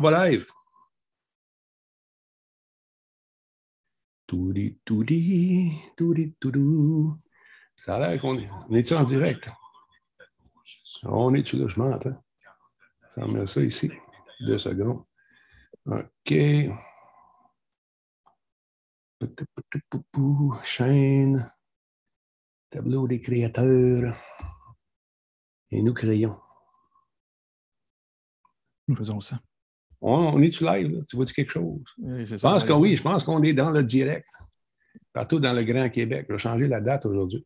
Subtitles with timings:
[0.00, 0.50] On va live.
[4.26, 7.18] Toudi, toudi, toudi, toudou.
[7.76, 8.48] Ça a l'air qu'on est.
[8.50, 9.50] On est-tu en direct?
[11.02, 11.68] On est-tu là?
[11.68, 12.24] Je m'entends.
[13.14, 13.92] Ça met ça ici.
[14.40, 15.04] Deux secondes.
[15.84, 16.32] OK.
[20.64, 21.52] Chaîne.
[22.70, 24.16] Tableau des créateurs.
[25.70, 26.40] Et nous créons.
[28.88, 29.38] Nous faisons ça.
[30.00, 30.92] On, est-tu live?
[30.92, 31.00] Là?
[31.08, 31.82] Tu vois-tu quelque chose?
[31.98, 34.28] Oui, Je pense que oui, je pense qu'on est dans le direct.
[35.12, 36.26] Partout dans le Grand Québec.
[36.28, 37.44] Je vais changer la date aujourd'hui.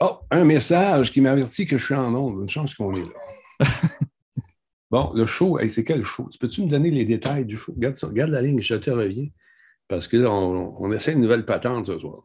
[0.00, 2.42] Oh, un message qui m'avertit que je suis en onde.
[2.42, 3.66] Une chance qu'on est là.
[4.90, 6.28] bon, le show, hey, c'est quel show?
[6.40, 7.72] Peux-tu me donner les détails du show?
[7.72, 9.28] Regarde, ça, regarde la ligne, je te reviens.
[9.88, 12.22] Parce que là, on, on essaie une nouvelle patente ce soir.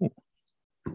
[0.00, 0.12] Oh.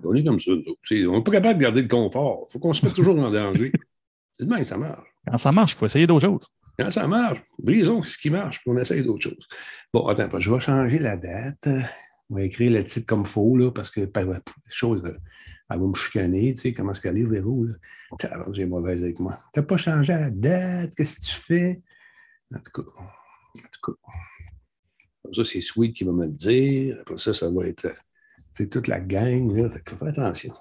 [0.04, 0.52] On est comme ça.
[0.52, 2.48] On n'est pas capable de garder le confort.
[2.50, 3.72] Il faut qu'on se mette toujours en danger.
[4.38, 5.08] C'est de même, ça marche.
[5.28, 6.48] Quand ça marche, il faut essayer d'autres choses.
[6.80, 9.48] Quand ça marche, brisons ce qui marche, puis on essaye d'autres choses.
[9.94, 11.68] Bon, attends, je vais changer la date.
[12.30, 14.10] On va écrire le titre comme faux, là, parce que
[14.70, 15.18] chose, euh,
[15.70, 17.68] elle va me chicaner, tu sais, comment est-ce qu'elle est, Véro,
[18.54, 19.40] J'ai mauvaise avec moi.
[19.52, 21.82] T'as pas changé la date, qu'est-ce que tu fais?
[22.54, 24.12] En tout cas, en tout cas.
[25.34, 26.98] Ça, c'est Sweet qui va me le dire.
[27.02, 27.88] Après ça, ça va être,
[28.70, 29.70] toute la gang, là.
[29.70, 30.54] Fais attention.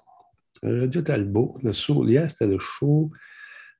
[0.62, 1.72] Radio Talbot, le
[2.08, 3.10] hier, c'était le show.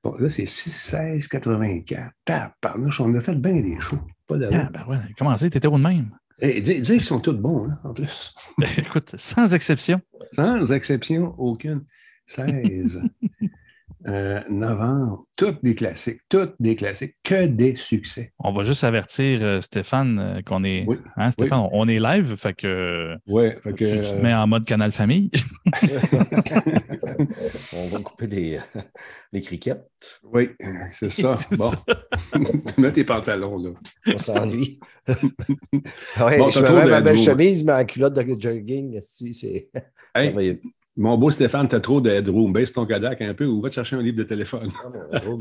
[0.03, 2.11] Bon, là, c'est 6, 16, 84.
[2.25, 3.99] Tabarnouche, on a fait bien des shows.
[4.27, 4.61] Pas d'allure.
[4.65, 6.11] Ah, ben ouais, comment ça, t'étais de même?
[6.39, 8.33] Et dire, dire qu'ils sont tous bons, hein, en plus.
[8.57, 10.01] Ben, écoute, sans exception.
[10.31, 11.85] Sans exception aucune.
[12.25, 13.03] 16
[14.07, 15.25] euh, novembre.
[15.35, 16.19] Toutes des classiques.
[16.29, 17.15] Toutes des classiques.
[17.23, 18.31] Que des succès.
[18.39, 20.83] On va juste avertir euh, Stéphane euh, qu'on est.
[20.87, 20.97] Oui.
[21.17, 23.85] Hein, Stéphane, on est live, fait que, Ouais, fait que.
[23.85, 25.31] tu, tu te mets en mode canal famille.
[27.73, 28.59] On va couper les,
[29.31, 29.87] les criquettes.
[30.23, 30.49] oui,
[30.91, 31.35] c'est ça.
[31.57, 31.71] Bon.
[32.77, 33.69] Mets tes pantalons, là.
[34.13, 34.79] On s'ennuie.
[35.07, 38.99] ouais, Bon, je mets ma belle chemise, mais en culotte de jogging.
[39.01, 39.69] si, C'est
[40.13, 40.59] Hey.
[40.97, 42.51] Mon beau Stéphane, t'as trop de headroom.
[42.53, 44.69] Baisse ton Kodak un peu ou va te chercher un livre de téléphone.
[45.13, 45.39] Ah, pense.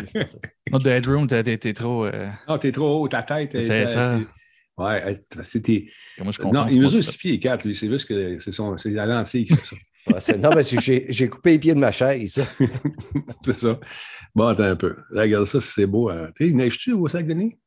[0.70, 2.04] Notre headroom, t'es trop.
[2.06, 3.50] euh, Ah, t'es trop haut, ta tête.
[3.60, 4.18] C'est elle- ça.
[4.78, 5.86] Ouais, c'était.
[6.22, 7.10] moi, je Non, il mesure ça.
[7.12, 7.74] 6 pieds et 4, lui.
[7.74, 9.76] C'est juste que c'est son- c'est la lentille qui fait ça.
[10.06, 12.42] Ouais, c'est- non, mais c'est que j'ai j'ai coupé les pieds de ma chaise.
[13.44, 13.78] c'est ça.
[14.34, 14.96] Bon, attends un peu.
[15.14, 16.08] Regarde ça, c'est beau.
[16.08, 16.30] hein.
[16.34, 17.58] Tu sais, neige-tu au Saguenay?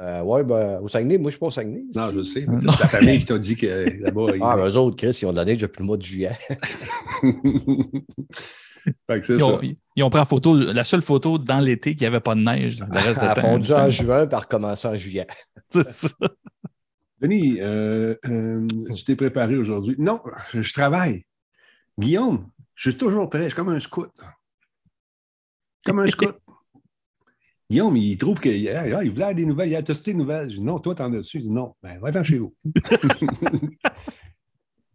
[0.00, 1.84] Euh, ouais, ben, au Saguenay, moi, je suis pas au Saguenay.
[1.94, 2.46] Non, je le sais.
[2.60, 3.66] C'est ta famille qui t'a dit que
[4.02, 4.26] là-bas.
[4.34, 6.36] il- Ah, mais eux autres, Chris, ils ont donné depuis le mois de juillet.
[7.22, 9.46] fait que c'est Ils ça.
[9.46, 9.60] ont,
[9.96, 12.40] ils ont pris la photo, la seule photo dans l'été qu'il n'y avait pas de
[12.40, 12.80] neige.
[12.80, 15.26] Le reste Elle de temps, fondu en juin, puis recommencé en juillet.
[15.68, 16.08] C'est ça.
[17.20, 19.96] Denis, euh, euh, tu t'es préparé aujourd'hui?
[19.98, 20.20] Non,
[20.52, 21.24] je, je travaille.
[21.98, 23.44] Guillaume, je suis toujours prêt.
[23.44, 24.10] Je suis comme un scout.
[25.86, 26.34] Comme un scout.
[27.68, 29.70] Guillaume, il trouve qu'il ah, il voulait des nouvelles.
[29.70, 30.48] Il a testé des nouvelles.
[30.48, 31.38] Je dis non, toi, t'en as-tu?
[31.38, 31.74] Il dit non.
[31.82, 32.54] Ben, va-t'en chez vous.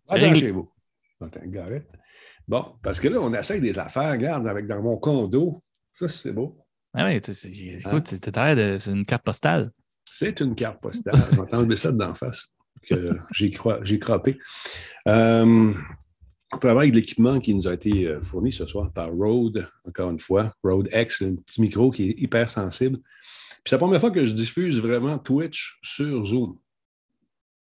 [0.10, 0.72] Va-t'en chez vous.
[2.48, 5.62] Bon, parce que là, on essaye des affaires, regarde, avec dans mon condo.
[5.92, 6.58] Ça, c'est beau.
[6.94, 7.06] Ah
[7.86, 7.92] Hein?
[7.94, 8.14] écoute,
[8.56, 9.72] de- c'est une carte postale.
[10.10, 11.16] C'est une carte postale.
[11.32, 12.48] Je vais t'enlever ça d'en face.
[12.90, 14.38] que J'ai cro- j'ai croppé.
[15.08, 15.74] Euh,
[16.54, 20.12] on travaille avec l'équipement qui nous a été euh, fourni ce soir par Rode, encore
[20.12, 20.54] une fois.
[20.64, 22.98] Rode X, un petit micro qui est hyper sensible.
[22.98, 26.58] Puis c'est la première fois que je diffuse vraiment Twitch sur Zoom.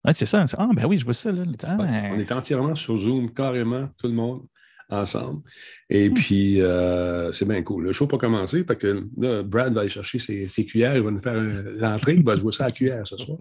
[0.04, 0.44] Ouais, c'est ça.
[0.56, 1.32] Ah, ben oui, je vois ça.
[1.32, 1.44] Là.
[1.64, 4.42] Ah, Ouais, On est entièrement sur Zoom, carrément, tout le monde,
[4.90, 5.42] ensemble.
[5.90, 7.84] Et puis, euh, c'est bien cool.
[7.84, 10.94] Le show n'a pas commencé, parce que là, Brad va aller chercher ses, ses cuillères,
[10.94, 13.38] il va nous faire l'entrée, il va jouer ça à la cuillère ce soir.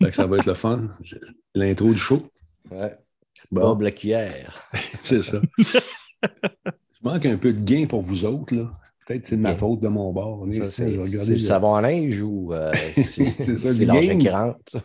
[0.00, 0.88] Fait que ça va être le fun.
[1.54, 2.30] L'intro du show.
[2.70, 2.96] Ouais.
[3.50, 4.62] Bon, Bob la cuillère.
[5.02, 5.40] c'est ça.
[5.62, 6.28] Je
[7.02, 8.70] manque un peu de gain pour vous autres, là.
[9.06, 10.44] Peut-être que c'est de ma faute de mon bord.
[10.50, 14.76] Ça, Je C'est le savon à linge ou euh, c'est C'est ça, l'argent qui rentre?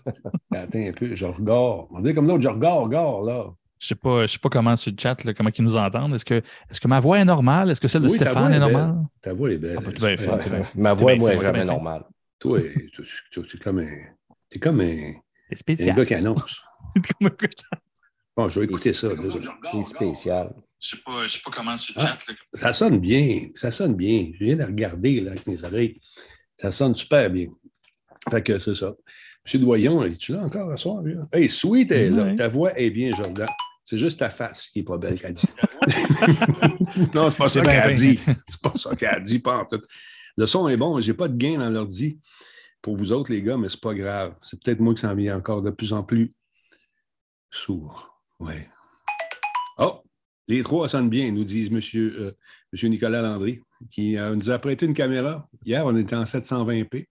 [0.52, 1.88] Attends un peu, je regarde.
[1.92, 3.46] On dit comme l'autre, je regarde, regarde, là.
[3.80, 6.16] Je sais pas, je sais pas comment sur le chat, là, comment ils nous entendent.
[6.16, 7.70] Est-ce que, est-ce que ma voix est normale?
[7.70, 8.96] Est-ce que celle de Oui, Stéphane est est normale?
[9.22, 9.78] Ta voix est belle.
[9.78, 10.38] Ah,
[10.76, 12.06] Ma voix, moi, est jamais normale.
[12.40, 12.60] Toi,
[12.94, 13.90] tu, es comme un.
[14.48, 15.12] T'es comme un,
[15.52, 16.62] C'est un gars qui annonce.
[17.20, 17.48] Comme un-
[18.36, 19.10] Bon, je vais écouter ça.
[19.72, 20.54] C'est spécial.
[20.82, 22.02] Je sais pas, je sais pas comment le Ah.
[22.02, 22.28] chat.
[22.32, 22.36] là.
[22.54, 23.48] Ça sonne bien.
[23.56, 24.32] Ça sonne bien.
[24.40, 26.00] Je viens de regarder là, avec mes oreilles.
[26.58, 27.48] Ça sonne super bien.
[28.30, 28.94] Fait que c'est ça.
[29.54, 29.62] M.
[29.62, 31.04] Doyon, es-tu là encore ce soir?
[31.32, 32.34] Hey, Sweet est là.
[32.36, 33.48] Ta voix est bien, Jordan.
[33.86, 35.48] C'est juste ta face qui n'est pas belle qu'elle dit.
[37.14, 37.92] non, c'est pas ça qu'elle fin.
[37.92, 38.18] dit.
[38.48, 39.82] C'est pas ça qu'elle dit, pas en tout.
[40.38, 42.18] Le son est bon, mais j'ai pas de gain dans l'ordi
[42.82, 44.36] pour vous autres, les gars, mais c'est pas grave.
[44.42, 46.34] C'est peut-être moi qui s'en viens encore de plus en plus
[47.52, 48.13] sourd.
[48.40, 48.68] Ouais.
[49.78, 50.02] Oh!
[50.48, 51.76] Les trois sonnent bien, nous disent M.
[51.76, 52.32] Monsieur, euh,
[52.72, 55.48] monsieur Nicolas Landry, qui euh, nous a prêté une caméra.
[55.66, 57.08] Hier, on était en 720p.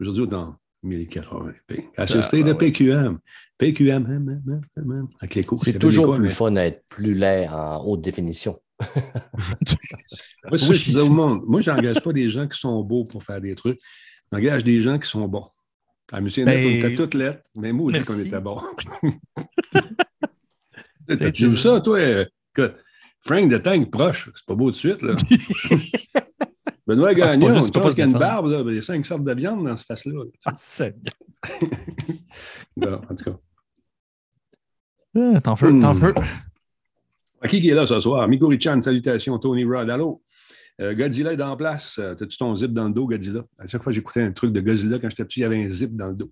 [0.00, 1.84] Aujourd'hui, on est en 1080p.
[1.96, 2.58] Assisté Ah, de ouais.
[2.58, 3.18] PQM.
[3.56, 4.42] PQM,
[5.20, 5.62] avec les cours.
[5.64, 8.58] C'est toujours plus fun d'être plus laid en haute définition.
[8.84, 8.92] Moi,
[10.52, 13.24] Oui, je disais au monde, moi, je n'engage pas des gens qui sont beaux pour
[13.24, 13.80] faire des trucs.
[14.30, 15.46] J'engage des gens qui sont bons.
[16.12, 16.24] À M.
[16.24, 18.60] Net, Ben, on était toutes lettres, mais moi, on dit qu'on était bons.
[21.06, 21.98] T'as-tu vu ça, toi?
[22.00, 22.74] Écoute,
[23.20, 25.16] Frank de Tank proche, c'est pas beau de suite, là.
[26.86, 28.46] Benoît Ah, c'est pas Gagnon, juste, je c'est pas pense qu'il y a une barbe,
[28.48, 30.12] là, il y a cinq sortes de viande dans ce face-là.
[30.44, 30.52] Ah.
[32.76, 33.36] Bon, en tout cas.
[35.16, 35.96] Ah, T'en feu, t'en Hmm.
[35.96, 36.14] feu.
[37.40, 38.28] Ah, Qui qui est là ce soir?
[38.28, 39.38] Miko Richan, salutations.
[39.38, 40.22] Tony Rod, allô?
[40.80, 41.98] Euh, Godzilla est en place.
[41.98, 43.44] Euh, T'as-tu ton zip dans le dos, Godzilla?
[43.58, 45.62] À chaque fois que j'écoutais un truc de Godzilla, quand j'étais petit, il y avait
[45.62, 46.30] un zip dans le dos.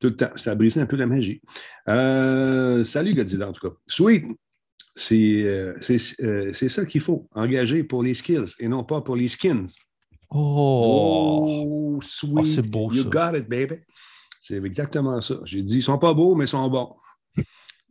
[0.00, 0.30] Tout le temps.
[0.36, 1.42] Ça a brisé un peu la magie.
[1.88, 3.74] Euh, salut, Godzilla, en tout cas.
[3.86, 4.24] Sweet,
[4.96, 7.28] c'est ça qu'il faut.
[7.34, 9.66] Engager pour les skills et non pas pour les skins.
[10.30, 11.44] Oh.
[11.44, 12.38] Oh, sweet.
[12.38, 13.08] Oh, c'est beau, you ça.
[13.10, 13.76] got it, baby.
[14.40, 15.36] C'est exactement ça.
[15.44, 16.96] J'ai dit, ils sont pas beaux, mais ils sont bons.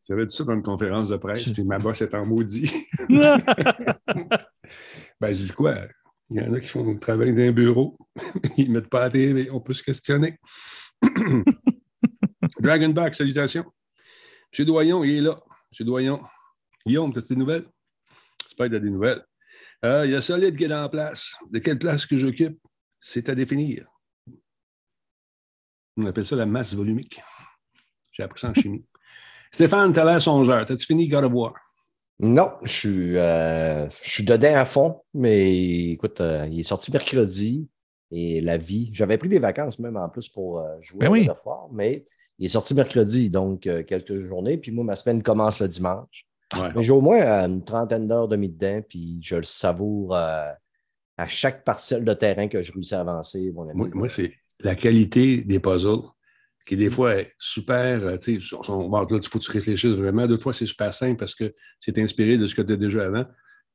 [0.09, 2.73] J'avais dit ça dans une conférence de presse, puis ma boss est en maudit.
[5.21, 5.75] Ben, je dis quoi?
[6.31, 7.95] Il y en a qui font le travail d'un bureau.
[8.57, 10.39] Ils ne mettent pas à télé, on peut se questionner.
[12.59, 13.71] Dragonback, salutations.
[14.57, 14.65] M.
[14.65, 15.39] Doyon, il est là.
[15.79, 15.85] M.
[15.85, 16.21] Doyon.
[16.85, 17.65] Guillaume, as-tu des nouvelles?
[18.43, 19.23] J'espère que tu as des nouvelles.
[19.85, 21.35] Euh, il y a Solide qui est dans la place.
[21.51, 22.59] De quelle place que j'occupe?
[22.99, 23.85] C'est à définir.
[25.97, 27.21] On appelle ça la masse volumique.
[28.11, 28.85] J'ai appris ça en chimie.
[29.51, 30.65] Stéphane, t'as l'air songeur.
[30.65, 31.53] T'as-tu fini God of War?
[32.19, 36.91] Non, je suis, euh, je suis dedans à fond, mais écoute, euh, il est sorti
[36.91, 37.67] mercredi
[38.11, 38.91] et la vie.
[38.93, 41.29] J'avais pris des vacances même en plus pour euh, jouer Ben à oui.
[41.29, 42.05] Of War, mais
[42.37, 44.57] il est sorti mercredi, donc euh, quelques journées.
[44.57, 46.25] Puis moi, ma semaine commence le dimanche.
[46.55, 46.69] Ouais.
[46.81, 50.51] J'ai au moins euh, une trentaine d'heures de mis dedans, puis je le savoure euh,
[51.17, 53.51] à chaque parcelle de terrain que je réussis à avancer.
[53.53, 53.73] Mon ami.
[53.75, 56.01] Moi, moi, c'est la qualité des puzzles
[56.67, 58.03] qui, des fois, est super.
[58.03, 60.27] euh, Tu sais, bon, là, il faut que tu réfléchisses vraiment.
[60.27, 63.05] D'autres fois, c'est super simple parce que c'est inspiré de ce que tu as déjà
[63.05, 63.25] avant,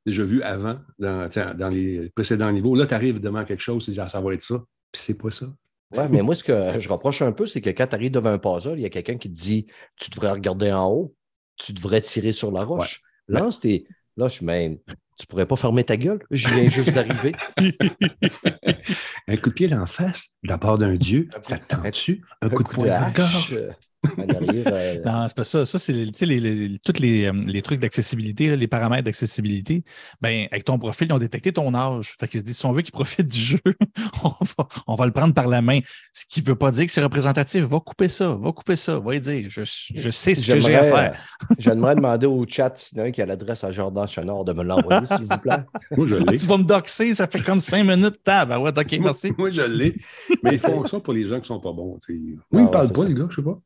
[0.05, 2.75] déjà vu avant dans, dans les précédents niveaux.
[2.75, 4.63] Là, tu arrives devant quelque chose, tu dis, ah, ça va être ça.
[4.91, 5.47] Puis c'est pas ça.
[5.95, 8.31] Ouais, mais moi, ce que je reproche un peu, c'est que quand tu arrives devant
[8.31, 11.15] un puzzle, il y a quelqu'un qui te dit Tu devrais regarder en haut,
[11.55, 13.01] tu devrais tirer sur la roche.
[13.29, 13.87] Lance tes.
[14.17, 14.79] Là, je suis même.
[15.17, 16.19] Tu pourrais pas fermer ta gueule?
[16.29, 17.33] Je viens juste d'arriver.
[19.27, 22.23] Un coup de pied d'en face, de la part d'un dieu, ça te tente-tu?
[22.41, 23.59] Un, coup de poing dans la hache, gorge?
[24.19, 25.65] euh, Non, c'est pas ça.
[25.65, 29.83] Ça, c'est tu sais, les, les- tous les, euh, les trucs d'accessibilité, les paramètres d'accessibilité.
[30.21, 32.13] Ben, avec ton profil, ils ont détecté ton âge.
[32.19, 33.59] Fait qu'ils se disent, si on veut qu'il profite du jeu,
[34.23, 35.79] on va, on va le prendre par la main.
[36.13, 37.63] Ce qui ne veut pas dire que c'est représentatif.
[37.63, 39.45] Va couper ça, va couper ça, va y dire.
[39.49, 41.13] Je, je sais ce que j'ai à faire.
[41.13, 44.07] euh, J'aimerais demander au chat s'il y en a un qui a l'adresse à Jordan
[44.07, 45.57] Chenard de me l'envoyer, s'il vous plaît.
[45.95, 46.37] Moi, je l'ai.
[46.37, 48.19] Tu vas me doxer, ça fait comme cinq minutes.
[48.23, 48.51] Tab.
[48.51, 49.31] Ah ouais, OK, merci.
[49.37, 49.95] Moi, je l'ai.
[50.43, 51.97] Mais ils font ça pour les gens qui sont pas bons.
[52.05, 52.19] tu sais.
[52.19, 53.07] Oui, Ah ils ouais, parlent pas, ça.
[53.07, 53.59] les gars, je sais pas.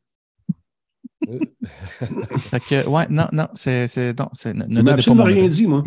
[2.39, 3.85] Fait que, ouais, non, non, c'est.
[4.17, 5.83] non, c'est- Ne, m'a absolument rien dit, moi.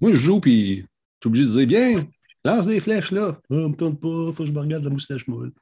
[0.00, 0.84] Moi, je joue, puis
[1.20, 2.00] tu es obligé de dire, bien,
[2.44, 3.38] lance des flèches, là.
[3.50, 5.52] Ah, me tente pas, faut que je me regarde la moustache molle.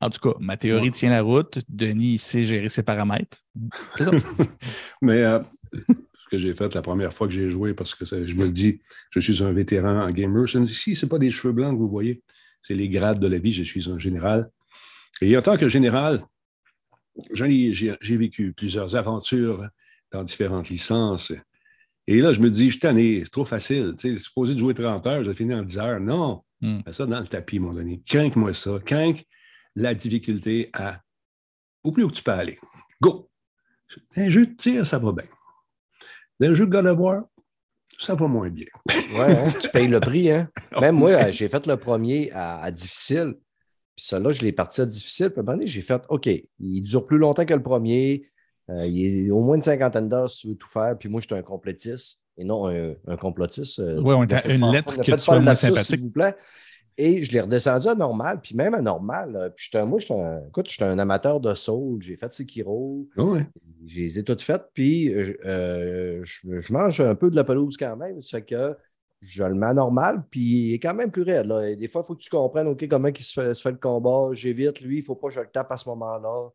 [0.00, 0.90] En tout cas, ma théorie Ouais.
[0.90, 1.58] tient la route.
[1.68, 3.38] Denis, sait gérer ses paramètres.
[3.96, 4.10] C'est ça.
[5.02, 5.40] Mais euh,
[5.74, 8.44] ce que j'ai fait la première fois que j'ai joué, parce que ça- je me
[8.44, 8.80] le dis,
[9.10, 10.44] je suis un vétéran en gamer.
[10.46, 12.22] Ici, ce n'est pas des cheveux blancs que vous voyez,
[12.62, 13.52] c'est les grades de la vie.
[13.52, 14.48] Je suis un général.
[15.20, 16.22] Et en tant que général,
[17.32, 19.64] j'ai j'ai vécu plusieurs aventures
[20.12, 21.32] dans différentes licences.
[22.06, 23.94] Et là, je me dis, je suis tanné, c'est trop facile.
[23.98, 26.00] Tu sais, supposé de jouer 30 heures, j'ai fini en 10 heures.
[26.00, 26.80] Non, Hmm.
[26.92, 28.02] ça dans le tapis, mon ami.
[28.02, 28.72] Crains-moi ça.
[28.84, 29.14] Crains
[29.76, 31.00] la difficulté à
[31.82, 32.58] au plus haut que tu peux aller.
[33.00, 33.30] Go!
[34.16, 35.24] Un jeu de tir, ça va bien.
[36.38, 37.22] Dans un jeu de God of War,
[37.98, 38.66] ça va moins bien.
[39.14, 40.30] Ouais, hein, tu payes le prix.
[40.30, 40.48] Hein?
[40.82, 43.36] Même moi, j'ai fait le premier à, à difficile.
[44.00, 45.28] Puis celui-là, je l'ai parti à difficile.
[45.28, 48.26] Puis à un moment donné, j'ai fait OK, il dure plus longtemps que le premier.
[48.70, 50.96] Euh, il est au moins une cinquantaine d'heures si tu veux tout faire.
[50.98, 53.78] Puis moi, j'étais un complétiste et non un, un complotiste.
[53.80, 55.86] Euh, Ouais, on faites une lettre que tu sois moins sympathique.
[55.96, 56.34] S'il vous plaît.
[56.96, 58.40] Et je l'ai redescendu à normal.
[58.42, 61.52] Puis même à normal, euh, puis j'étais- moi, j'étais un, écoute, j'étais un amateur de
[61.52, 62.00] soul.
[62.00, 63.06] J'ai fait Sekiro.
[63.18, 63.46] Ouais.
[63.86, 67.76] Je les ai toutes faites, puis euh, je, je mange un peu de la pelouse
[67.76, 68.22] quand même.
[68.22, 68.76] Ça fait que
[69.20, 71.46] je le mets normal, puis il est quand même plus raide.
[71.46, 71.68] Là.
[71.68, 73.72] Et des fois, il faut que tu comprennes OK, comment il se, fait, se fait
[73.72, 74.28] le combat.
[74.32, 76.48] J'évite, lui, il ne faut pas que je le tape à ce moment-là.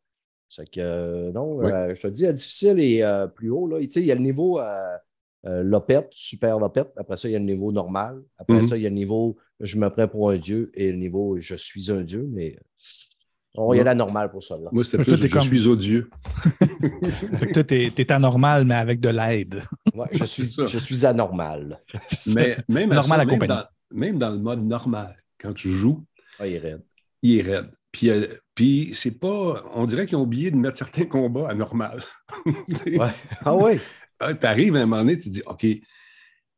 [0.50, 1.72] Fait que euh, non, Oui.
[1.72, 3.68] euh, je te dis, à difficile et euh, plus haut.
[3.68, 3.80] Là.
[3.80, 4.98] Il y a le niveau euh,
[5.46, 6.92] euh, Lopette, super Lopette.
[6.98, 8.22] Après ça, il y a le niveau normal.
[8.38, 8.68] Après Mhm.
[8.68, 11.38] ça, il y a le niveau je me prends pour un dieu et le niveau
[11.40, 12.58] je suis un dieu, mais
[13.58, 14.56] On y aller à normal pour ça.
[14.58, 14.70] Là.
[14.72, 16.10] Moi, c'était plus je comme- suis odieux.
[17.34, 19.64] Fait que toi, t'es es anormal, mais avec de l'aide.
[19.94, 21.80] Ouais, je, suis, je anormal.
[22.36, 23.48] Mais même, à Normal ça, même, accompagné.
[23.92, 26.04] dans, même dans le mode normal, quand tu joues,
[26.40, 26.82] Ah, il est raide.
[27.22, 27.70] il est raide.
[27.92, 29.64] Puis, euh, puis c'est pas.
[29.74, 32.02] On dirait qu'ils ont oublié de mettre certains combats à normal.
[32.86, 32.98] Ouais.
[33.44, 33.80] Ah oui.
[34.20, 35.66] tu arrives à un moment donné, tu te dis OK.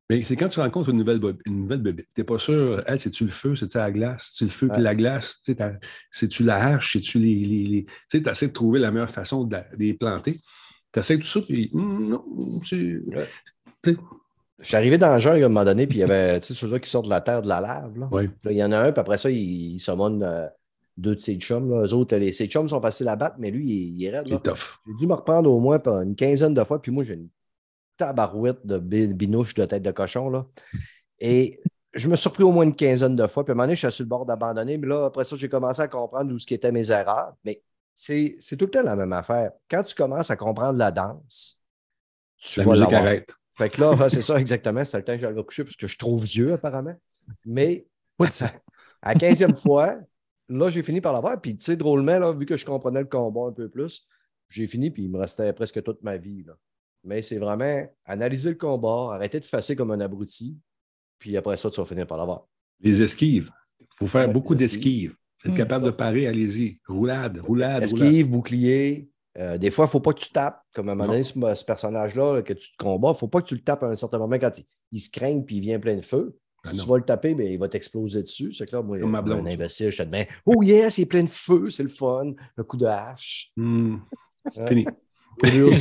[0.09, 2.05] Mais c'est quand tu rencontres une nouvelle, une nouvelle bébête.
[2.15, 4.29] Tu n'es pas sûr, elle, c'est-tu le feu, c'est-tu la glace?
[4.31, 4.83] C'est-tu le feu puis Ouais.
[4.83, 5.41] la glace?
[5.43, 5.53] Tu
[6.11, 6.93] C'est-tu la hache?
[6.93, 7.35] C'est-tu les.
[7.45, 10.39] les, les- Tu tu essaies de trouver la meilleure façon de, la- de les planter.
[10.93, 12.23] Tu essaies tout ça, puis hum, non,
[12.63, 12.99] c'est.
[14.59, 16.47] Je suis arrivé dans le jungle à un moment donné, puis il y avait tu
[16.47, 17.99] sais, ceux-là qui sortent de la terre de la lave.
[17.99, 18.07] Là.
[18.11, 18.29] Ouais.
[18.43, 19.37] Là, il y en a un, puis après ça, il,
[19.75, 20.47] il summon euh,
[20.95, 21.69] deux de ses chums.
[21.69, 21.83] Là.
[21.85, 24.27] Eux autres, les, ses chums sont faciles à battre, mais lui, il, il est raide.
[24.27, 27.27] J'ai dû me reprendre au moins une quinzaine de fois, puis moi, j'ai une
[27.97, 30.29] tabarouette de bi- binouche de tête de cochon.
[30.29, 30.45] Là.
[31.19, 31.59] Et
[31.93, 33.75] je me suis repris au moins une quinzaine de fois, puis à un moment donné,
[33.75, 36.37] je suis sur le bord d'abandonner, mais là, après ça, j'ai commencé à comprendre où
[36.39, 37.33] ce qui étaient mes erreurs.
[37.43, 37.61] Mais
[37.93, 39.51] c'est c'est tout le temps la même affaire.
[39.69, 41.59] Quand tu commences à comprendre la danse,
[42.37, 43.35] tu La vas musique arrête.
[43.55, 44.85] Fait que là, c'est ça exactement.
[44.85, 46.93] C'était le temps que j'allais coucher parce que je suis trop vieux, apparemment.
[47.45, 47.87] Mais
[49.01, 49.95] à la 15e fois,
[50.49, 51.41] là, j'ai fini par l'avoir.
[51.41, 54.05] Puis, tu sais, drôlement, là, vu que je comprenais le combat un peu plus,
[54.49, 56.43] j'ai fini, puis il me restait presque toute ma vie.
[56.43, 56.53] là.
[57.03, 60.57] Mais c'est vraiment analyser le combat, arrêter de fasser comme un abruti,
[61.19, 62.47] puis après ça, tu vas finir par l'avoir.
[62.81, 63.51] Les esquives.
[63.79, 65.15] Il faut faire Ouais, beaucoup d'esquives.
[65.43, 65.57] Vous êtes Hmm.
[65.57, 66.77] capable de parer, allez-y.
[66.87, 67.83] Roulade, roulade, roulade.
[67.83, 69.09] Esquive, bouclier.
[69.37, 70.61] Euh, des fois, il ne faut pas que tu tapes.
[70.73, 73.17] Comme à un moment donné, ce, ce personnage-là là, que tu te combats, il ne
[73.17, 75.43] faut pas que tu le tapes à un certain moment quand il, il se craigne
[75.45, 76.37] puis il vient plein de feu.
[76.65, 76.83] Si non.
[76.83, 78.51] tu vas le taper, ben, il va t'exploser dessus.
[78.51, 79.53] C'est que là, moi, Comme ma un blonde, ça.
[79.53, 82.33] imbécile, je te demande Oh yes, il est plein de feu, c'est le fun.
[82.55, 83.51] Le coup de hache.
[83.55, 83.97] Hmm.
[84.49, 84.67] C'est Ouais.
[84.67, 84.85] fini.
[85.43, 85.71] Je veux,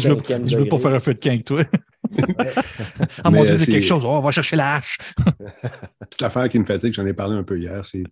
[0.47, 1.63] je veux pas faire un feu de camp avec toi.
[3.25, 4.05] À mon c'est- quelque chose.
[4.05, 4.99] Oh, on va chercher la hache.
[6.11, 8.09] Toute l'affaire qui me fatigue, j'en ai parlé un peu hier, c'est, tu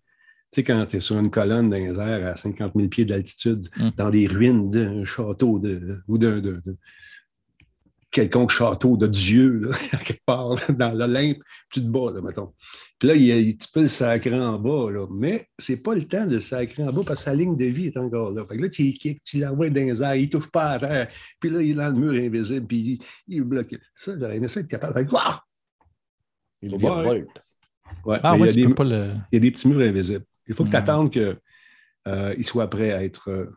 [0.51, 3.69] sais, quand tu es sur une colonne dans les airs à 50 000 pieds d'altitude,
[3.77, 3.89] Mm.
[3.97, 6.77] dans des ruines d'un château de, ou d'un de, de-
[8.15, 11.39] quelconque château de Dieu, là, à quelque part dans l'Olympe,
[11.71, 12.55] tu te bats, là, mettons.
[12.99, 15.95] Puis là, il, y a- tu peux le sacrer en bas, là, mais c'est pas
[15.97, 18.33] le temps de le sacrer en bas parce que sa ligne de vie est encore
[18.33, 18.45] là.
[18.49, 21.09] Fait que là, tu kicks, tu l'envoies dans les airs, il touche pas à terre,
[21.41, 23.79] puis là, il est dans le mur invisible, puis il, il est bloqué.
[23.97, 25.45] Ça, j'aurais aimé ça être capable de faire Wouah!
[26.63, 26.79] Il Ouais.
[26.79, 27.29] virevolte.
[28.07, 29.13] Ouais, Ah ouais, il y a tu des- peux pas le.
[29.33, 30.25] il y a des petits murs invisibles.
[30.47, 30.73] Il faut que Hmm.
[30.73, 33.51] tu attendes qu'il soit prêt à être euh,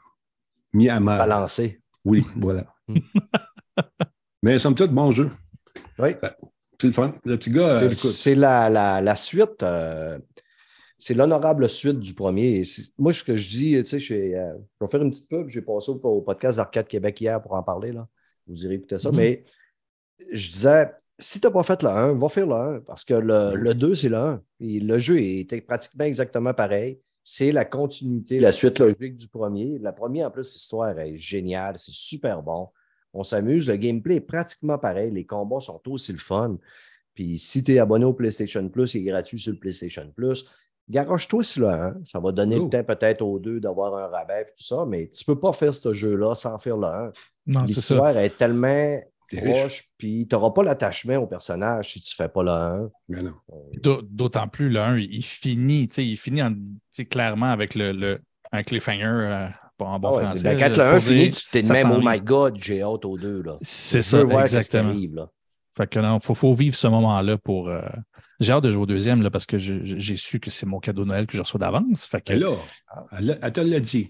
[0.74, 1.18] mis à mal.
[1.20, 1.80] Balancé.
[2.04, 2.66] Oui, voilà.
[4.44, 5.32] Mais somme toute, bon jeu.
[6.00, 6.12] Oui.
[6.80, 7.14] C'est le fun.
[7.26, 9.64] Le petit gars, euh, C'est- la, la, la suite.
[9.64, 10.18] euh,
[11.00, 12.64] c'est l'honorable suite du premier.
[12.98, 15.48] Moi, ce que je dis, tu sais, je, euh, je vais faire une petite pub.
[15.50, 17.92] J'ai passé au, au podcast d'Arcade Québec hier pour en parler.
[17.92, 18.08] Là.
[18.48, 19.10] Vous irez écouter ça.
[19.12, 19.18] Mhm.
[19.18, 19.44] Mais
[20.32, 22.80] je disais, si tu n'as pas fait le 1, va faire le 1.
[22.82, 24.42] Parce que le, le 2, c'est le 1.
[24.60, 27.00] Et le jeu est pratiquement exactement pareil.
[27.24, 29.78] C'est la continuité, la suite logique du premier.
[29.80, 31.76] La première, en plus, l'histoire est géniale.
[31.78, 32.70] C'est super bon.
[33.18, 33.68] On s'amuse.
[33.68, 35.10] Le gameplay est pratiquement pareil.
[35.12, 36.58] Les combats sont aussi le fun.
[37.16, 40.46] Puis si tu es abonné au PlayStation Plus, il est gratuit sur le PlayStation Plus.
[40.90, 41.96] Garoche-toi le 1.
[42.06, 42.66] Ça va donner Oh.
[42.66, 45.40] le temps peut-être aux deux d'avoir un rabais et tout ça, mais tu ne peux
[45.40, 47.12] pas faire ce jeu-là sans faire le 1.
[47.48, 47.96] Non, c'est ça.
[47.96, 49.60] L'histoire est tellement C'est riche.
[49.60, 52.90] proche, puis tu n'auras pas l'attachement au personnage si tu ne fais pas le 1.
[53.10, 53.34] Mais non.
[53.82, 56.54] D'au- D'autant plus, le 1, il finit, tu sais, il finit en-
[57.10, 58.20] clairement avec le, le-
[58.54, 59.48] un cliffhanger euh,
[59.86, 60.44] en bon Ah ouais, français.
[60.44, 63.18] ben, quand le 1 pour finit, tu t'es même, oh my God, j'ai hâte aux
[63.18, 63.42] deux.
[63.44, 63.58] Là.
[63.62, 64.90] C'est ça, exactement.
[64.90, 65.16] arrive.
[65.16, 65.30] Là.
[65.76, 67.70] Fait que non, faut, faut vivre ce moment-là pour.
[67.70, 67.82] euh,
[68.40, 71.04] J'ai hâte de jouer au deuxième là, parce que j'ai su que c'est mon cadeau
[71.04, 72.06] de Noël que je reçois d'avance.
[72.08, 72.50] Fait que, là,
[73.18, 74.10] elle, l'a- elle te l'a dit.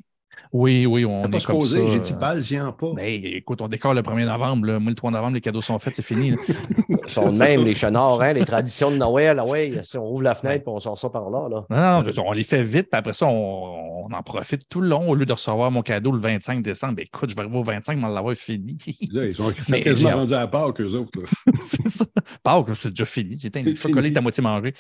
[0.54, 1.40] Oui, oui, on est pas comme ça.
[1.40, 2.92] supposé, j'ai dit euh, pas, viens pas.
[3.00, 4.68] hey, écoute, on décore le 1er novembre.
[4.68, 4.80] là.
[4.80, 6.32] Moi, le 3 novembre, les cadeaux sont faits, c'est fini.
[6.32, 6.38] là.
[6.90, 9.40] Ils sont de même, les chenards, hein, les traditions de Noël.
[9.42, 11.48] Ah ouais, si on ouvre la fenêtre et on sort ça par là.
[11.50, 12.02] là.
[12.04, 15.10] Non, on les fait vite, puis après ça, on, on en profite tout le long
[15.10, 16.96] au lieu de recevoir mon cadeau le 25 décembre.
[16.96, 18.78] Ben, écoute, je vais arriver au 25, m'en l'avoir fini.
[19.12, 21.20] Là, ils sont, Mais quasiment j'ai- rendus à part qu'eux autres.
[21.62, 22.06] c'est ça.
[22.44, 23.38] Pâques, c'est déjà fini.
[23.40, 24.74] J'ai une chocolat à moitié mangé.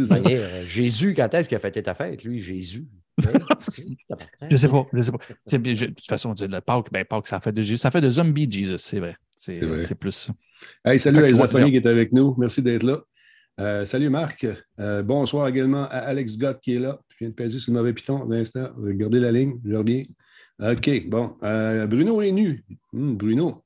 [0.00, 2.86] Euh, Jésus, quand est-ce qu'il a fêté ta fête, lui, Jésus?
[4.50, 5.18] Je sais pas, je sais pas.
[5.46, 7.62] Je- de toute façon, le Pâques, ben, Pâques, ça fait de.
[7.76, 9.16] Ça fait de zombie Jesus, c'est vrai.
[9.36, 10.32] C'est plus ça.
[10.84, 12.34] Hey, salut à Isophonie qui est avec nous.
[12.38, 13.00] Merci d'être là.
[13.60, 14.46] Euh, salut Marc.
[14.80, 16.98] Euh, bonsoir également à Alex Gott qui est là.
[17.10, 18.68] Je viens de peser sur le mauvais piton l'instant.
[18.78, 20.04] Regardez la ligne, je reviens.
[20.60, 21.36] OK, bon.
[21.42, 22.64] Euh, Bruno est nu.
[22.94, 23.62] Hum, Bruno.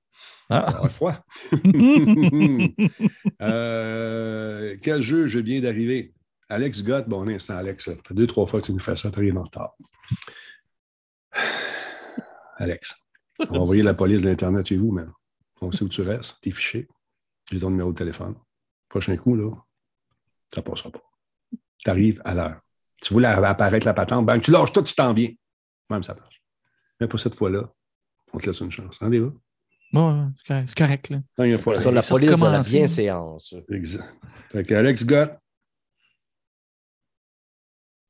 [0.50, 0.66] Ah.
[0.82, 1.14] Ah, froid.
[4.82, 6.12] Quel jeu je viens d'arriver?
[6.48, 7.84] Alex Gott, bon, un instant, Alex.
[7.84, 9.74] Ça fait deux, trois fois que tu nous fais ça, très en retard.
[12.56, 13.06] Alex,
[13.48, 15.12] on va envoyer la police de l'Internet chez vous, man.
[15.60, 16.88] On sait où tu restes, t'es fiché.
[17.50, 18.34] J'ai ton numéro de téléphone.
[18.88, 19.50] Prochain coup, là,
[20.54, 21.02] ça passera pas.
[21.78, 22.60] Tu arrives à l'heure.
[23.02, 25.30] Tu voulais apparaître la patente, ben, tu lâches tout, tu t'en viens.
[25.90, 26.42] Même ça marche.
[27.00, 27.70] Mais pour cette fois-là,
[28.32, 28.96] on te laisse une chance.
[29.00, 29.30] Hein, Léa?
[29.92, 31.10] Bon, c'est correct-.
[31.10, 31.20] Là.
[31.36, 31.80] Dernière fois.
[31.80, 32.78] Sur la police de la recommencer.
[32.78, 33.54] bienséance.
[33.70, 34.18] Exact.
[34.50, 35.32] Fait que Alex Gott,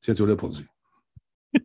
[0.07, 0.65] tiens-toi là pour dire.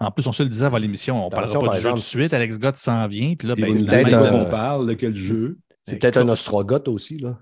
[0.00, 1.94] En plus, on se le disait avant l'émission, on ne parlera pas du jeu tout
[1.96, 2.34] de suite.
[2.34, 3.34] Alex Gott s'en vient.
[3.34, 5.58] Puis là, Il ben, peut-être va- on parle, de quel jeu?
[5.84, 7.38] C'est peut-être un ostrogoth aussi, là.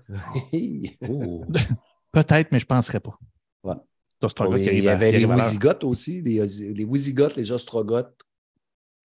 [1.09, 1.43] Oh.
[2.13, 3.17] Peut-être, mais je ne penserais pas.
[3.63, 3.75] Ouais.
[4.09, 5.25] C'est Ostrogoth Oui, qui il arrive y à- avait les.
[5.25, 8.13] Wisigoths aussi, les, les Wisigoths, les ostrogoths,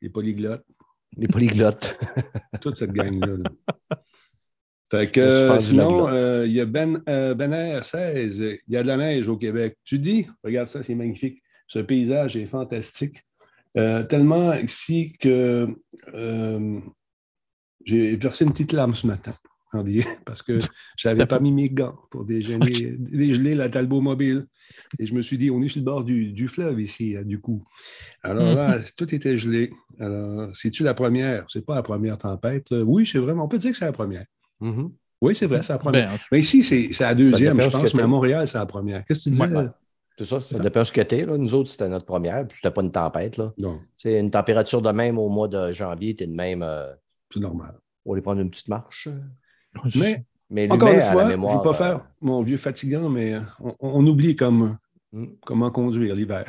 [0.03, 0.65] Les polyglottes,
[1.17, 1.97] les polyglottes.
[2.61, 3.49] toute cette gang-là.
[4.91, 8.39] Fait que sinon, euh, il y a Ben, euh, Ben Air 16.
[8.39, 9.77] Il y a de la neige au Québec.
[9.85, 11.43] Tu dis, regarde ça, c'est magnifique.
[11.67, 13.25] Ce paysage est fantastique.
[13.77, 15.69] Euh, tellement ici que
[17.85, 19.35] j'ai versé une petite larme ce matin,
[20.25, 20.57] parce que
[20.97, 24.47] je n'avais pas mis mes gants pour déjeuner, dégeler la Talbot mobile.
[24.99, 27.25] Et je me suis dit, on est sur le bord du, du fleuve ici, là,
[27.25, 27.65] du coup.
[28.23, 29.73] Alors là, tout était gelé.
[29.99, 31.45] Alors, c'est-tu la première?
[31.49, 32.71] C'est pas la première tempête.
[32.71, 34.25] Oui, c'est vraiment, on peut dire que c'est la première.
[34.61, 34.93] Mhm.
[35.23, 36.07] Oui, c'est vrai, c'est la première.
[36.09, 38.07] Ben, en tout- mais ici, c'est c'est la deuxième, je pense, mais à.
[38.07, 39.05] Montréal, c'est la première.
[39.05, 39.45] Qu'est-ce que tu disais?
[39.45, 39.65] Ouais.
[39.65, 39.75] là?
[40.19, 41.25] C'est ça, ça dépend ce que t'es.
[41.27, 41.37] Là.
[41.37, 43.37] Nous autres, c'était notre première, puis c'était pas une tempête.
[43.37, 43.53] Là.
[43.59, 46.63] Non, C'est une température de même au mois de janvier, t'es de même.
[46.63, 46.93] euh,
[47.33, 47.75] c'est normal.
[48.05, 49.09] on va aller prendre une petite marche.
[49.97, 51.57] Mais Mais Encore l'humain une a fois, la je ne mémoire.
[51.57, 54.79] veux pas euh, faire mon vieux fatigant, mais euh, on, on oublie comme,
[55.13, 55.27] Mm.
[55.45, 56.45] comment conduire l'hiver.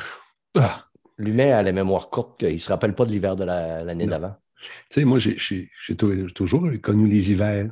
[0.55, 0.83] Ah,
[1.17, 4.05] L'humain a la mémoire courte, qu'il ne se rappelle pas de l'hiver de la- l'année
[4.05, 4.11] Non.
[4.11, 4.35] d'avant.
[4.61, 7.71] Tu sais, moi, j'ai j'ai- j'ai tou- toujours connu les hivers.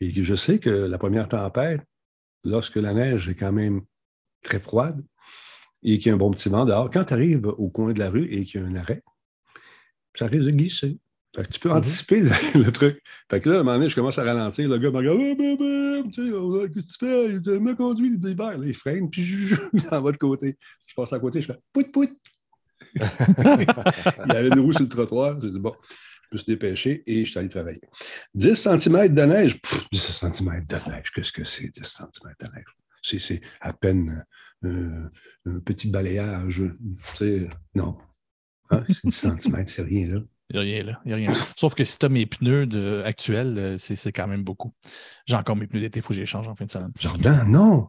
[0.00, 1.82] Et je sais que la première tempête,
[2.44, 3.82] lorsque la neige est quand même
[4.42, 5.02] très froide
[5.82, 7.98] et qu'il y a un bon petit vent dehors, quand tu arrives au coin de
[7.98, 9.02] la rue et qu'il y a un arrêt,
[10.14, 10.98] ça risque de glisser.
[11.34, 11.76] Fait que tu peux Mhm.
[11.76, 12.30] anticiper le,
[12.64, 13.02] le truc.
[13.30, 14.68] Fait que là, à un moment donné, je commence à ralentir.
[14.70, 17.28] Le gars me regarde, ben, ben, qu'est-ce que tu fais?
[17.32, 18.56] Il dit, me conduit l'hiver.
[18.58, 20.56] Là, il freine, puis je, il s'en va de côté.
[20.78, 22.10] Si je passe à côté, je fais pout, pout.
[22.94, 25.38] il y avait une roue sur le trottoir.
[25.42, 25.74] J'ai dit, bon,
[26.32, 27.80] me suis dépêché et je suis allé travailler.
[28.34, 29.60] 10 cm de neige.
[29.60, 31.10] Pff, 10 cm de neige.
[31.12, 32.64] Qu'est-ce que c'est, 10 cm de neige?
[33.02, 34.24] C'est, à peine
[34.64, 35.08] euh,
[35.46, 36.62] un petit balayage.
[37.74, 37.96] Non.
[38.70, 40.20] Hein, c'est 10 cm, c'est rien, là.
[40.50, 41.00] Il n'y a rien là.
[41.04, 41.38] il y a rien là.
[41.56, 44.72] Sauf que si tu as mes pneus de- actuels, euh, c'est quand même beaucoup.
[45.26, 46.92] J'ai encore mes pneus d'été, il faut que je les change en fin de semaine.
[47.00, 47.88] Jordan, non!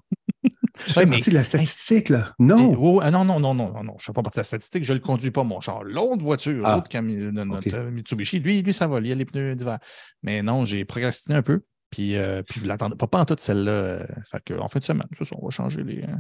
[0.85, 2.33] Tu fais Ouais, mais- partie de la statistique, là.
[2.39, 2.73] Non!
[2.77, 3.95] oh, ah non, non, non, non, non.
[3.97, 5.83] Je ne fais pas partie de la statistique, je ne le conduis pas, mon char.
[5.83, 6.75] L'autre voiture, Ah.
[6.75, 9.55] l'autre cami- de notre euh, Mitsubishi, lui, lui, ça va, il y a les pneus
[9.55, 9.79] d'hiver.
[10.23, 11.61] Mais non, j'ai procrastiné un peu.
[11.89, 13.71] Puis, euh, puis je ne l'attendais pas, pas en toute celle-là.
[13.71, 16.15] euh, fait que, en fin de semaine, ça, on va changer les, euh,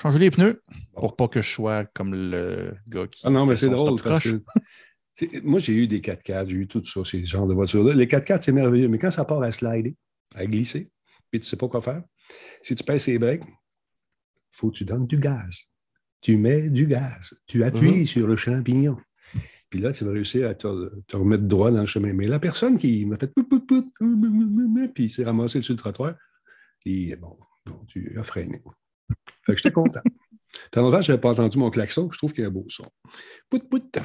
[0.00, 0.62] changer les pneus
[0.94, 3.20] pour pas que je sois comme le gars qui.
[3.26, 4.40] Ah non, mais c'est drôle parce que.
[5.44, 7.94] Moi, j'ai eu des 4x4, j'ai eu tout ça, ces genres de voitures-là.
[7.94, 9.94] Les 4x4, c'est merveilleux, mais quand ça part à slider,
[10.34, 10.90] à glisser,
[11.30, 12.02] puis tu ne sais pas quoi faire,
[12.62, 13.42] si tu pèses les breaks,
[14.54, 15.64] faut que tu donnes du gaz.
[16.20, 17.34] Tu mets du gaz.
[17.46, 18.96] Tu appuies sur le champignon.
[19.68, 22.12] Puis là, tu vas réussir à te, te remettre droit dans le chemin.
[22.12, 23.92] Mais la personne qui m'a fait pout, pout, pout,
[24.94, 26.14] puis il s'est ramassé sur le trottoir,
[26.86, 27.36] et bon,
[27.66, 28.62] bon, tu as freiné.
[29.44, 30.00] Fait que j'étais content.
[30.70, 32.64] Tant longtemps, je n'avais pas entendu mon klaxon, je trouve qu'il y a un beau
[32.68, 32.86] son.
[33.50, 33.98] Pout, pout.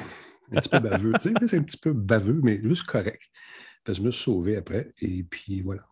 [0.52, 1.12] Un petit peu baveux.
[1.20, 3.22] tu sais, c'est un petit peu baveux, mais juste correct.
[3.88, 5.82] Je me suis sauvé après, et puis voilà.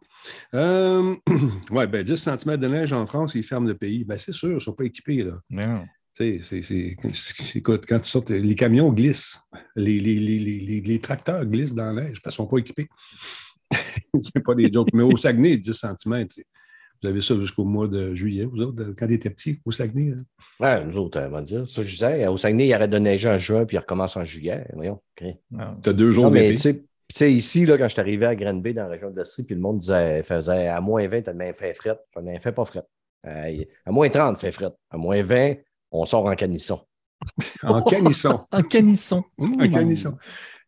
[0.55, 1.15] Euh,
[1.71, 4.05] ouais, ben 10 cm de neige en France, ils ferment le pays.
[4.05, 5.23] Ben, c'est sûr, ils ne sont pas équipés.
[5.23, 5.41] Là.
[5.51, 5.85] Non.
[6.15, 9.39] Tu sais, c'est- c'est- c'est- écoute, quand tu sortes, les camions glissent,
[9.77, 12.51] les, les, les, les, les- les tracteurs glissent dans la neige parce qu'ils ne sont
[12.51, 12.89] pas équipés.
[14.21, 14.89] c'est pas des jokes.
[14.93, 16.27] Mais au Saguenay, 10 cm,
[17.03, 20.13] vous avez ça jusqu'au mois de juillet, vous autres, quand vous étiez petits, au Saguenay.
[20.13, 20.25] hein?
[20.59, 21.67] Ouais, nous autres, on va dire.
[21.67, 24.25] Ça, je disais, au Saguenay, il arrête de neiger en juin, puis il recommence en
[24.25, 24.67] juillet.
[24.75, 25.01] Voyons.
[25.51, 25.77] Non.
[25.83, 26.85] Tu as deux jours Non, mais tu d'été.
[27.17, 29.17] Sais, tu sais, ici, là, quand je suis arrivé à Granby, dans la région de
[29.19, 31.99] l'Estrie, puis le monde disait, faisait à moins 20, t'as même fait fret.
[32.15, 32.83] J'en ai fait pas fret.
[33.27, 34.71] Euh, à moins 30, fait fret.
[34.91, 35.55] À moins 20,
[35.91, 36.81] on sort en canisson.
[37.63, 38.39] En canisson.
[38.53, 39.25] Un canisson.
[39.39, 40.17] un canisson.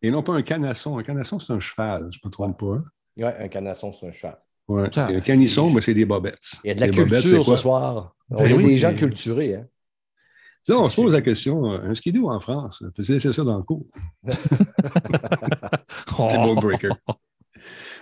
[0.03, 0.99] Et non pas un canasson.
[0.99, 2.75] Un canasson, c'est un cheval, je ne me trompe pas.
[2.77, 2.85] hein?
[3.17, 4.39] Ouais, un canasson, c'est un cheval.
[4.67, 4.89] Ouais.
[4.93, 6.53] Ça, Et un canisson, ben, c'est des bobettes.
[6.65, 7.57] Il y a de la culture c'est quoi?
[7.57, 8.15] ce soir.
[8.31, 9.57] On Ben est oui, des c'est- gens culturés.
[9.57, 9.67] Hein?
[10.69, 13.57] Là, on C'est- se pose la question, euh, un skidoo en France, laisser ça dans
[13.59, 13.87] le cours.
[16.25, 16.29] Oh.
[16.31, 16.91] C'est Ball Breaker.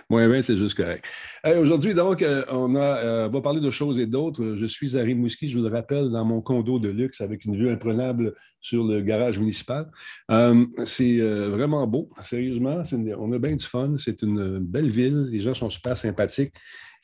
[0.09, 1.05] Moins 20, c'est juste correct.
[1.43, 4.55] Hey, Aujourd'hui, donc, euh, on, a, euh, va parler de choses et d'autres.
[4.55, 7.55] Je suis à Rimouski, je vous le rappelle, dans mon condo de luxe avec une
[7.55, 9.89] vue imprenable sur le garage municipal.
[10.31, 12.81] Euh, c'est euh, vraiment beau, sérieusement.
[12.91, 13.97] une- on a bien du fun.
[13.97, 15.27] C'est une belle ville.
[15.31, 16.53] Les gens sont super sympathiques.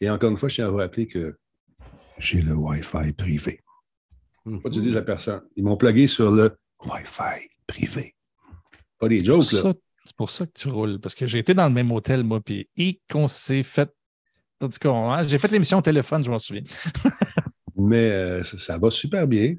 [0.02, 1.36] Et encore une fois, je tiens à vous rappeler que
[2.18, 3.60] j'ai le Wi-Fi privé.
[4.64, 5.42] Pas tu dis à personne.
[5.56, 6.52] Ils m'ont plugué sur le
[6.86, 8.16] Wi-Fi privé.
[9.00, 9.60] Pas des jokes, là.
[9.62, 9.74] ça-
[10.06, 11.00] C'est pour ça que tu roules.
[11.00, 13.90] Parce que j'ai été dans le même hôtel, moi, puis et qu'on s'est fait.
[14.60, 16.64] Tandis que hein, j'ai fait l'émission au téléphone, je m'en souviens.
[17.76, 19.56] Mais euh, ça, ça va super bien.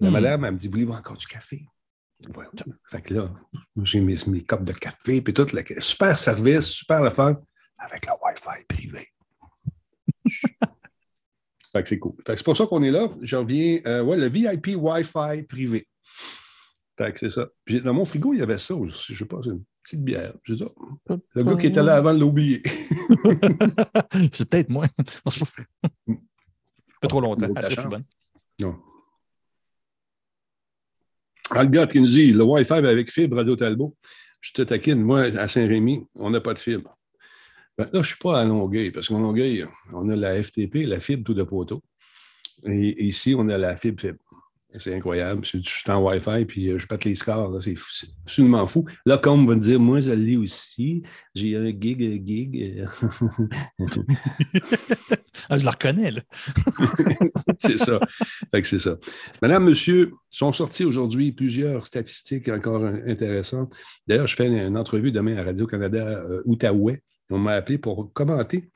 [0.00, 0.12] La Hmm.
[0.12, 1.66] madame, elle me dit Voulez-vous encore du café?
[2.36, 2.44] Ouais.
[2.90, 3.32] Fait que là,
[3.82, 5.46] j'ai mis mes copes de café, puis tout.
[5.52, 5.80] Le...
[5.80, 7.40] Super service, super le fun,
[7.78, 9.06] avec le Wi-Fi privé.
[11.72, 12.14] fait que c'est cool.
[12.26, 13.08] Fait que c'est pour ça qu'on est là.
[13.22, 15.86] Je reviens, euh, ouais, le VIP Wi-Fi privé.
[16.98, 17.48] Fait que c'est ça.
[17.64, 19.14] Puis dans mon frigo, il y avait ça aussi.
[19.14, 20.34] Je sais pas, c'est une petite bière.
[20.48, 20.74] Dis, oh,
[21.34, 22.60] le gars qui était là avant l'a oublié.
[24.32, 24.86] c'est peut-être moi.
[27.00, 27.46] Pas trop longtemps.
[27.54, 28.04] Elle serait plus bonne.
[28.58, 28.76] Non.
[31.50, 33.96] Albert qui nous dit le Wi-Fi avec fibre Radio Talbot.
[34.40, 36.98] Je te taquine, moi, à Saint-Rémy, on n'a pas de fibre.
[37.76, 40.86] Ben, là, je ne suis pas à Longueuil, parce qu'en Longueuil, on a la FTP,
[40.86, 41.82] la fibre tout de poteau.
[42.64, 44.18] Et ici, on a la fibre fibre.
[44.74, 45.46] C'est incroyable.
[45.46, 47.62] Je suis en Wi-Fi, puis euh, je pète les scores.
[47.62, 47.74] C'est
[48.26, 48.84] absolument fou.
[49.06, 51.02] Là, comme va me dire, moi, je l'ai aussi.
[51.34, 52.84] J'ai un gig, un gig.
[55.48, 56.20] ah, je la reconnais, là.
[57.58, 57.98] c'est ça.
[58.50, 58.98] Fait que c'est ça.
[59.40, 63.74] Madame, monsieur, sont sortis aujourd'hui plusieurs statistiques encore intéressantes.
[64.06, 67.02] D'ailleurs, je fais une entrevue demain à Radio-Canada euh, Outaouais.
[67.30, 68.68] On m'a appelé pour commenter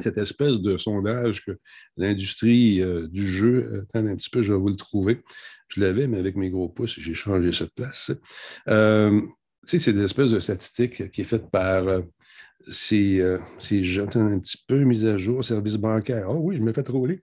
[0.00, 1.58] cette espèce de sondage que
[1.96, 5.22] l'industrie euh, du jeu, attendez un petit peu, je vais vous le trouver.
[5.68, 8.12] Je l'avais, mais avec mes gros pouces, j'ai changé cette place.
[8.68, 9.20] Euh,
[9.64, 12.02] c'est une espèce de statistique qui est faite par euh,
[12.70, 16.30] ces, euh, ces gens, un petit peu mise à jour, service bancaire.
[16.30, 17.22] Oh oui, je me fais rouler.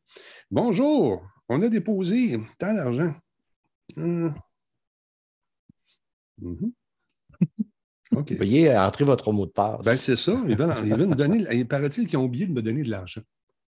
[0.49, 3.13] Bonjour, on a déposé tant d'argent.
[3.97, 4.33] Hum.
[6.37, 6.71] Mhm.
[8.15, 8.35] Okay.
[8.35, 9.85] Veuillez entrer votre mot de passe.
[9.85, 10.33] Ben, c'est ça.
[10.47, 11.45] Ils veulent, ils veulent me donner.
[11.51, 13.21] Il paraît-il qu'ils ont oublié de me donner de l'argent.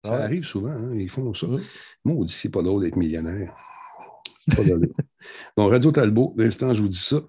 [0.05, 0.71] Ça arrive souvent.
[0.71, 1.47] Hein, ils font ça.
[1.47, 3.53] Moi, on dit c'est pas drôle d'être millionnaire.
[4.53, 4.91] Pas drôle.
[5.55, 7.21] bon, Radio Talbot, l'instant, je vous dis ça.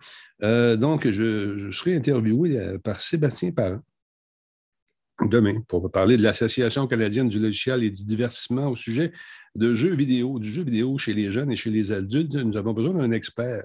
[0.42, 3.78] Euh, donc, je, je, serai interviewé euh, par Sébastien Parent
[5.22, 9.12] demain pour parler de l'Association canadienne du logiciel et du divertissement au sujet
[9.54, 12.34] de jeux vidéo, du jeu vidéo chez les jeunes et chez les adultes.
[12.34, 13.64] Nous avons besoin d'un expert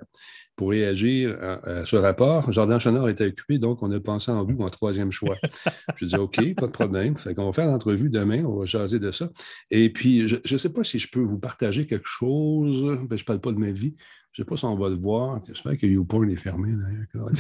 [0.56, 2.52] pour réagir à, ce rapport.
[2.52, 5.38] Jordan Chenard était occupé, donc on a pensé en vous en troisième choix.
[5.96, 7.16] je dis OK, pas de problème.
[7.16, 9.30] Fait qu'on va faire l'entrevue demain, on va jaser de ça.
[9.72, 13.00] Et puis, je ne sais pas si je peux vous partager quelque chose.
[13.08, 13.96] Ben, je ne parle pas de ma vie.
[14.34, 15.40] Je ne sais pas si on va le voir.
[15.48, 17.32] J'espère que YouPorn est fermé, d'ailleurs.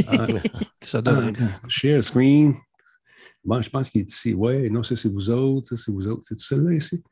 [0.80, 1.36] ça donne.
[1.68, 2.54] share screen.
[3.44, 4.34] Bon, je pense qu'il est ici.
[4.34, 5.68] Oui, non, ça, c'est vous autres.
[5.68, 6.22] Ça, c'est vous autres.
[6.24, 7.02] C'est tout celle-là ici?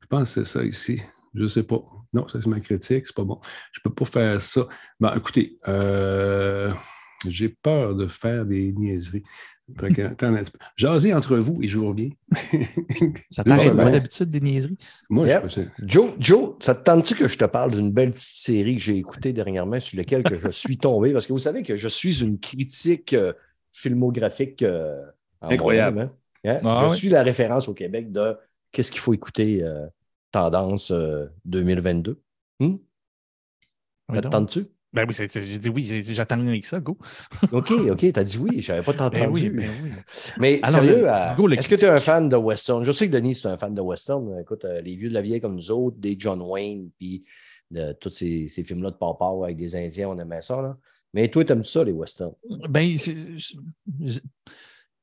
[0.00, 1.00] Je pense que c'est ça ici.
[1.34, 1.80] Je ne sais pas.
[2.12, 3.06] Non, ça, c'est ma critique.
[3.06, 3.40] C'est pas bon.
[3.72, 4.66] Je ne peux pas faire ça.
[5.00, 6.72] Bon, écoutez, euh,
[7.26, 9.22] j'ai peur de faire des niaiseries.
[10.76, 12.10] Jasez entre vous et je vous reviens.
[13.30, 14.76] ça t'arrive pas d'habitude des niaiseries?
[15.08, 18.76] Moi, je Joe, Joe, ça te tente-tu que je te parle d'une belle petite série
[18.76, 21.12] que j'ai écoutée dernièrement sur laquelle que je suis tombé?
[21.12, 23.32] Parce que vous savez que je suis une critique euh,
[23.72, 25.00] filmographique euh,
[25.50, 26.10] incroyable.
[26.44, 26.60] Hein?
[26.64, 28.36] Ah je suis la référence au Québec de
[28.70, 29.64] qu'est-ce qu'il faut écouter
[30.30, 30.92] tendance
[31.44, 32.10] 2022.
[32.10, 32.78] Euh, hmm?
[34.12, 34.66] T'attends-tu?
[34.92, 36.96] Ben oui, j'ai dit oui, j'attends avec ça, go.
[37.52, 39.50] OK, OK, t'as dit oui, je n'avais pas ben entendu.
[39.50, 39.90] Ben oui,
[40.38, 42.84] Mais sérieux, euh, est-ce que tu es un fan de western?
[42.84, 44.38] Je sais que Denis, c'est un fan de western.
[44.40, 47.24] Écoute, euh, les vieux de la vieille comme nous autres, des John Wayne, puis
[47.72, 50.62] de tous ces, ces films-là de papa avec des Indiens, on aimait ça.
[50.62, 50.76] Là.
[51.12, 52.34] Mais toi, t'aimes ça, les westerns?
[52.68, 52.96] Ben,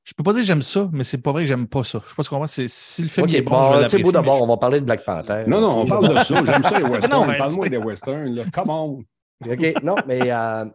[0.03, 2.01] je peux pas dire que j'aime ça, mais c'est pas vrai que j'aime pas ça.
[2.03, 2.47] Je sais pas ce qu'on va.
[2.47, 2.63] Si
[3.01, 5.43] le film est bon, C'est beau d'abord, on va parler de Black Panther.
[5.47, 6.43] Non, non, on parle de ça.
[6.43, 7.37] J'aime ça, les westerns.
[7.37, 8.35] Parle-moi des westerns.
[8.35, 8.43] Là.
[8.51, 9.03] Come on.
[9.49, 10.65] OK, non, mais euh,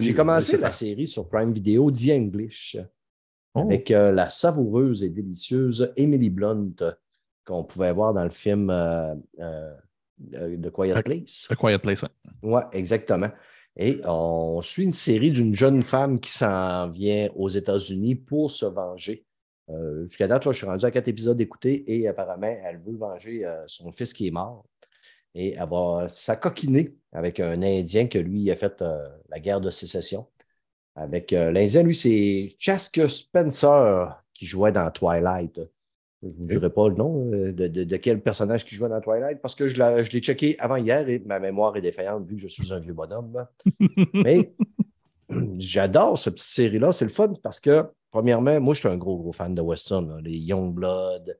[0.00, 2.76] j'ai commencé la série sur Prime Video, The English,
[3.54, 3.60] oh.
[3.60, 6.74] avec euh, la savoureuse et délicieuse Emily Blunt
[7.44, 9.14] qu'on pouvait voir dans le film euh,
[10.20, 11.46] The Quiet Place.
[11.48, 12.08] The Quiet Place, oui.
[12.42, 13.30] Oui, exactement.
[13.76, 18.64] Et on suit une série d'une jeune femme qui s'en vient aux États-Unis pour se
[18.64, 19.26] venger.
[19.68, 23.44] Euh, jusqu'à date, je suis rendu à quatre épisodes d'écouter et apparemment, elle veut venger
[23.44, 24.64] euh, son fils qui est mort.
[25.34, 29.70] Et elle va s'acoquiner avec un Indien que lui a fait euh, la guerre de
[29.70, 30.26] sécession.
[30.94, 35.60] Avec l'Indien, lui, c'est Chaske Spencer qui jouait dans Twilight.
[36.22, 39.40] Je ne vous dirai pas le nom euh, de, quel personnage qui jouait dans Twilight
[39.40, 42.48] parce que je l'ai checké avant hier et ma mémoire est défaillante vu que je
[42.48, 43.46] suis un vieux bonhomme.
[44.14, 44.54] Mais
[45.58, 46.92] j'adore cette petite série-là.
[46.92, 50.20] C'est le fun parce que, premièrement, moi, je suis un gros, gros fan de Western.
[50.22, 51.38] Les Youngblood,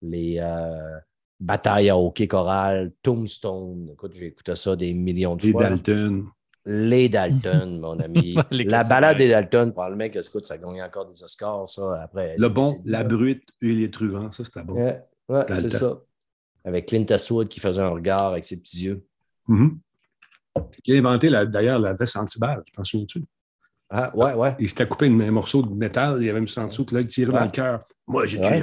[0.00, 0.98] les euh,
[1.38, 3.90] Batailles à hockey choral, Tombstone.
[3.92, 5.62] Écoute, j'ai écouté ça des millions de fois.
[5.62, 6.26] Les Dalton
[6.66, 8.36] les Dalton, mon ami.
[8.50, 12.36] la balade des Dalton, probablement que ça gagne encore des Oscars, ça, après.
[12.38, 14.74] Le bon, la brute et les truands, ça, c'était bon.
[14.74, 16.00] Ouais, c'est ça.
[16.64, 19.04] Avec Clint Eastwood qui faisait un regard avec ses petits yeux.
[19.48, 19.78] Mm-hmm.
[20.82, 23.24] Qui a inventé d'ailleurs la veste anti-balle, t'en souviens-tu?
[23.90, 24.54] Ah, ouais, ouais.
[24.58, 27.02] Il s'était coupé un morceau de métal, il avait mis ça en dessous, puis là,
[27.02, 27.84] il tirait dans le cœur.
[28.06, 28.62] Moi, j'ai ouais.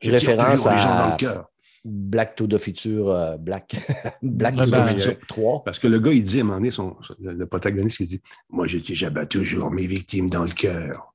[0.00, 0.74] Je référence à...
[0.74, 1.50] les gens dans le cœur.
[1.88, 3.76] Black to the Future, euh, Black,
[4.22, 5.62] Black to ben, the Future 3.
[5.64, 8.06] Parce que le gars, il dit à un moment donné, son, le, le protagoniste, il
[8.08, 11.14] dit Moi, j'ai j'abat toujours mes victimes dans le cœur.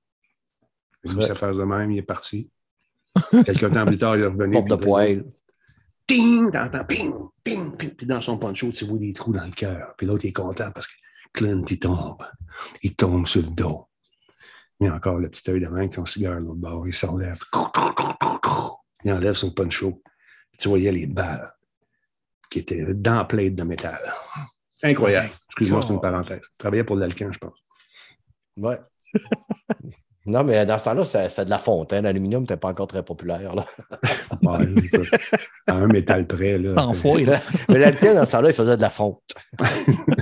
[1.03, 1.25] Il Ouais.
[1.25, 2.49] s'est fait de même, il est parti.
[3.45, 4.53] Quelques temps plus tard, il est revenu.
[4.53, 5.25] Porte de poêle.
[6.07, 7.89] Ting, t'entends, ping, ping, ping.
[7.95, 9.93] Puis dans son poncho, tu vois des trous dans le cœur.
[9.97, 10.93] Puis l'autre, il est content parce que
[11.34, 12.23] Clint, il tombe.
[12.84, 13.88] Il tombe sur le dos.
[14.79, 17.38] Mais encore le petit œil de main avec son cigare, l'autre bord, il s'enlève.
[19.03, 20.01] Il enlève son poncho.
[20.62, 21.52] Tu voyais les balles
[22.52, 24.00] qui étaient dans plate de métal.
[24.84, 25.32] Incroyable.
[25.50, 26.41] Excuse-moi, c'est une parenthèse.
[26.43, 27.58] Il travaillait pour l'Alcan, je pense.
[28.58, 28.78] Ouais.
[30.28, 32.04] non, mais dans ce temps-là, c'est c'est de la fontaine.
[32.04, 33.56] L'aluminium n'était pas encore très populaire.
[33.56, 33.65] Là.
[34.43, 35.10] Ouais, écoute,
[35.67, 36.74] à un métal près, là.
[36.80, 37.39] En foil.
[37.69, 39.19] mais l'aluminium, dans ce temps-là, il faisait de la fonte.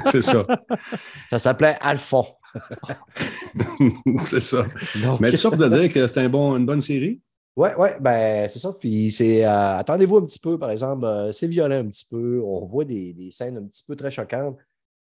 [0.05, 0.45] C'est ça.
[1.29, 2.25] Ça s'appelait Alphon.
[4.23, 4.65] c'est ça.
[5.03, 7.21] Donc, Mais tout ça pour te dire que c'est un bon, une bonne série?
[7.55, 8.73] Ouais, ouais, ben c'est ça.
[8.79, 9.45] Puis c'est.
[9.45, 12.41] euh, attendez-vous un petit peu, par exemple, euh, c'est violent un petit peu.
[12.43, 14.57] On voit des, des scènes un petit peu très choquantes,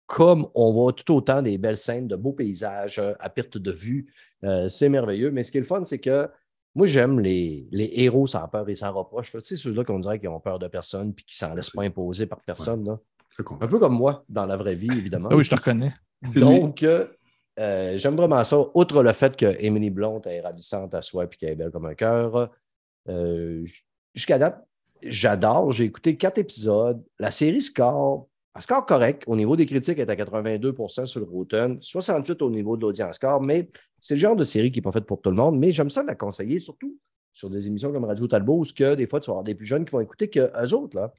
[0.07, 3.71] comme on voit tout autant des belles scènes de beaux paysages euh, à perte de
[3.71, 4.13] vue.
[4.45, 5.31] Euh, c'est merveilleux.
[5.31, 6.29] Mais ce qui est le fun, c'est que
[6.75, 9.33] moi, j'aime les, les héros sans peur et sans reproche.
[9.35, 9.41] là.
[9.41, 11.83] Tu sais, ceux-là qu'on dirait qu'ils ont peur de personne puis qui s'en laissent pas
[11.83, 12.85] imposer par personne.
[12.85, 12.99] là.
[13.37, 13.65] Je comprends.
[13.65, 15.29] Un peu comme moi dans la vraie vie, évidemment.
[15.31, 15.93] Ah oui, je te reconnais.
[16.35, 17.07] Donc, euh,
[17.59, 18.59] euh, j'aime vraiment ça.
[18.75, 21.87] Outre le fait que Emily Blunt est ravissante à soi et qu'elle est belle comme
[21.87, 22.51] un cœur,
[23.09, 23.67] euh,
[24.15, 24.65] jusqu'à date,
[25.03, 25.73] j'adore.
[25.73, 27.03] J'ai écouté quatre épisodes.
[27.19, 29.25] La série score, elle score correct.
[29.27, 33.17] Au niveau des critiques, est à 82% sur le Rotten, 68 au niveau de l'audience
[33.17, 33.69] score, mais
[33.99, 35.59] c'est le genre de série qui n'est pas faite pour tout le monde.
[35.59, 36.97] Mais j'aime ça la conseiller, surtout
[37.33, 39.67] sur des émissions comme Radio Talbot, où que des fois, tu vas avoir des plus
[39.67, 41.13] jeunes qui vont écouter qu'eux autres, là.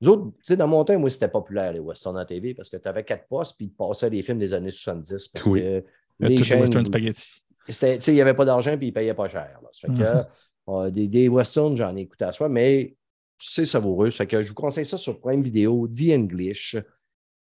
[0.00, 2.70] Nous autres, tu sais, dans mon temps, moi, c'était populaire, les westerns à TV, parce
[2.70, 5.28] que tu avais quatre postes, puis ils te passaient des films des années 70.
[5.28, 5.60] Parce Oui.
[5.60, 5.80] que Euh,
[6.20, 7.42] les tout le chaînes, Western Spaghetti.
[7.68, 9.58] c'était- tu sais, il n'y avait pas d'argent, puis ils ne payaient pas cher.
[9.62, 9.68] là.
[9.72, 10.24] Ça fait que, Mhm.
[10.68, 12.96] euh, des, des westerns, j'en ai écouté à soi, mais
[13.38, 14.10] c'est savoureux.
[14.10, 16.76] Ça fait que je vous conseille ça sur Prime Video, The English.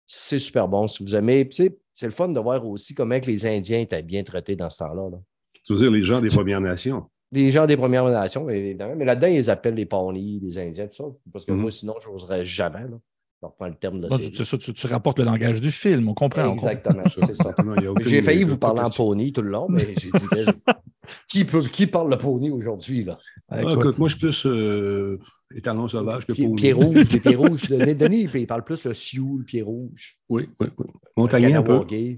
[0.06, 1.46] C'est super bon si vous aimez.
[1.46, 4.24] Puis, tu sais, c'est le fun de voir aussi comment que les Indiens étaient bien
[4.24, 5.10] traités dans ce temps-là.
[5.12, 5.18] là.
[5.66, 7.06] Tu veux dire les gens des Premières Nations.
[7.32, 10.96] Les gens des Premières Nations, évidemment, mais là-dedans, ils appellent les pawnies, les Indiens, tout
[10.96, 11.04] ça.
[11.32, 11.60] Parce que Mhm.
[11.62, 12.82] moi, sinon, je n'oserais jamais.
[12.82, 13.00] Là.
[13.42, 14.32] Je le terme de série.
[14.32, 16.52] tu, tu- tu- tu rapportes le langage du film, on comprend.
[16.54, 17.56] Exactement, c'est ça.
[17.64, 20.28] Non, J'ai failli vous parler en pony tout le long, mais j'ai dit
[21.30, 23.06] qui, peut, qui parle le pony aujourd'hui?
[23.06, 23.18] là?
[23.48, 25.20] Ah, Écoute, écoute, moi, je suis plus euh,
[25.56, 27.62] étalon sauvage que Pied, pour pied rouge, les pieds rouges.
[27.70, 30.18] Denis, il parle plus le Sioux, le pied rouge.
[30.28, 30.86] Oui, oui, oui.
[31.16, 31.78] Montagnais un peu.
[31.78, 32.18] Ouais.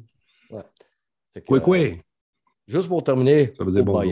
[1.35, 1.77] Que, Quoi, quoi?
[1.77, 1.91] euh,
[2.67, 4.11] Juste pour terminer, Ça veut dire bonjour.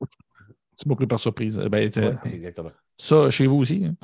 [0.00, 1.60] Tu m'as pris par surprise.
[1.64, 2.72] Eh Ben, t'as- Ouais, exactement.
[2.98, 3.84] Ça, chez vous aussi.
[3.86, 3.94] hein?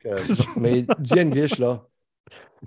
[0.00, 0.16] Que, euh,
[0.56, 1.82] mais du English, là,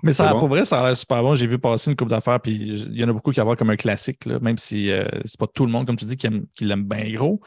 [0.02, 0.40] Mais ça, bon.
[0.40, 1.34] pour vrai, ça a l'air super bon.
[1.36, 3.70] J'ai vu passer une coupe d'affaires, puis il y en a beaucoup qui vont comme
[3.70, 6.26] un classique, là, même si euh, c'est pas tout le monde, comme tu dis, qui,
[6.26, 7.40] aime- qui l'aime bien gros.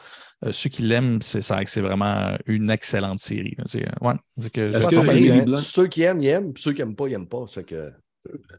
[0.44, 3.56] Euh, ceux qui l'aiment, c'est ça, c'est vraiment une excellente série.
[3.66, 4.88] C'est, ouais, c'est que, Est-ce
[5.60, 7.44] ceux qui aiment, ils aiment, puis ceux qui n'aiment pas, ils n'aiment pas.
[7.66, 7.92] Que,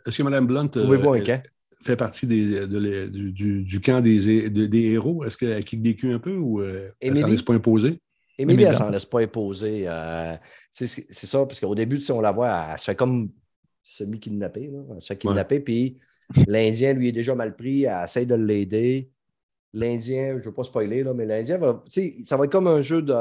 [0.06, 1.44] Est-ce que Mme Blunt euh, un camp?
[1.84, 5.24] Fait partie des, de les- du, du- du camp des, de- des héros?
[5.26, 8.00] Est-ce qu'elle kick des culs un peu ou euh, elle ne s'en laisse pas imposer?
[8.38, 9.84] Émilie, elle s'en laisse pas imposer.
[9.88, 10.36] euh,
[10.72, 13.32] c'est ça, parce qu'au début, on la voit, elle se fait comme
[13.82, 14.72] semi-kidnappée.
[14.96, 16.00] Elle se fait kidnapper, puis
[16.48, 17.84] l'Indien, lui, est déjà mal pris.
[17.84, 19.12] Elle essaie de l'aider.
[19.76, 21.84] L'Indien, je ne veux pas spoiler, là, mais l'Indien va.
[22.24, 23.14] Ça va être comme un jeu de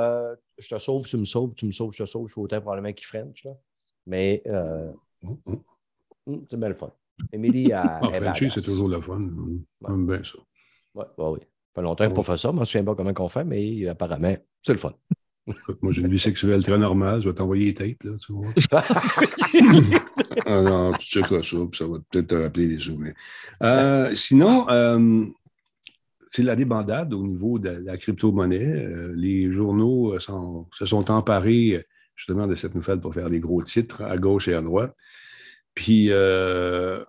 [0.59, 2.29] je te sauve, tu me sauves, tu me sauves, je te sauve.
[2.29, 3.45] Je suis autant probablement qui French.
[3.45, 3.53] Là.
[4.07, 4.93] Mais euh,
[5.25, 5.63] Oh, oh.
[6.27, 6.93] hum, c'est bien le fun.
[7.33, 8.39] Émilie, elle, Ah, badass.
[8.55, 9.21] c'est toujours le fun.
[9.89, 10.39] J'aime bien ça.
[10.95, 11.39] Ouais, ouais, oui.
[11.41, 12.49] Ça fait longtemps que je pas fait ça.
[12.51, 14.93] Je ne me souviens pas comment on fait, mais apparemment, c'est le fun.
[15.81, 17.23] Moi, j'ai une vie sexuelle très normale.
[17.23, 18.49] Je vais t'envoyer les tapes, là, tu vois.
[20.47, 23.15] ah non, tu checkeras ça, puis ça va peut-être te rappeler des souvenirs.
[23.63, 25.25] Euh, sinon, euh,
[26.27, 28.65] c'est la débandade au niveau de la crypto-monnaie.
[28.85, 31.83] Euh, les journaux euh, sont- se sont emparés euh,
[32.17, 34.95] justement de cette nouvelle pour faire des gros titres à gauche et à droite.
[35.75, 37.03] Puis, euh,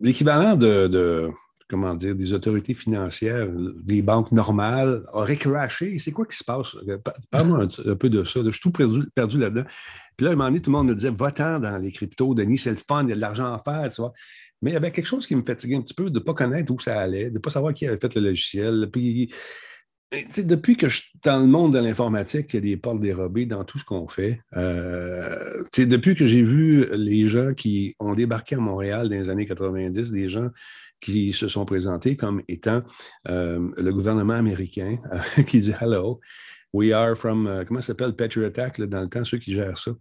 [0.00, 1.30] l'équivalent de,
[1.68, 3.48] comment dire, des autorités financières,
[3.82, 5.98] des banques normales, auraient crashé.
[5.98, 6.76] C'est quoi qui se passe?
[7.30, 8.40] Parle-moi un, peu de ça.
[8.44, 9.64] Je suis tout perdu, là-dedans.
[10.16, 12.34] Puis là, à un moment donné, tout le monde me disait, va-t'en dans les cryptos,
[12.34, 14.12] Denis, c'est le fun, il y a de l'argent à faire, tu vois.
[14.62, 16.34] Mais il y avait quelque chose qui me fatiguait un petit peu de ne pas
[16.34, 18.88] connaître où ça allait, de ne pas savoir qui avait fait le logiciel.
[18.90, 19.30] Puis,
[20.38, 23.46] depuis que je suis dans le monde de l'informatique, il y a des portes dérobées
[23.46, 24.40] dans tout ce qu'on fait.
[24.56, 29.46] Euh, depuis que j'ai vu les gens qui ont débarqué à Montréal dans les années
[29.46, 30.48] 90, des gens
[31.00, 32.82] qui se sont présentés comme étant
[33.28, 36.20] euh, le gouvernement américain euh, qui dit Hello,
[36.72, 39.52] we are from, euh, comment ça s'appelle, Patriot Act, là, dans le temps, ceux qui
[39.52, 39.92] gèrent ça.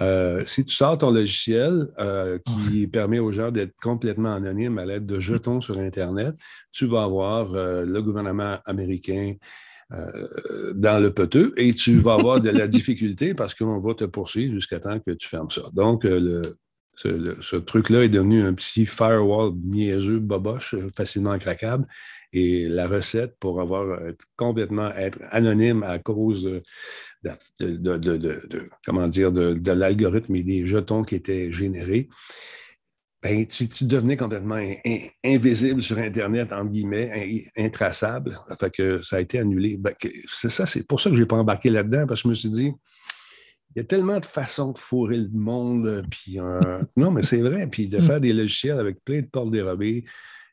[0.00, 4.84] Euh, si tu sors ton logiciel euh, qui permet aux gens d'être complètement anonymes à
[4.84, 6.34] l'aide de jetons sur Internet,
[6.72, 9.34] tu vas avoir le gouvernement américain
[9.92, 14.04] euh, dans le peteux et tu vas avoir de la difficulté parce qu'on va te
[14.04, 15.62] poursuivre jusqu'à temps que tu fermes ça.
[15.74, 16.56] Donc, le,
[16.94, 21.86] ce, truc-là est devenu un petit firewall niaiseux, boboche, facilement craquable.
[22.32, 23.98] Et la recette pour avoir
[24.36, 26.62] complètement être anonyme à cause
[27.22, 27.32] de,
[28.84, 32.08] comment dire, de, l'algorithme et des jetons qui étaient générés,
[33.22, 34.60] ben, tu, devenais complètement
[35.24, 38.40] invisible sur Internet, entre guillemets, intraçable.
[38.58, 39.76] Fait que ça a été annulé.
[39.76, 39.94] Ben,
[40.26, 42.34] c'est ça, c'est pour ça que je n'ai pas embarqué là-dedans, parce que je me
[42.34, 42.72] suis dit,
[43.74, 46.04] il y a tellement de façons de fourrer le monde.
[46.10, 46.38] Puis,
[46.96, 47.68] non, mais c'est vrai.
[47.68, 48.02] Puis de mm.
[48.02, 50.04] faire des logiciels avec plein de portes dérobées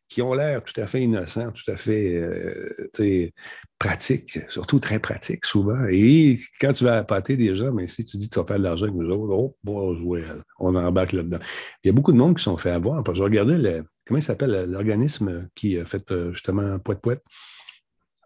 [0.09, 3.29] qui ont l'air tout à fait innocents, tout à fait euh,
[3.77, 5.85] pratiques, surtout très pratiques souvent.
[5.89, 8.57] Et quand tu vas appâter des gens, mais si tu dis que tu vas faire
[8.57, 9.97] de l'argent avec nous autres, oh, bon,
[10.59, 11.37] on embarque là-dedans.
[11.83, 13.03] Il y a beaucoup de monde qui sont fait avoir.
[13.13, 17.21] Je regardais, le, comment il s'appelle, l'organisme qui a fait euh, justement Poète-Poète?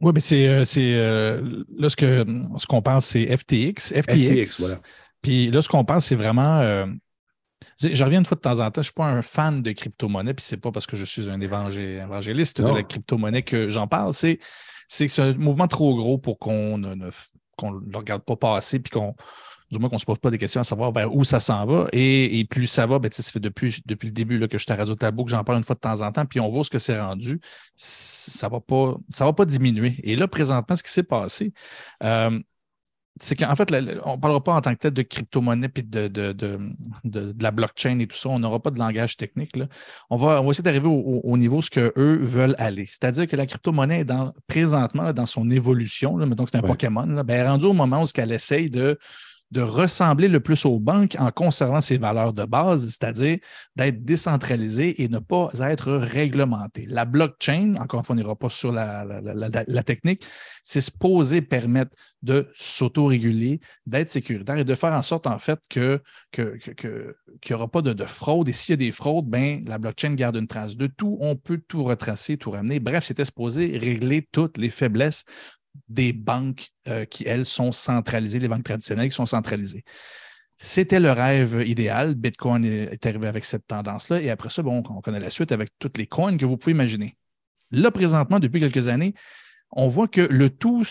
[0.02, 2.26] Oui, mais c'est, euh, là ce, que,
[2.58, 3.94] ce qu'on pense, c'est FTX.
[3.94, 4.76] FTX, voilà.
[5.22, 6.86] Puis là, ce qu'on pense, c'est vraiment
[7.80, 9.72] je reviens une fois de temps en temps, je ne suis pas un fan de
[9.72, 13.70] crypto-monnaie, puis ce n'est pas parce que je suis un évangéliste de la crypto-monnaie que
[13.70, 14.14] j'en parle.
[14.14, 18.92] C'est, que c'est un mouvement trop gros pour qu'on ne, le regarde pas passer, puis
[18.92, 19.16] qu'on,
[19.74, 21.66] du moins qu'on ne se pose pas des questions à savoir vers où ça s'en
[21.66, 21.88] va.
[21.92, 24.72] Et, plus ça va, ben, ça fait depuis, depuis le début là, que je suis
[24.72, 26.64] à Radio Tabou que j'en parle une fois de temps en temps, puis on voit
[26.64, 27.40] ce que c'est rendu.
[27.76, 29.96] Ça ne va, pas, va pas diminuer.
[30.04, 31.54] Et là, présentement, ce qui s'est passé,
[32.04, 32.40] euh,
[33.18, 33.72] c'est qu'en fait,
[34.06, 38.00] on ne parlera pas en tant que tel de crypto-monnaie et de, de, la blockchain
[38.00, 38.30] et tout ça.
[38.30, 39.52] On n'aura pas de langage technique.
[40.10, 42.86] On, va, on, essayer d'arriver au, niveau ce qu'eux veulent aller.
[42.86, 46.18] C'est-à-dire que la crypto-monnaie est dans, présentement dans son évolution.
[46.18, 47.06] Là, que c'est un Pokémon.
[47.06, 48.98] Là, ben, elle est rendue au moment où elle essaye de
[49.54, 53.38] de ressembler le plus aux banques en conservant ses valeurs de base, c'est-à-dire
[53.76, 56.88] d'être décentralisé et ne pas être réglementé.
[56.90, 59.06] La blockchain, encore une fois, on n'ira pas sur la,
[59.86, 60.26] technique,
[60.64, 61.92] c'est supposé permettre
[62.24, 67.14] de s'auto-réguler, d'être sécuritaire et de faire en sorte, en fait, que, qu'il
[67.50, 68.50] n'y aura pas de, fraude.
[68.50, 71.18] Et s'il y a des fraudes, ben, la blockchain garde une trace de tout.
[71.22, 72.80] On peut tout retracer, tout ramener.
[72.80, 75.26] Bref, c'était supposé régler toutes les faiblesses
[75.88, 79.84] des banques euh, qui, elles, sont centralisées, les banques traditionnelles qui sont centralisées.
[80.58, 82.16] C'était le rêve idéal.
[82.16, 84.22] Bitcoin est arrivé avec cette tendance-là.
[84.22, 86.74] Et après ça, bon, on connaît la suite avec toutes les coins que vous pouvez
[86.74, 87.18] imaginer.
[87.72, 89.14] Là, présentement, depuis quelques années,
[89.72, 90.84] on voit que le tout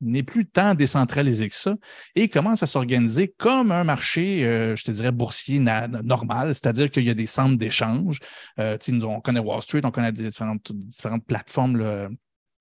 [0.00, 1.76] n'est plus tant décentralisé que ça
[2.14, 7.04] et commence à s'organiser comme un marché, euh, je te dirais, boursier normal, c'est-à-dire qu'il
[7.04, 8.20] y a des centres d'échange.
[8.58, 12.08] Euh, on connaît Wall Street, on connaît différentes, différentes plateformes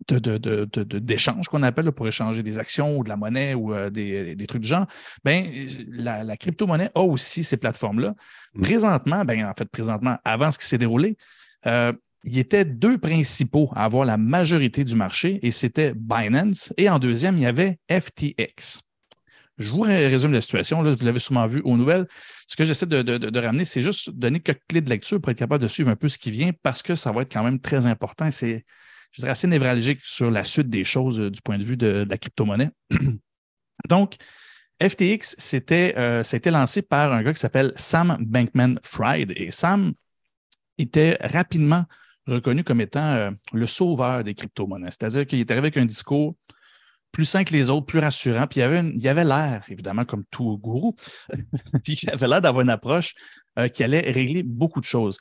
[0.10, 4.48] d'échange de, qu'on appelle pour échanger des actions ou de la monnaie ou euh, des,
[4.48, 4.86] trucs du genre,
[5.24, 5.46] ben,
[5.90, 8.14] la, crypto-monnaie a aussi ces plateformes-là.
[8.54, 8.62] Mm.
[8.62, 11.18] Présentement, ben, en fait, présentement, avant ce qui s'est déroulé,
[11.66, 16.74] euh, il y était deux principaux à avoir la majorité du marché et c'était Binance
[16.78, 18.82] et en deuxième, il y avait FTX.
[19.58, 20.84] Je vous résume la situation.
[20.84, 22.08] Là, vous l'avez sûrement vu aux nouvelles.
[22.48, 25.40] Ce que j'essaie de, de, ramener, c'est juste donner quelques clés de lecture pour être
[25.40, 27.60] capable de suivre un peu ce qui vient parce que ça va être quand même
[27.60, 28.30] très important.
[28.30, 28.66] C'est
[29.12, 32.06] je dirais, assez névralgique sur la suite des choses euh, du point de vue de,
[32.10, 32.70] la crypto-monnaie.
[33.90, 34.16] Donc,
[34.82, 39.34] FTX, c'était, euh, ça a été lancé par un gars qui s'appelle Sam Bankman-Fried.
[39.36, 39.94] Et Sam
[40.78, 41.86] était rapidement
[42.28, 44.92] reconnu comme étant euh, le sauveur des crypto-monnaies.
[44.92, 46.36] C'est-à-dire qu'il était arrivé avec un discours
[47.12, 48.46] plus sain que les autres, plus rassurant.
[48.46, 50.96] Puis il avait, il avait l'air, évidemment, comme tout gourou,
[51.84, 53.16] puis il avait l'air d'avoir une approche
[53.74, 55.18] qui allait régler beaucoup de choses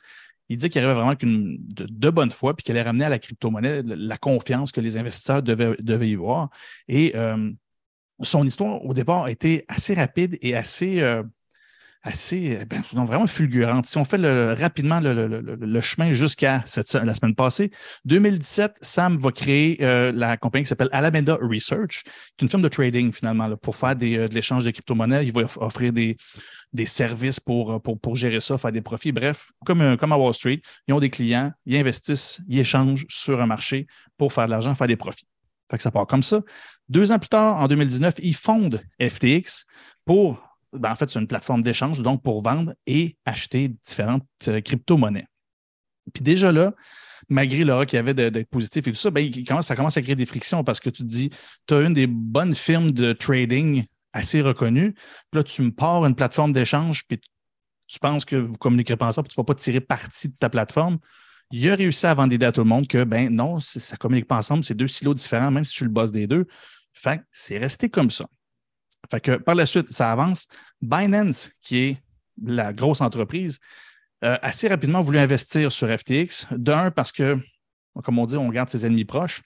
[0.49, 3.19] il dit qu'il arrivait vraiment qu'une de, bonne foi, puis qu'il allait ramener à la
[3.19, 6.49] crypto-monnaie la confiance que les investisseurs devaient, devaient y voir.
[6.87, 7.51] Et euh,
[8.21, 11.23] son histoire, au départ, a été assez rapide et assez, euh,
[12.07, 13.85] assez ben, vraiment fulgurante.
[13.85, 14.17] Si on fait
[14.53, 16.63] rapidement le, chemin jusqu'à
[17.03, 17.69] la semaine passée,
[18.05, 22.61] 2017, Sam va créer euh, la compagnie qui s'appelle Alameda Research, qui est une firme
[22.61, 25.25] de trading finalement, pour faire des, de l'échange de crypto-monnaies.
[25.25, 26.17] Il va offrir des,
[26.73, 29.11] des services pour, pour, gérer ça, faire des profits.
[29.11, 33.05] Bref, comme, euh, comme à Wall Street, ils ont des clients, ils investissent, ils échangent
[33.09, 35.27] sur un marché pour faire de l'argent, faire des profits.
[35.69, 36.41] Fait que ça part comme ça.
[36.87, 39.65] Deux ans plus tard, en 2019, ils fondent FTX
[40.05, 40.41] pour,
[40.73, 45.27] ben, en fait, c'est une plateforme d'échange, donc pour vendre et acheter différentes euh, crypto-monnaies.
[46.13, 46.73] Puis déjà là,
[47.29, 50.15] malgré l'aura qu'il y avait d'être positif et tout ça, ben, ça commence à créer
[50.15, 51.29] des frictions parce que tu te dis,
[51.67, 54.93] tu as une des bonnes firmes de trading assez reconnu.
[54.93, 57.19] Puis là, tu me pars une plateforme d'échange, puis
[57.87, 60.35] tu penses que vous communiquerez pas ensemble, puis tu ne vas pas tirer parti de
[60.37, 60.97] ta plateforme.
[61.51, 63.97] Il a réussi à vendre l'idée à tout le monde que, ben non, ça ne
[63.97, 66.45] communique pas ensemble, c'est deux silos différents, même si je suis le boss des deux.
[66.93, 68.25] Fait c'est resté comme ça.
[69.09, 70.47] Fait que par la suite, ça avance.
[70.81, 71.97] Binance, qui est
[72.43, 73.59] la grosse entreprise,
[74.23, 76.47] euh, assez rapidement voulu investir sur FTX.
[76.51, 77.39] D'un, parce que,
[78.03, 79.41] comme on dit, on garde ses ennemis proches.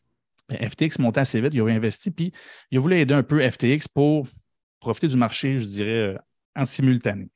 [0.49, 2.31] Ben, FTX montait assez vite, il a investi, puis
[2.71, 4.27] il a voulu aider un peu FTX pour
[4.79, 6.17] profiter du marché, je dirais,
[6.55, 7.29] en simultané.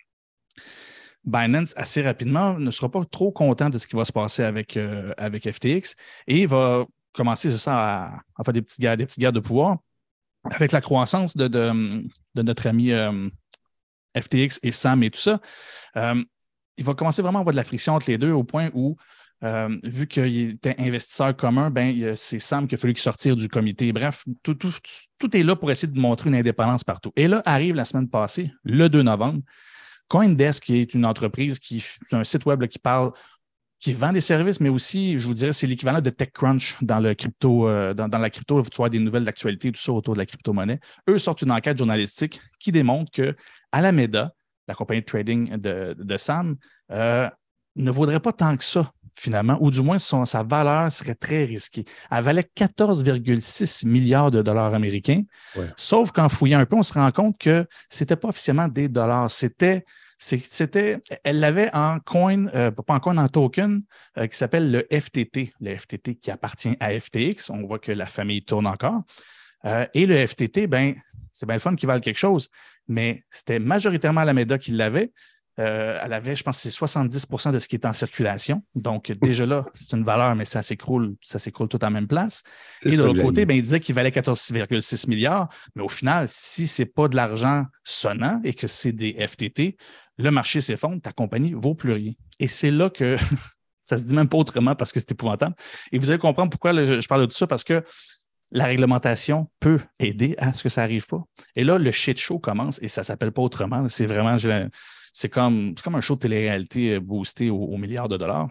[1.23, 4.78] Binance, assez rapidement, ne sera pas trop content de ce qui va se passer avec,
[4.78, 5.95] euh, avec FTX
[6.28, 9.80] et va commencer, ça, à, faire des petites guerres, des petites guerres de pouvoir.
[10.52, 13.30] Avec la croissance de, de, notre ami euh,
[14.18, 15.39] FTX et Sam et tout ça,
[16.78, 18.96] il va commencer vraiment à avoir de la friction entre les deux au point où
[19.43, 23.91] euh, vu qu'il était investisseur commun, ben, c'est Sam qui a fallu sortir du comité.
[23.91, 24.58] Bref, tout,
[25.34, 27.12] est là pour essayer de montrer une indépendance partout.
[27.16, 29.41] Et là, arrive la semaine passée, le 2 novembre,
[30.08, 33.12] Coindesk, qui est une entreprise qui, c'est un site web qui parle,
[33.86, 37.13] qui vend des services, mais aussi, je vous dirais, c'est l'équivalent de TechCrunch dans le
[37.13, 40.25] crypto, euh, dans, la crypto, tu vois des nouvelles d'actualité, tout ça autour de la
[40.25, 40.79] crypto-monnaie.
[41.07, 43.36] Eux sortent une enquête journalistique qui démontre que
[43.71, 44.33] Alameda,
[44.67, 46.55] la compagnie de trading de, Sam,
[46.89, 47.29] euh,
[47.75, 51.86] ne vaudrait pas tant que ça finalement, ou du moins sa valeur serait très risquée.
[52.09, 55.21] Elle valait 14,6 milliards de dollars américains.
[55.77, 58.89] Sauf qu'en fouillant un peu, on se rend compte que ce n'était pas officiellement des
[58.89, 59.86] dollars, c'était
[60.18, 63.82] c'était, elle l'avait en coin, euh, pas en coin, en token,
[64.18, 67.49] euh, qui s'appelle le FTT, le FTT qui appartient à FTX.
[67.49, 69.01] On voit que la famille tourne encore.
[69.66, 70.93] Euh, et le FTT, ben,
[71.34, 72.49] c'est bien le fun qui valent quelque chose,
[72.88, 75.11] mais c'était majoritairement la MEDA qui l'avait.
[75.57, 78.61] Elle avait, je pense, c'est 70% de ce qui est en circulation.
[78.76, 82.43] Donc, déjà là, c'est une valeur, mais ça s'écroule, ça s'écroule tout en même place.
[82.84, 85.47] Et de l'autre côté, ben, il disait qu'il valait 14,6 milliards.
[85.74, 89.78] Mais au final, si ce n'est pas de l'argent sonnant et que c'est des FTT,
[90.18, 92.13] le marché s'effondre, ta compagnie vaut plus rien.
[92.39, 93.18] Et c'est là que
[93.84, 95.55] ça se dit même pas autrement parce que c'est épouvantable.
[95.91, 97.84] Et vous allez comprendre pourquoi je parle de tout ça, parce que
[98.51, 101.24] la réglementation peut aider à ce que ça n'arrive pas.
[101.55, 103.88] Et là, le shit show commence et ça ne s'appelle pas autrement.
[103.89, 104.38] C'est vraiment,
[105.13, 108.49] c'est comme, comme un show de télé-réalité euh, boosté aux, milliards de dollars.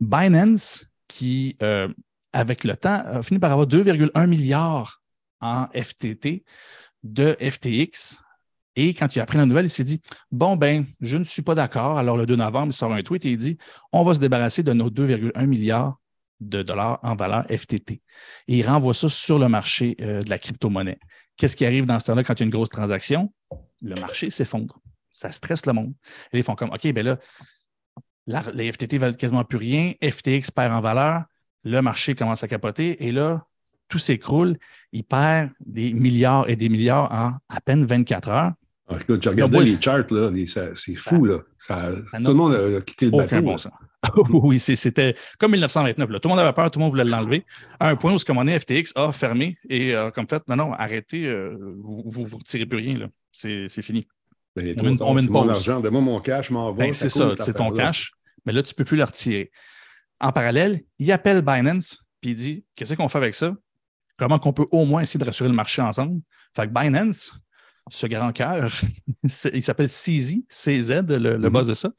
[0.00, 1.88] Binance, qui, euh,
[2.32, 5.02] avec le temps, a fini par avoir 2,1 milliards
[5.40, 6.44] en FTT
[7.02, 8.18] de FTX.
[8.76, 10.00] Et quand il a appris la nouvelle, il s'est dit
[10.30, 11.98] Bon, ben, je ne suis pas d'accord.
[11.98, 13.58] Alors, le 2 novembre, il sort un tweet et il dit
[13.92, 15.98] On va se débarrasser de nos 2,1 milliards
[16.40, 18.02] de dollars en valeur FTT.
[18.48, 20.98] Et il renvoie ça sur le marché euh, de la crypto-monnaie.
[21.36, 23.32] Qu'est-ce qui arrive dans ce temps-là quand il y a une grosse transaction?
[23.80, 24.80] Le marché s'effondre
[25.14, 25.94] ça stresse le monde.
[26.32, 27.18] Et ils font comme, OK, ben
[28.26, 31.24] là, les FTT valent quasiment plus rien, FTX perd en valeur,
[31.62, 33.46] le marché commence à capoter et là,
[33.88, 34.58] tout s'écroule.
[34.92, 38.52] Il perd des milliards et des milliards en à peine 24 heures.
[38.88, 40.30] Ah, écoute, les charts, là,
[40.74, 41.38] c'est fou, là.
[41.66, 41.74] tout
[42.12, 43.40] le monde a quitté le bateau.
[43.40, 43.56] Bon
[44.42, 46.10] oui, c'était comme 1929.
[46.10, 46.20] Là.
[46.20, 47.46] Tout le monde avait peur, tout le monde voulait l'enlever.
[47.80, 50.42] À un point où ce comme on est, FTX a fermé et euh, comme fait,
[50.46, 53.08] non, non, arrêtez, euh, vous ne retirez plus rien.
[53.32, 54.06] C'est fini.
[54.54, 55.68] Ben, on, met, on met une pause.
[55.68, 58.12] Mon donne-moi mon cash, m'en ben, c'est ça, c'est ton cash,
[58.44, 59.50] mais là, tu ne peux plus le retirer.
[60.20, 63.54] En parallèle, il appelle Binance puis il dit Qu'est-ce qu'on fait avec ça?
[64.16, 66.20] Comment qu'on peut au moins essayer de rassurer le marché ensemble?
[66.54, 67.32] Fait que Binance,
[67.90, 68.70] ce grand cœur,
[69.22, 71.48] il s'appelle CZ, CZ, le, le mm-hmm.
[71.50, 71.90] boss de ça.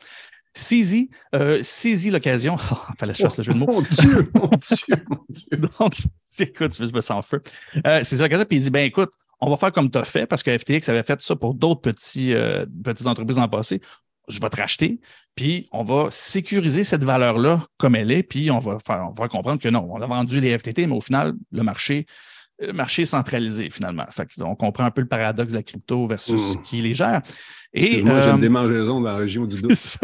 [0.56, 2.56] CZ euh, saisit l'occasion.
[2.72, 3.68] Oh, fallait que je fasse le jeu de mots.
[3.68, 5.58] Mon Dieu, mon Dieu, mon Dieu.
[5.58, 5.98] Donc,
[6.40, 7.42] écoute, je me sens feu.
[7.86, 9.12] Euh, c'est ça l'occasion, puis il dit ben écoute,
[9.42, 11.82] on va faire comme tu as fait, parce que FTX avait fait ça pour d'autres
[11.82, 13.82] petits, euh, petites entreprises en passé.
[14.28, 15.00] Je vais te racheter,
[15.36, 19.28] puis on va sécuriser cette valeur-là comme elle est, puis on va, faire, on va
[19.28, 22.08] comprendre que non, on a vendu les FTT, mais au final, le marché,
[22.74, 24.06] marché est centralisé finalement.
[24.12, 26.64] Fait on comprend un peu le paradoxe de la crypto versus mmh.
[26.64, 27.22] qui les gère.
[27.74, 29.98] Et, moi, j'ai une euh, démangeaison dans la région du doute.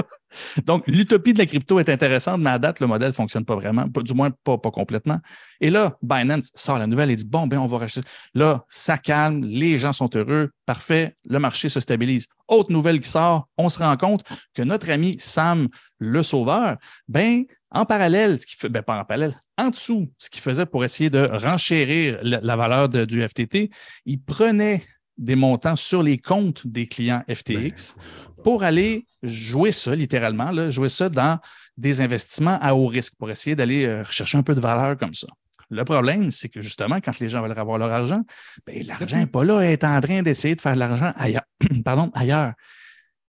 [0.66, 3.56] Donc, l'utopie de la crypto est intéressante, mais à date, le modèle ne fonctionne pas
[3.56, 5.20] vraiment, du moins pas, complètement.
[5.60, 8.02] Et là, Binance sort la nouvelle et dit Bon, ben, on va racheter.
[8.34, 12.28] Là, ça calme, les gens sont heureux, parfait, le marché se stabilise.
[12.48, 14.24] Autre nouvelle qui sort, on se rend compte
[14.54, 15.68] que notre ami Sam,
[16.00, 16.78] le sauveur,
[17.08, 20.66] ben, en parallèle, ce qui fait, ben, pas en parallèle, en dessous, ce qu'il faisait
[20.66, 23.70] pour essayer de renchérir la, valeur du FTT,
[24.06, 24.84] il prenait
[25.22, 30.90] des montants sur les comptes des clients FTX ben, pour aller jouer ça, littéralement, jouer
[30.90, 31.40] ça dans
[31.78, 35.14] des investissements à haut risque pour essayer d'aller euh, rechercher un peu de valeur comme
[35.14, 35.28] ça.
[35.70, 38.22] Le problème, c'est que justement, quand les gens veulent avoir leur argent,
[38.66, 41.46] ben, l'argent n'est pas là, est en train d'essayer de faire de l'argent ailleurs.
[41.86, 42.54] Pardon, ailleurs.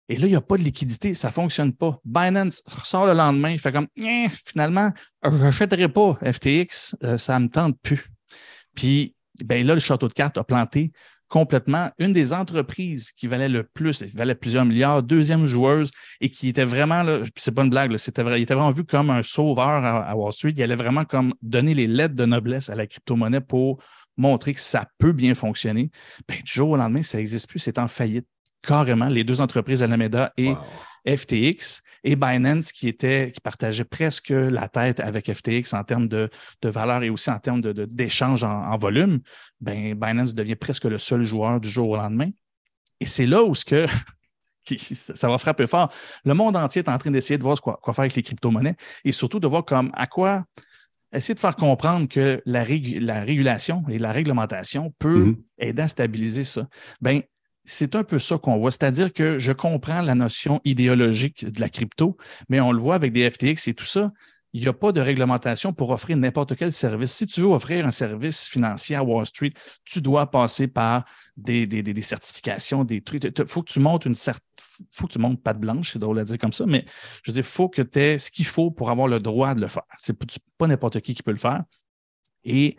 [0.08, 2.00] Et là, il n'y a pas de liquidité, ça ne fonctionne pas.
[2.06, 4.92] Binance sort le lendemain, il fait comme eh, finalement,
[5.24, 8.08] je n'achèterai pas FTX, euh, ça ne me tente plus.
[8.76, 10.92] Puis ben là, le château de cartes a planté
[11.32, 16.30] complètement une des entreprises qui valait le plus, qui valait plusieurs milliards, deuxième joueuse et
[16.30, 19.84] qui était vraiment, c'est pas une blague, c'était il était vraiment vu comme un sauveur
[19.86, 20.54] à, Wall Street.
[20.58, 23.82] Il allait vraiment comme donner les lettres de noblesse à la crypto-monnaie pour
[24.18, 25.90] montrer que ça peut bien fonctionner.
[26.28, 28.28] Ben, du jour au lendemain, ça n'existe plus, c'est en faillite
[28.62, 29.08] carrément.
[29.08, 30.54] Les deux entreprises, Alameda et
[31.08, 36.30] FTX et Binance qui était, qui partageait presque la tête avec FTX en termes de,
[36.64, 39.20] valeur et aussi en termes d'échange de, en, volume,
[39.60, 42.30] ben, Binance devient presque le seul joueur du jour au lendemain.
[43.00, 43.86] Et c'est là où ce que
[44.66, 45.92] ça va frapper fort.
[46.24, 48.76] Le monde entier est en train d'essayer de voir quoi, quoi, faire avec les crypto-monnaies
[49.04, 50.46] et surtout de voir comme à quoi
[51.14, 55.44] essayer de faire comprendre que la, la régulation et la réglementation peut mm-hmm.
[55.58, 56.68] aider à stabiliser ça.
[57.02, 57.22] Ben,
[57.64, 58.72] c'est un peu ça qu'on voit.
[58.72, 62.18] C'est-à-dire que je comprends la notion idéologique de la crypto,
[62.50, 64.12] mais on le voit avec des FTX et tout ça.
[64.54, 67.14] Il n'y a pas de réglementation pour offrir n'importe quel service.
[67.14, 69.54] Si tu veux offrir un service financier à Wall Street,
[69.86, 71.06] tu dois passer par
[71.38, 73.24] des, certifications, des trucs.
[73.24, 76.20] Il faut que tu montes une faut que tu montes pas de blanche, c'est drôle
[76.20, 76.86] à dire comme ça, mais
[77.24, 79.54] je veux dire, il faut que tu aies ce qu'il faut pour avoir le droit
[79.54, 79.84] de le faire.
[79.98, 80.18] C'est
[80.58, 81.64] pas n'importe qui qui peut le faire.
[82.44, 82.76] Et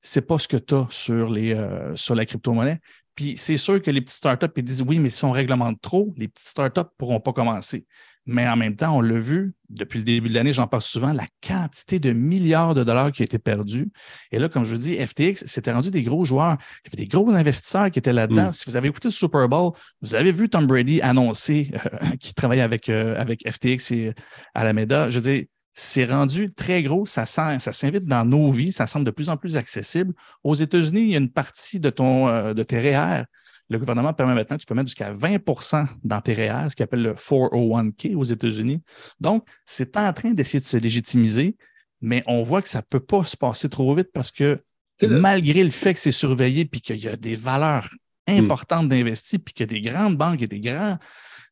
[0.00, 2.80] c'est pas ce que tu as sur, les, euh, sur la crypto-monnaie.
[3.14, 6.12] Puis c'est sûr que les petites startups ils disent oui, mais si on réglemente trop,
[6.16, 7.86] les petites startups ne pourront pas commencer.
[8.26, 11.12] Mais en même temps, on l'a vu depuis le début de l'année, j'en parle souvent,
[11.12, 13.90] la quantité de milliards de dollars qui a été perdue.
[14.30, 16.56] Et là, comme je vous dis, FTX, c'était rendu des gros joueurs.
[16.84, 18.48] Il y avait des gros investisseurs qui étaient là-dedans.
[18.48, 18.52] Mm.
[18.52, 19.72] Si vous avez écouté le Super Bowl,
[20.02, 24.14] vous avez vu Tom Brady annoncer euh, qu'il travaillait avec, euh, avec FTX et
[24.54, 25.10] Alameda.
[25.10, 29.04] Je veux dire, c'est rendu très gros, ça, ça s'invite dans nos vies, ça semble
[29.04, 30.12] de plus en plus accessible.
[30.42, 33.24] Aux États-Unis, il y a une partie de, ton, euh, de tes REER.
[33.68, 36.84] Le gouvernement permet maintenant que tu peux mettre jusqu'à 20% dans tes REER, ce qu'on
[36.84, 38.82] appelle le 401k aux États-Unis.
[39.20, 41.56] Donc, c'est en train d'essayer de se légitimiser,
[42.00, 44.60] mais on voit que ça ne peut pas se passer trop vite parce que
[45.08, 47.88] malgré le fait que c'est surveillé puis qu'il y a des valeurs
[48.28, 48.32] hmm.
[48.32, 50.98] importantes d'investir puis a des grandes banques et des grands,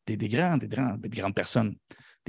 [0.05, 1.73] des, des, grands, des, des grandes personnes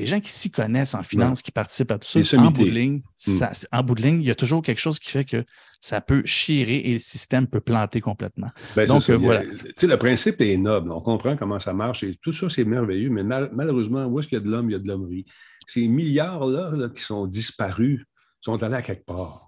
[0.01, 2.71] des gens qui s'y connaissent en finance, qui participent à tout ça, en bout, de
[2.71, 3.45] ligne, hmm.
[3.71, 5.45] en bout de ligne, il y a toujours quelque chose qui fait que
[5.83, 8.49] ça peut chirer et le système peut planter complètement.
[8.77, 9.43] Ben, Donc, euh, voilà.
[9.43, 10.91] le principe est noble.
[10.91, 14.39] On comprend comment ça marche et tout ça, c'est merveilleux, mais malheureusement, où est-ce qu'il
[14.39, 15.27] y a de l'homme, il y a de l'hommerie?
[15.67, 18.03] Ces milliards-là qui sont disparus
[18.41, 19.47] sont allés à quelque part.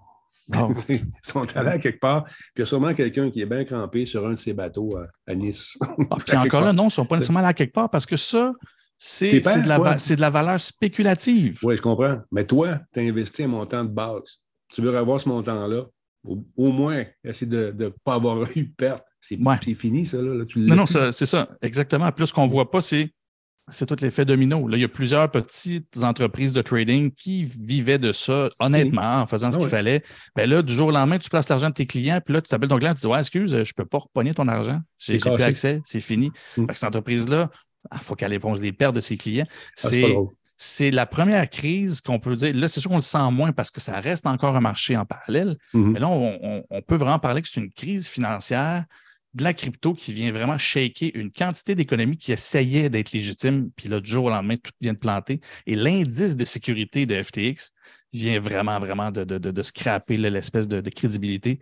[0.51, 0.67] Ah.
[0.89, 3.63] Ils sont allés à quelque part, puis il y a sûrement quelqu'un qui est bien
[3.63, 5.79] crampé sur un de ces bateaux à, Nice.
[5.81, 8.05] Ah, puis encore là, non, ils ne sont pas nécessairement allés à quelque part parce
[8.05, 8.53] que ça,
[9.05, 11.59] c'est de, la, de la valeur spéculative.
[11.61, 12.19] Oui, je comprends.
[12.31, 14.39] Mais toi, tu as investi un montant de base.
[14.73, 15.83] Tu veux avoir ce montant-là,
[16.23, 19.03] au, moins, essayer de ne pas avoir eu perte.
[19.19, 19.37] C'est
[19.75, 20.21] fini, ça.
[20.21, 22.09] Là, non, non, c'est ça, exactement.
[22.13, 23.11] Plus ce qu'on ne voit pas, c'est
[23.67, 24.67] c'est tout l'effet domino.
[24.69, 29.25] Là, il y a plusieurs petites entreprises de trading qui vivaient de ça, honnêtement, en
[29.25, 30.03] faisant ce ah qu'il fallait.
[30.35, 32.49] Ben là, du jour au lendemain, tu places l'argent de tes clients, puis là, tu
[32.49, 34.79] t'appelles ton client, tu dis Ouais, excuse, je ne peux pas repogner ton argent.
[34.97, 36.31] J'ai plus accès, c'est fini.
[36.57, 36.67] Mm.
[36.73, 37.49] cette entreprise-là
[37.85, 39.45] il ah, faut qu'elle éponge les pertes de ses clients.
[39.83, 39.89] Ah,
[40.57, 42.53] c'est la première crise qu'on peut dire.
[42.55, 45.05] Là, c'est sûr qu'on le sent moins parce que ça reste encore un marché en
[45.05, 45.57] parallèle.
[45.73, 45.91] Mm-hmm.
[45.91, 48.85] Mais là, on, peut vraiment parler que c'est une crise financière
[49.33, 53.89] de la crypto qui vient vraiment shaker une quantité d'économies qui essayaient d'être légitimes, puis
[53.89, 55.41] là, du jour au lendemain, tout vient de planter.
[55.65, 57.71] Et l'indice de sécurité de FTX
[58.13, 61.59] vient vraiment, vraiment de, de, scraper l'espèce de, crédibilité.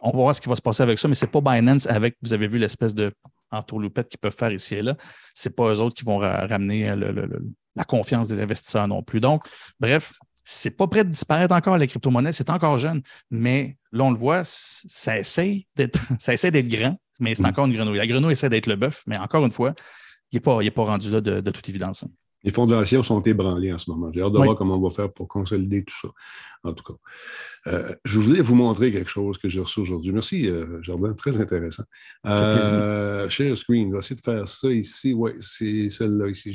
[0.00, 1.86] On va voir ce qui va se passer avec ça, mais ce n'est pas Binance
[1.86, 3.12] avec, vous avez vu l'espèce de
[3.50, 4.96] entourloupette qu'ils peuvent faire ici et là.
[5.34, 7.26] Ce n'est pas eux autres qui vont ramener euh,
[7.76, 9.20] la confiance des investisseurs non plus.
[9.20, 9.42] Donc,
[9.80, 10.12] bref,
[10.44, 13.02] c'est pas prêt de disparaître encore, les crypto-monnaies, c'est encore jeune.
[13.30, 17.46] Mais là, on le voit, ça essaie d'être, ça essaie d'être grand, mais c'est mm.
[17.46, 17.98] encore une grenouille.
[17.98, 19.74] La grenouille essaie d'être le bœuf, mais encore une fois,
[20.32, 22.04] il n'est pas, pas rendu là de, toute évidence.
[22.44, 24.12] Les fondations sont ébranlées en ce moment.
[24.12, 26.08] J'ai hâte de voir comment on va faire pour consolider tout ça.
[26.62, 26.94] En tout cas,
[27.68, 30.12] euh, je voulais vous montrer quelque chose que j'ai reçu aujourd'hui.
[30.12, 31.84] Merci, euh, Jardin, très intéressant.
[32.26, 35.14] Euh, share screen, on va essayer de faire ça ici.
[35.14, 36.50] Oui, c'est celle-là ici.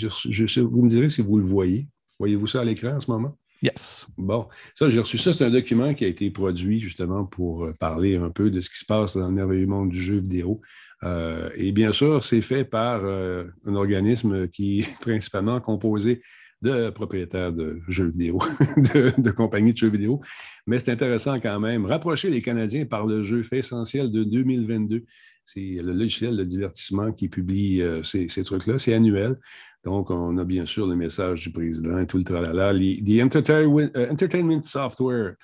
[0.61, 1.87] vous me direz si vous le voyez.
[2.19, 3.38] Voyez-vous ça à l'écran en ce moment?
[3.61, 4.07] Yes.
[4.17, 5.33] Bon, ça, j'ai reçu ça.
[5.33, 8.69] C'est un document qui a été produit justement pour euh, parler un peu de ce
[8.69, 10.61] qui se passe dans le merveilleux monde du jeu vidéo.
[11.03, 16.21] Euh, et bien sûr, c'est fait par euh, un organisme qui est principalement composé
[16.61, 18.39] de propriétaires de jeux vidéo,
[18.77, 20.21] de, compagnies de jeux vidéo.
[20.67, 21.85] Mais c'est intéressant quand même.
[21.85, 25.05] Rapprocher les Canadiens par le jeu fait essentiel de 2022.
[25.51, 28.77] C'est le logiciel de divertissement qui publie ces, ces trucs-là.
[28.77, 29.37] C'est annuel.
[29.85, 32.73] Donc, on a bien sûr le message du président et tout le tralala.
[32.73, 35.35] The euh, Entertainment Software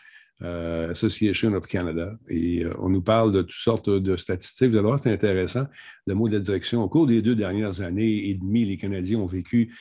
[0.41, 2.17] euh, Association of Canada.
[2.27, 4.71] Et euh, on nous parle de toutes sortes de statistiques.
[4.71, 5.65] Vous allez voir, c'est intéressant.
[6.05, 9.19] Le mot de la direction, au cours des deux dernières années et demie, les Canadiens
[9.19, 9.73] ont vécu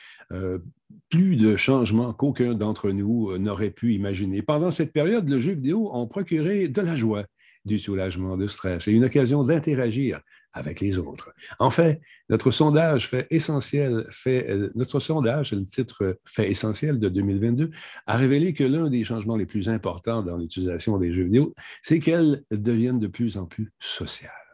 [1.09, 4.41] plus de changements qu'aucun d'entre nous n'aurait pu imaginer.
[4.41, 7.25] Pendant cette période, le jeu vidéo a procuré de la joie,
[7.65, 10.19] du soulagement, de stress et une occasion d'interagir
[10.53, 11.33] avec les autres.
[11.59, 11.99] En fait,
[12.29, 17.69] notre sondage fait essentiel, fait, euh, notre sondage, le titre fait essentiel de 2022,
[18.07, 21.99] a révélé que l'un des changements les plus importants dans l'utilisation des jeux vidéo, c'est
[21.99, 24.44] qu'elles deviennent de plus en plus sociales.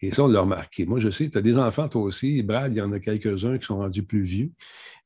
[0.00, 0.86] Et ça, on l'a remarqué.
[0.86, 2.42] Moi, je sais, tu as des enfants, toi aussi.
[2.42, 4.50] Brad, il y en a quelques-uns qui sont rendus plus vieux.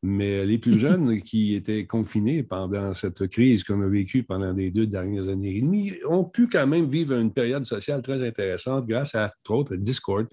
[0.02, 4.70] Mais les plus jeunes qui étaient confinés pendant cette crise qu'on a vécue pendant les
[4.70, 8.86] deux dernières années et demie ont pu quand même vivre une période sociale très intéressante
[8.86, 10.26] grâce à, entre autres, Discord,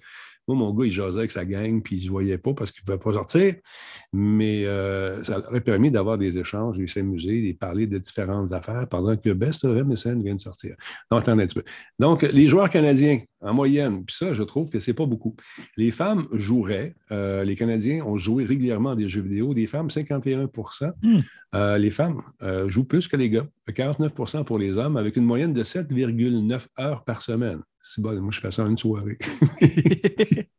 [0.49, 2.71] moi, mon gars, il jasait avec sa gang, puis il ne se voyait pas parce
[2.71, 3.55] qu'il ne pouvait pas sortir.
[4.11, 8.87] Mais euh, ça aurait permis d'avoir des échanges, de s'amuser, de parler de différentes affaires
[8.89, 10.75] pendant que Best of MSN vient de sortir.
[11.11, 11.63] Donc, attendez un petit peu.
[11.99, 15.35] Donc, les joueurs canadiens, en moyenne, puis ça, je trouve que ce n'est pas beaucoup.
[15.77, 20.91] Les femmes joueraient, euh, les Canadiens ont joué régulièrement des jeux vidéo, des femmes, 51%
[21.01, 21.19] hmm.
[21.53, 22.21] euh, Les femmes
[22.67, 27.03] jouent plus que les gars, 49% pour les hommes, avec une moyenne de 7,9 heures
[27.03, 27.61] par semaine.
[27.81, 29.17] C'est bon, moi, je fais ça en une soirée.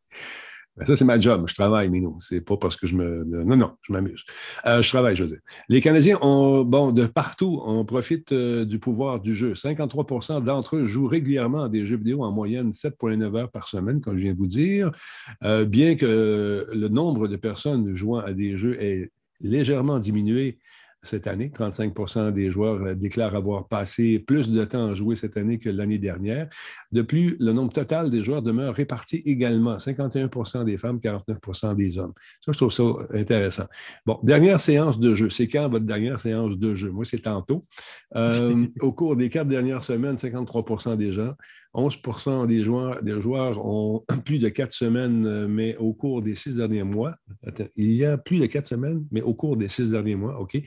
[0.77, 1.45] Ben, ça, c'est ma job.
[1.47, 3.25] Je travaille, mais non, c'est pas parce que je me.
[3.25, 4.25] Non, non, je m'amuse.
[4.67, 5.41] Euh, je travaille, je veux dire.
[5.69, 9.53] Les Canadiens ont, bon, de partout, on profite euh, du pouvoir du jeu.
[9.53, 14.01] 53% d'entre eux jouent régulièrement à des jeux vidéo en moyenne 7,9 heures par semaine,
[14.01, 14.91] comme je viens de vous dire.
[15.43, 20.59] Euh, bien que le nombre de personnes jouant à des jeux ait légèrement diminué
[21.03, 21.49] cette année.
[21.49, 25.71] 35% des joueurs euh, déclarent avoir passé plus de temps à jouer cette année que
[25.71, 26.49] l'année dernière.
[26.93, 29.77] De plus, le nombre total des joueurs demeure réparti également.
[29.77, 32.13] 51% des femmes, 49% des hommes.
[32.45, 32.85] Ça, je trouve ça
[33.15, 33.67] intéressant.
[34.05, 35.31] Bon, dernière séance de jeu.
[35.31, 36.91] C'est quand votre dernière séance de jeu?
[36.91, 37.65] Moi, c'est tantôt.
[38.17, 41.35] Euh, au cours des quatre dernières semaines, 53% des gens
[41.73, 41.99] 11
[42.49, 46.57] des joueurs, des joueurs ont plus de quatre semaines, euh, mais au cours des six
[46.57, 47.15] derniers mois.
[47.77, 50.59] il y a plus de quatre semaines, mais au cours des six derniers mois, OK?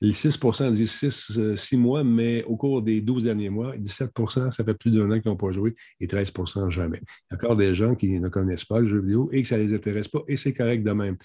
[0.00, 4.64] Les 6% disent 6, 6 mois, mais au cours des 12 derniers mois, 17% ça
[4.64, 7.00] fait plus d'un an qu'ils n'ont pas joué et 13% jamais.
[7.02, 9.48] Il y a encore des gens qui ne connaissent pas le jeu vidéo et que
[9.48, 11.16] ça ne les intéresse pas et c'est correct de même.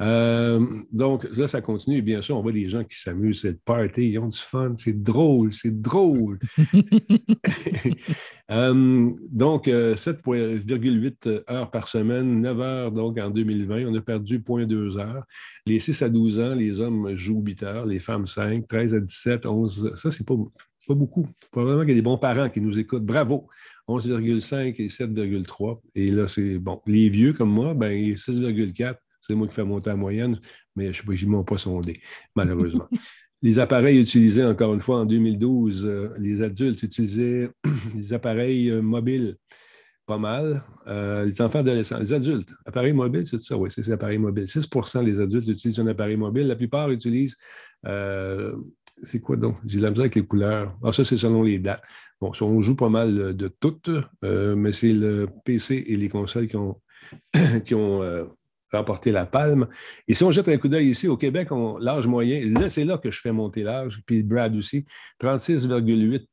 [0.00, 2.02] Euh, donc là, ça continue.
[2.02, 4.74] bien sûr, on voit des gens qui s'amusent, c'est le party, ils ont du fun,
[4.76, 6.38] c'est drôle, c'est drôle.
[8.50, 13.84] Euh, donc, 7,8 euh, heures par semaine, 9 heures donc en 2020.
[13.86, 15.24] On a perdu 0,2 heures.
[15.66, 19.00] Les 6 à 12 ans, les hommes jouent 8 heures, les femmes 5, 13 à
[19.00, 19.94] 17, 11.
[19.94, 20.34] Ça, c'est pas,
[20.86, 21.28] pas beaucoup.
[21.50, 23.04] Probablement qu'il y a des bons parents qui nous écoutent.
[23.04, 23.48] Bravo!
[23.88, 25.80] 11,5 et 7,3.
[25.94, 26.80] Et là, c'est bon.
[26.86, 28.96] Les vieux comme moi, ben 6,4.
[29.20, 30.38] C'est moi qui fais monter la moyenne,
[30.76, 32.00] mais je ne m'en pas sondé,
[32.34, 32.88] malheureusement.
[33.42, 37.50] les appareils utilisés, encore une fois, en 2012, euh, les adultes utilisaient
[37.94, 39.36] des appareils euh, mobiles
[40.08, 40.64] pas mal.
[40.86, 44.46] Euh, les enfants adolescents, les adultes, appareils mobiles, c'est ça, oui, c'est des appareils mobiles.
[44.46, 46.46] 6% des adultes utilisent un appareil mobile.
[46.46, 47.36] La plupart utilisent,
[47.84, 49.56] c'est quoi donc?
[49.64, 50.74] J'ai la misère avec les couleurs.
[50.82, 51.84] Ah, ça, c'est selon les dates.
[52.20, 53.90] Bon, on joue pas mal de toutes,
[54.22, 56.80] mais c'est le PC et les consoles qui ont,
[57.66, 58.02] qui ont
[58.72, 59.66] remporter la palme.
[60.06, 61.48] Et si on jette un coup d'œil ici, au Québec,
[61.80, 64.84] l'âge moyen, là, c'est là que je fais monter l'âge, puis Brad aussi,
[65.20, 66.26] 36,8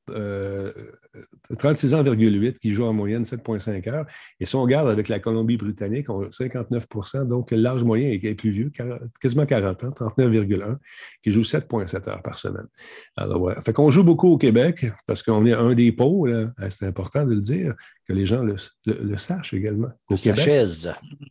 [1.58, 4.06] 36 ans, qui joue en moyenne 7,5 heures.
[4.40, 8.52] Et si on regarde avec la Colombie-Britannique, on a 59% donc l'âge moyen est plus
[8.52, 8.72] vieux,
[9.22, 10.78] quasiment 40 ans, 39,1,
[11.24, 12.68] qui joue 7,7 heures par semaine.
[13.16, 13.62] Alors, voilà.
[13.62, 17.26] Fait qu'on joue beaucoup au Québec parce qu'on est un des pôles, hein, c'est important
[17.26, 17.74] de le dire,
[18.08, 19.90] que les gens le, sachent également.
[20.10, 20.48] Au Québec.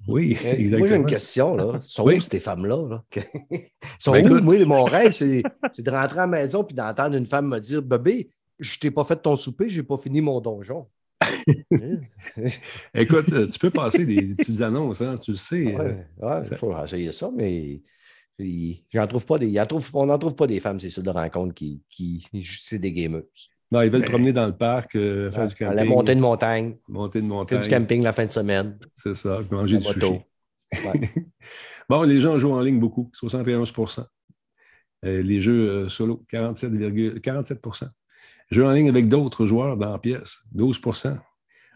[0.09, 0.78] Oui, exactement.
[0.78, 1.57] Moi, j'ai une question.
[1.57, 1.80] Là.
[1.82, 3.03] Sont où ces femmes-là?
[3.99, 4.41] Sont ben, où?
[4.43, 7.82] Moi, mon rêve, c'est de rentrer à la maison et d'entendre une femme me dire
[7.82, 10.87] Bébé, je t'ai pas fait ton souper, j'ai pas fini mon donjon.
[12.95, 15.77] Écoute, euh, tu peux passer des, petites annonces, hein, tu le sais.
[15.77, 17.81] Oui, il faut essayer ça, mais
[18.93, 19.55] j'en trouve pas des,
[19.93, 22.27] on n'en trouve pas des femmes, c'est ça, de rencontre qui, qui
[22.61, 23.23] c'est des gamers.
[23.73, 25.75] Non, ils veulent promener dans le parc, euh, faire du camping.
[25.75, 26.77] La montée de montagne.
[26.89, 27.61] Montée de montagne.
[27.61, 28.79] Faire du camping la fin de semaine.
[28.93, 30.21] C'est ça, manger du sushi.
[31.89, 34.05] bon, les gens jouent en ligne beaucoup, 71%
[35.05, 37.61] euh, Les jeux solo, 47, 47
[38.51, 41.19] Jeu en ligne avec d'autres joueurs dans la pièce, 12%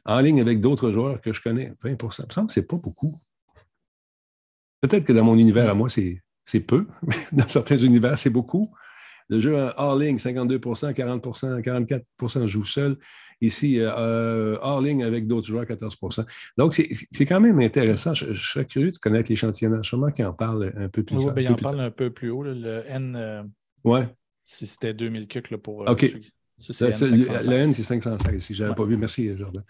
[0.04, 2.66] En ligne avec d'autres joueurs que je connais, 20% Ça me semble que ce n'est
[2.66, 3.16] pas beaucoup.
[4.80, 8.70] Peut-être que dans mon univers à moi, c'est peu, mais dans certains univers, c'est beaucoup.
[9.30, 12.96] Le jeu hors ligne, 52% 40% 44% jouent seul.
[13.40, 16.24] Ici, euh, hors ligne avec d'autres joueurs, 14%
[16.56, 18.14] Donc, c'est quand même intéressant.
[18.14, 19.86] Je, serais curieux de connaître l'échantillonnage.
[19.86, 22.30] Sûrement qu'il en parle un peu plus Oui, ben, il en parle un peu plus
[22.30, 22.42] haut.
[22.42, 23.16] le N.
[23.16, 23.42] Euh,
[23.84, 24.08] ouais.
[24.44, 25.82] Si c'était 2000 cucs pour.
[25.82, 26.10] Euh, OK.
[26.80, 28.96] La N, c'est 516, si je n'avais pas vu.
[28.96, 29.62] Merci, Jordan.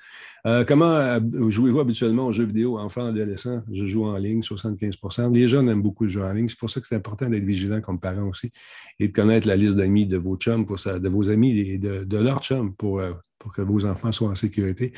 [0.47, 1.21] Euh, comment euh,
[1.51, 3.63] jouez-vous habituellement aux jeux vidéo, enfants, adolescents?
[3.71, 6.49] Je joue en ligne, 75% Les jeunes aiment beaucoup le jeu en ligne.
[6.49, 8.51] C'est pour ça que c'est important d'être vigilant comme parent aussi
[8.99, 12.17] et de connaître la liste d'amis de vos chums, pour de vos amis et de,
[12.17, 14.93] leurs chums pour, euh, pour que vos enfants soient en sécurité.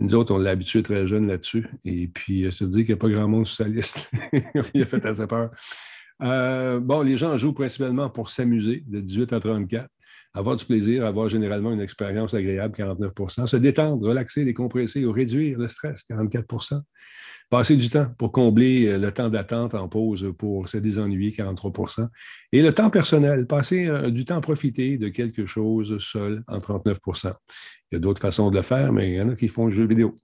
[0.00, 1.68] Nous autres, on l'a habitué très jeune là-dessus.
[1.84, 4.10] Et puis, je te dis qu'il n'y a pas grand monde sur sa liste.
[4.74, 5.50] Il a fait assez peur.
[6.20, 9.88] bon, les gens jouent principalement pour s'amuser, de 18 à 34.
[10.34, 15.58] Avoir du plaisir, avoir généralement une expérience agréable, 49% Se détendre, relaxer, décompresser ou réduire
[15.58, 16.46] le stress, 44
[17.50, 22.06] Passer du temps pour combler euh, le temps d'attente en pause pour se désennuyer, 43%
[22.52, 26.58] Et le temps personnel, passer euh, du temps à profiter de quelque chose seul, en
[26.58, 27.32] 39%
[27.90, 29.64] Il y a d'autres façons de le faire, mais il y en a qui font
[29.64, 30.14] le jeu vidéo.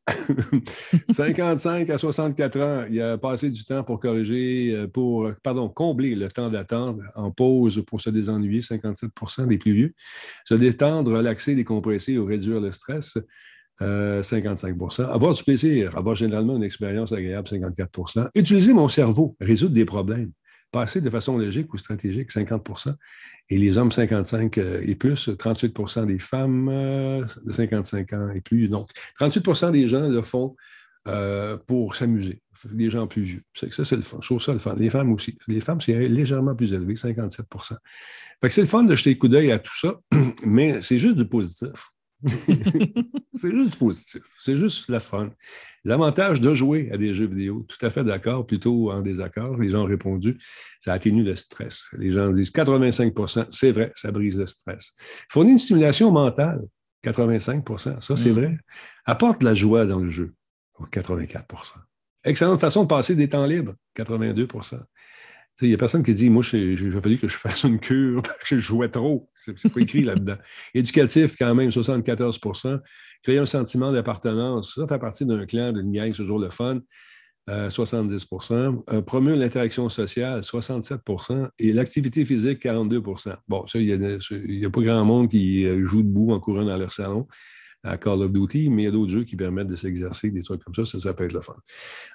[1.10, 5.70] 55 à 64 ans, il y a passé du temps pour corriger, euh, pour, pardon,
[5.70, 9.94] combler le temps d'attente en pause pour se désennuyer, 57% des plus vieux.
[10.44, 13.16] Se détendre, relaxer, décompresser ou réduire le stress,
[13.80, 19.74] 55 euh, Avoir du plaisir, avoir généralement une expérience agréable, 54% Utiliser mon cerveau, résoudre
[19.74, 20.30] des problèmes,
[20.70, 22.94] passer de façon logique ou stratégique, 50%
[23.50, 28.40] Et les hommes, 55 euh, et plus, 38% des femmes euh, de 55 ans et
[28.40, 28.68] plus.
[28.68, 30.56] Donc, 38% des gens le font
[31.66, 32.40] pour s'amuser,
[32.72, 33.42] des gens plus vieux.
[33.52, 34.20] Ça, c'est le fun.
[34.22, 34.74] Ça le fun.
[34.78, 35.36] Les femmes aussi.
[35.48, 37.44] Les femmes, c'est légèrement plus élevé, 57
[38.40, 40.00] Fait que c'est le fun de jeter un coup d'œil à tout ça,
[40.46, 41.93] mais c'est juste du positif.
[43.34, 44.22] c'est juste positif.
[44.38, 45.30] C'est juste la fun.
[45.84, 49.56] L'avantage de jouer à des jeux vidéo, tout à fait d'accord, plutôt en désaccord.
[49.58, 50.38] Les gens ont répondu,
[50.80, 51.86] ça atténue le stress.
[51.98, 54.92] Les gens disent 85% c'est vrai, ça brise le stress.
[55.30, 56.62] Fournit une stimulation mentale,
[57.04, 58.32] 85% ça c'est mm.
[58.32, 58.58] vrai.
[59.04, 60.32] Apporte la joie dans le jeu,
[60.80, 61.44] 84%
[62.24, 64.48] Excellente façon de passer des temps libres, 82
[65.62, 68.22] il n'y a personne qui dit, moi, il a fallu que je fasse une cure
[68.22, 69.28] parce que je jouais trop.
[69.34, 70.36] C'est pas écrit là-dedans.
[70.74, 72.80] Éducatif, quand même, 74%
[73.22, 76.80] Créer un sentiment d'appartenance, ça fait partie d'un clan, d'une gang, c'est toujours le fun.
[77.48, 84.64] 70% euh, euh, Promue l'interaction sociale, 67% et l'activité physique, 42% Bon, ça, il n'y
[84.64, 87.26] a, pas grand monde qui euh, joue debout en courant dans leur salon
[87.84, 90.42] à Call of Duty, mais il y a d'autres jeux qui permettent de s'exercer, des
[90.42, 91.54] trucs comme ça, ça, ça peut être le fun.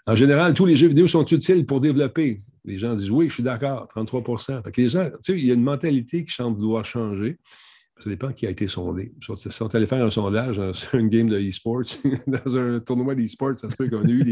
[0.07, 2.41] En général, tous les jeux vidéo sont utiles pour développer.
[2.65, 5.45] Les gens disent oui, je suis d'accord, 33 fait que les gens, tu sais, il
[5.45, 7.39] y a une mentalité qui semble vouloir changer.
[7.99, 9.13] Ça dépend qui a été sondé.
[9.36, 11.84] Si on allait faire un sondage dans une game de e-sports,
[12.28, 14.24] dans un tournoi d'e-sports, ça se peut qu'on ait eu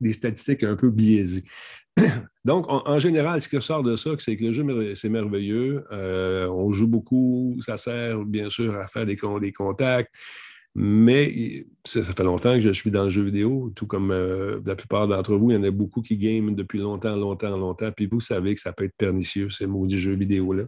[0.00, 1.44] des, statistiques un peu biaisées.
[2.44, 5.84] Donc, en, général, ce qui ressort de ça, c'est que le jeu, c'est merveilleux.
[5.92, 7.56] Euh, on joue beaucoup.
[7.60, 10.14] Ça sert, bien sûr, à faire des, des contacts.
[10.76, 14.76] Mais ça, fait longtemps que je suis dans le jeu vidéo, tout comme euh, la
[14.76, 15.50] plupart d'entre vous.
[15.50, 17.90] Il y en a beaucoup qui game depuis longtemps, longtemps, longtemps.
[17.90, 20.64] Puis vous savez que ça peut être pernicieux, ces maudits jeux vidéo-là.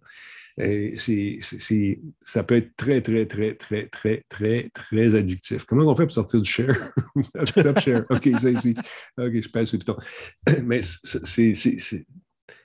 [2.20, 5.64] Ça peut être très, très, très, très, très, très, très addictif.
[5.64, 6.76] Comment on fait pour sortir du share?
[7.46, 8.04] Stop share.
[8.10, 8.74] OK, ça ici.
[9.18, 9.96] OK, je passe le piton.
[10.64, 11.54] Mais c'est,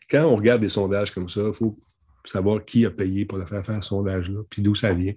[0.09, 1.77] quand on regarde des sondages comme ça, il faut
[2.29, 5.13] savoir qui a payé pour le faire faire ce sondage-là, puis d'où ça vient.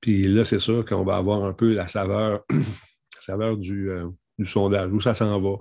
[0.00, 2.44] Puis là, c'est sûr qu'on va avoir un peu la saveur,
[3.20, 4.06] saveur du, euh,
[4.38, 5.56] du sondage, où ça s'en va.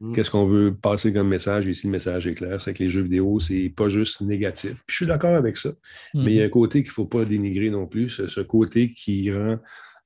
[0.00, 0.12] Mm.
[0.12, 1.66] Qu'est-ce qu'on veut passer comme message?
[1.66, 4.82] ici, le message est clair, c'est que les jeux vidéo, c'est pas juste négatif.
[4.86, 5.70] Puis je suis d'accord avec ça.
[6.14, 6.50] Mais il y a un mm-hmm.
[6.50, 9.58] côté qu'il ne faut pas dénigrer non plus, ce côté qui rend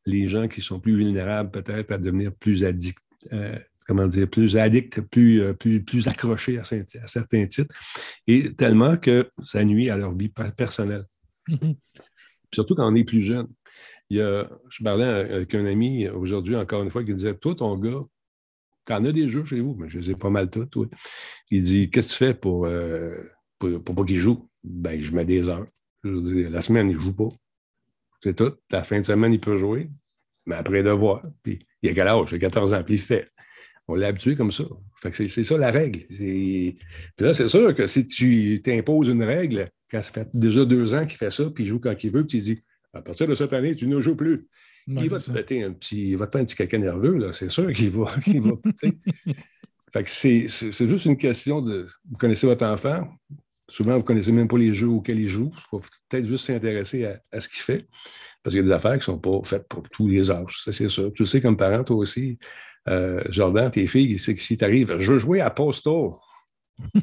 [0.07, 3.05] les gens qui sont plus vulnérables peut-être à devenir plus addicts.
[3.33, 3.59] Euh,
[3.91, 7.75] comment dire, plus addicts, plus, euh, plus, plus accrochés à, certains titres,
[8.29, 11.07] et tellement que ça nuit à leur vie personnelle.
[11.49, 11.77] Mm-hmm.
[12.55, 13.49] Surtout quand on est plus jeune.
[14.09, 17.57] Il y a, je parlais avec un ami aujourd'hui, encore une fois, qui disait Toi,
[17.57, 18.05] ton gars,
[18.91, 20.87] en as des jeux chez vous, mais je les ai pas mal tous, oui.
[21.51, 23.25] Il dit Qu'est-ce que tu fais pour, euh,
[23.59, 25.67] pour, pas qu'il joue Ben, je mets des heures.
[26.05, 27.29] Je dis, la semaine, il ne joue pas.
[28.23, 28.53] C'est tout.
[28.71, 29.91] La fin de semaine, il peut jouer,
[30.47, 31.25] mais après devoir.
[31.43, 32.31] Puis, il a quel âge?
[32.31, 33.29] Il a 14 ans, puis il fait.
[33.91, 34.65] On l'a habitué comme ça.
[35.03, 36.07] Fait que c'est ça la règle.
[36.07, 36.79] Puis
[37.19, 41.05] là, c'est sûr que si tu t'imposes une règle, quand ça fait déjà deux ans
[41.07, 42.61] qu'il fait ça, puis il joue quand il veut, puis tu dis
[42.93, 44.47] à partir de cette année, tu ne joues plus.
[44.87, 47.33] il va te péter un petit, il va te faire un petit caca nerveux, là,
[47.33, 48.15] c'est sûr qu'il va.
[49.93, 50.47] fait que c'est,
[50.87, 51.87] juste une question de.
[52.09, 53.09] Vous connaissez votre enfant.
[53.69, 55.51] Souvent, vous ne connaissez même pas les jeux auxquels il joue.
[55.53, 57.89] Il faut peut-être juste s'intéresser à, ce qu'il fait.
[58.43, 60.61] Parce qu'il y a des affaires qui ne sont pas faites pour tous les âges.
[60.65, 61.13] Ça, c'est sûr.
[61.13, 62.39] Tu le sais comme parent, toi aussi.
[62.89, 66.19] Euh, Jordan, tes filles, c'est que si tu arrives, je veux jouer à Posto.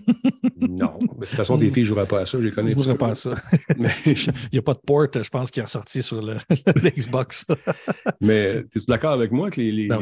[0.60, 0.98] non.
[0.98, 2.40] De toute façon, tes filles ne joueraient pas à ça.
[2.40, 3.36] Je ne connais je pas à ça.
[3.78, 3.92] Mais...
[4.06, 6.38] Il n'y a pas de port, je pense, qui est ressorti sur le,
[6.96, 7.46] Xbox.
[8.22, 10.02] Mais es-tu d'accord avec moi que les, ben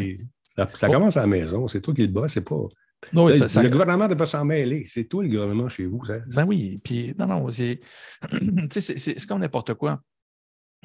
[0.55, 1.67] ça, commence à la maison?
[1.67, 2.55] C'est toi qui le bas, c'est pas.
[3.13, 4.85] Non, le gouvernement ne pas s'en mêler.
[4.87, 6.01] C'est toi le gouvernement chez vous.
[6.33, 6.79] Ben oui.
[6.83, 7.79] Puis, non, non, c'est
[9.27, 10.01] comme n'importe quoi.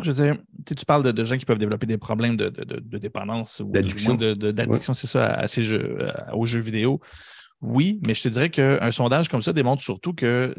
[0.02, 0.36] Je veux dire,
[0.66, 2.48] tu parles de, gens qui peuvent développer des problèmes de,
[2.98, 7.00] dépendance ou d'addiction, d'addiction, c'est ça, à ces jeux, aux jeux vidéo.
[7.60, 10.54] Oui, mais je te dirais qu'un sondage comme ça démontre surtout que,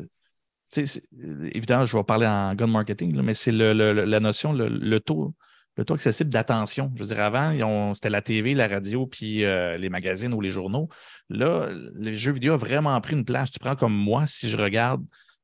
[1.53, 5.33] évidemment, je vais parler en gun marketing, mais c'est la notion, le, taux,
[5.77, 6.91] le taux accessible d'attention.
[6.95, 10.51] Je veux dire, avant, c'était la TV, la radio, puis euh, les magazines ou les
[10.51, 10.89] journaux.
[11.29, 13.51] Là, les jeux vidéo ont vraiment pris une place.
[13.51, 15.03] Tu prends comme moi, si je regarde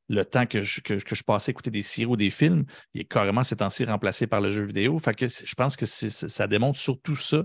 [0.09, 3.01] le temps que je, que, je passais à écouter des séries ou des films, il
[3.01, 4.97] est carrément ces temps-ci remplacé par le jeu vidéo.
[4.99, 7.43] Fait que je pense que ça démontre surtout ça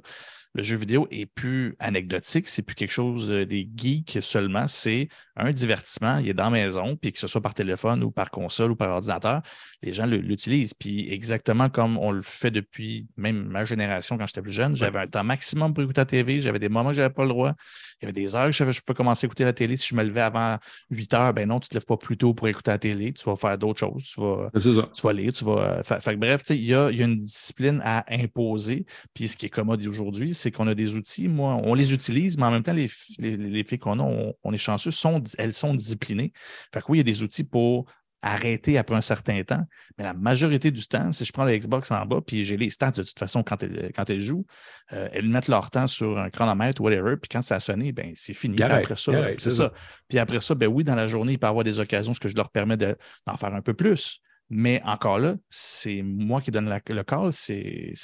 [0.54, 5.52] le jeu vidéo est plus anecdotique, c'est plus quelque chose des geeks seulement, c'est un
[5.52, 8.72] divertissement, il est dans la maison, puis que ce soit par téléphone ou par console
[8.72, 9.42] ou par ordinateur,
[9.82, 10.74] les gens l'utilisent.
[10.74, 14.98] Puis exactement comme on le fait depuis même ma génération quand j'étais plus jeune, j'avais
[14.98, 17.30] un temps maximum pour écouter la TV, j'avais des moments où je n'avais pas le
[17.30, 17.54] droit,
[18.00, 19.76] il y avait des heures que je, je pouvais commencer à écouter la télé.
[19.76, 20.58] Si je me levais avant
[20.90, 23.12] 8 heures, ben non, tu ne te lèves pas plus tôt pour écouter la télé,
[23.12, 25.82] tu vas faire d'autres choses, tu vas, tu vas lire, tu vas.
[25.82, 28.86] Fait, bref, il y a, y a, une discipline à imposer.
[29.14, 32.36] Puis ce qui est commode aujourd'hui, c'est qu'on a des outils, moi, on les utilise,
[32.38, 35.74] mais en même temps, les, les, filles qu'on a, on, est chanceux, sont, elles sont
[35.74, 36.32] disciplinées.
[36.72, 37.86] Fait que oui, il y a des outils pour
[38.22, 39.64] arrêter après un certain temps.
[39.98, 42.70] Mais la majorité du temps, si je prends la Xbox en bas, puis j'ai les
[42.70, 44.46] stats de toute façon quand elles, quand elles jouent,
[44.92, 47.90] euh, elles mettent leur temps sur un chronomètre ou whatever, puis quand ça a sonné,
[47.90, 48.62] ben, c'est fini.
[48.62, 49.72] après ça, c'est ça.
[50.08, 52.20] Puis après ça, ben oui, dans la journée, il peut y avoir des occasions, ce
[52.20, 54.20] que je leur permets d'en faire un peu plus.
[54.54, 57.94] Mais encore là, c'est moi qui donne le call, c'est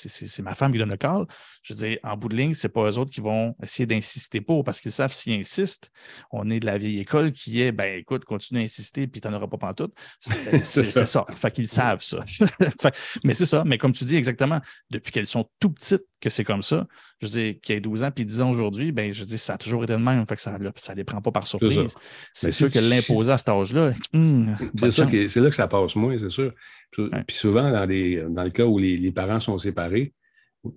[0.42, 1.26] ma femme qui donne le call.
[1.62, 3.84] Je veux dire, en bout de ligne, ce n'est pas eux autres qui vont essayer
[3.84, 5.90] d'insister pour, parce qu'ils savent s'ils insistent,
[6.32, 9.28] on est de la vieille école qui est, ben écoute, continue à insister, puis tu
[9.28, 9.92] n'en auras pas pantoute.
[10.20, 11.05] C'est ça.
[11.05, 11.26] ça.
[11.34, 12.20] Fait qu'ils savent ça.
[13.24, 13.62] mais c'est ça.
[13.66, 16.86] Mais comme tu dis exactement, depuis qu'elles sont tout petites que c'est comme ça,
[17.20, 19.38] je veux dire, qu'il y ait 12 ans puis 10 ans aujourd'hui, ben je dis,
[19.38, 20.26] ça a toujours été le même.
[20.26, 21.94] Fait que ça ne les prend pas par surprise.
[22.32, 26.30] C'est sûr que l'imposer à cet âge-là, hum, c'est là que ça passe moins, c'est
[26.30, 26.38] sûr.
[26.93, 30.14] Puis souvent, dans, dans le cas où les, parents sont séparés,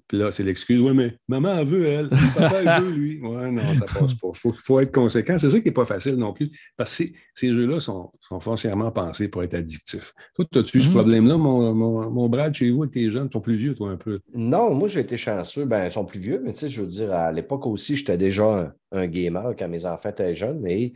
[0.07, 0.79] puis là, c'est l'excuse.
[0.79, 2.09] Oui, mais maman, veut, elle.
[2.09, 3.19] Papa, veut, lui.
[3.23, 4.29] Oui, non, ça passe pas.
[4.45, 5.37] Il faut, être conséquent.
[5.37, 7.03] C'est ça qui n'est pas facile non plus, parce que
[7.35, 10.13] ces jeux-là sont, sont, foncièrement pensés pour être addictifs.
[10.35, 10.93] Toi, as-tu eu ce mm-hmm.
[10.93, 13.29] problème-là, mon, mon, Brad, chez vous, avec tes jeunes?
[13.31, 14.19] Sont plus vieux, toi, un peu?
[14.33, 15.65] Non, moi, j'ai été chanceux.
[15.65, 18.17] Ben, ils sont plus vieux, mais tu sais, je veux dire, à l'époque aussi, j'étais
[18.17, 20.65] déjà un, gamer quand mes enfants étaient jeunes.
[20.67, 20.93] Et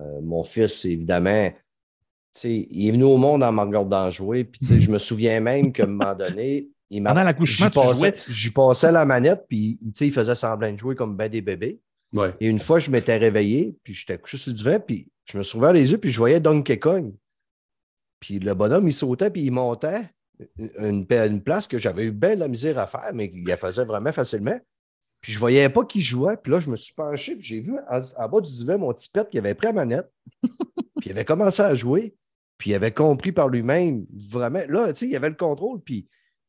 [0.00, 1.52] euh, mon fils, évidemment,
[2.44, 4.44] il est venu au monde en me regardant jouer.
[4.44, 8.50] Puis, je me souviens même qu'à un moment donné, il Pendant l'accouchement, tu passais, J'y
[8.50, 11.80] passais la manette, puis il faisait semblant de jouer comme ben des bébés.
[12.40, 15.42] Et une fois, je m'étais réveillé, puis j'étais couché sur du vent, puis je me
[15.42, 17.14] suis ouvert les yeux, puis je voyais Donkey Kong.
[18.20, 20.10] Puis le bonhomme, il sautait, puis il montait
[20.76, 23.56] une, une place que j'avais eu bien de la misère à faire, mais il la
[23.56, 24.58] faisait vraiment facilement.
[25.22, 26.36] Puis je ne voyais pas qui jouait.
[26.36, 29.08] Puis là, je me suis penché, puis j'ai vu en, bas du duvet mon petit
[29.08, 30.12] pet qui avait pris la manette.
[30.42, 32.14] puis il avait commencé à jouer.
[32.58, 34.62] Puis il avait compris par lui-même, vraiment.
[34.68, 36.08] Là, tu sais, il avait le contrôle, puis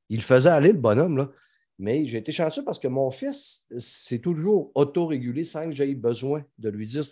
[0.10, 1.18] il faisait aller, le bonhomme.
[1.18, 1.32] Là.
[1.80, 6.45] Mais j'ai été chanceux parce que mon fils s'est toujours autorégulé sans que j'aie besoin
[6.60, 7.04] de lui dire.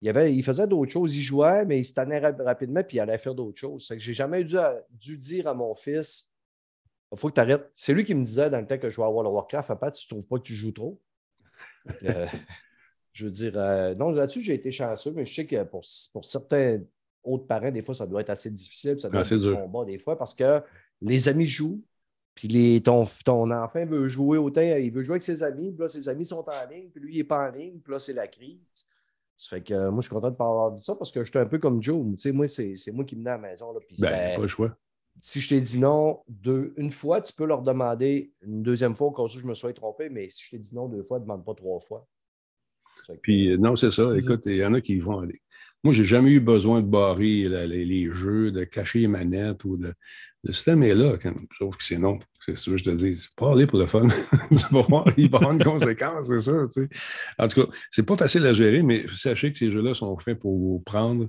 [0.00, 3.00] Il, avait, il faisait d'autres choses, il jouait, mais il se tannait rapidement, puis il
[3.00, 3.86] allait faire d'autres choses.
[3.96, 4.56] Je n'ai jamais dû,
[4.90, 6.32] dû, dire à mon fils
[7.12, 7.70] il faut que tu arrêtes.
[7.74, 9.68] C'est lui qui me disait dans le temps que je jouais à World of Warcraft
[9.68, 10.98] Papa, tu ne trouves pas que tu joues trop?
[12.04, 12.26] Euh,
[13.12, 16.24] Je veux dire, euh, non, là-dessus, j'ai été chanceux, mais je sais que pour, pour
[16.24, 16.80] certains
[17.24, 19.00] autres parents, des fois, ça doit être assez difficile.
[19.00, 20.62] Ça doit être un combat des fois parce que
[21.00, 21.82] les amis jouent,
[22.34, 25.82] puis les, ton, ton, enfant veut jouer autant, il veut jouer avec ses amis, puis
[25.82, 27.98] là, ses amis sont en ligne, puis lui, il n'est pas en ligne, puis là,
[27.98, 28.86] c'est la crise.
[29.36, 31.24] Ça fait que moi, je suis content de ne pas avoir dit ça parce que
[31.24, 32.04] j'étais un peu comme Joe.
[32.12, 33.72] Tu sais, moi, c'est moi qui menais à la maison.
[33.72, 34.76] Là, ben, pas le choix.
[35.20, 39.08] Si je t'ai dit non deux, une fois, tu peux leur demander une deuxième fois
[39.08, 41.18] au cas où je me sois trompé, mais si je t'ai dit non deux fois,
[41.18, 42.06] ne demande pas trois fois.
[43.22, 44.16] Puis euh, non, c'est ça.
[44.16, 45.40] Écoute, il y en a qui vont aller.
[45.84, 49.92] Moi, j'ai jamais eu besoin de barrer les, jeux, de cacher les manettes ou de.
[50.44, 51.34] Le système est là, quand...
[51.56, 52.18] sauf que c'est non.
[52.40, 53.28] C'est ce que je te dis.
[53.36, 54.06] Pas aller pour le fun.
[54.50, 56.66] tu vas voir, il va avoir une conséquence, c'est ça.
[57.38, 60.38] En tout cas, c'est pas facile à gérer, mais sachez que ces jeux-là sont faits
[60.38, 61.28] pour vous prendre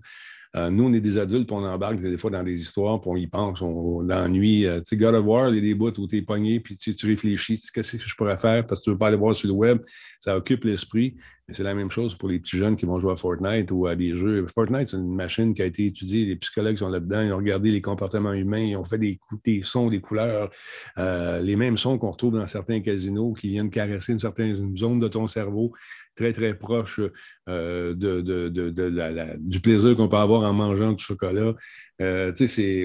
[0.56, 3.10] euh, nous, on est des adultes, puis on embarque des fois dans des histoires, puis
[3.12, 4.68] on y pense, on, la nuit.
[4.68, 6.60] Euh, tu sais, God of War, il y a des bouts où tu es pogné,
[6.60, 9.08] puis tu, tu réfléchis, qu'est-ce que je pourrais faire parce que tu ne veux pas
[9.08, 9.80] aller voir sur le web.
[10.20, 11.16] Ça occupe l'esprit.
[11.50, 13.96] C'est la même chose pour les petits jeunes qui vont jouer à Fortnite ou à
[13.96, 14.48] des jeux.
[14.48, 16.26] Fortnite, c'est une machine qui a été étudiée.
[16.26, 17.22] Les psychologues sont là-dedans.
[17.22, 18.60] Ils ont regardé les comportements humains.
[18.60, 20.50] Ils ont fait des, des sons, des couleurs.
[20.98, 25.00] Euh, les mêmes sons qu'on retrouve dans certains casinos qui viennent caresser une certaine zone
[25.00, 25.74] de ton cerveau
[26.16, 27.02] très, très proche
[27.50, 31.56] euh, de, du plaisir qu'on peut avoir en mangeant du chocolat
[32.02, 32.32] euh,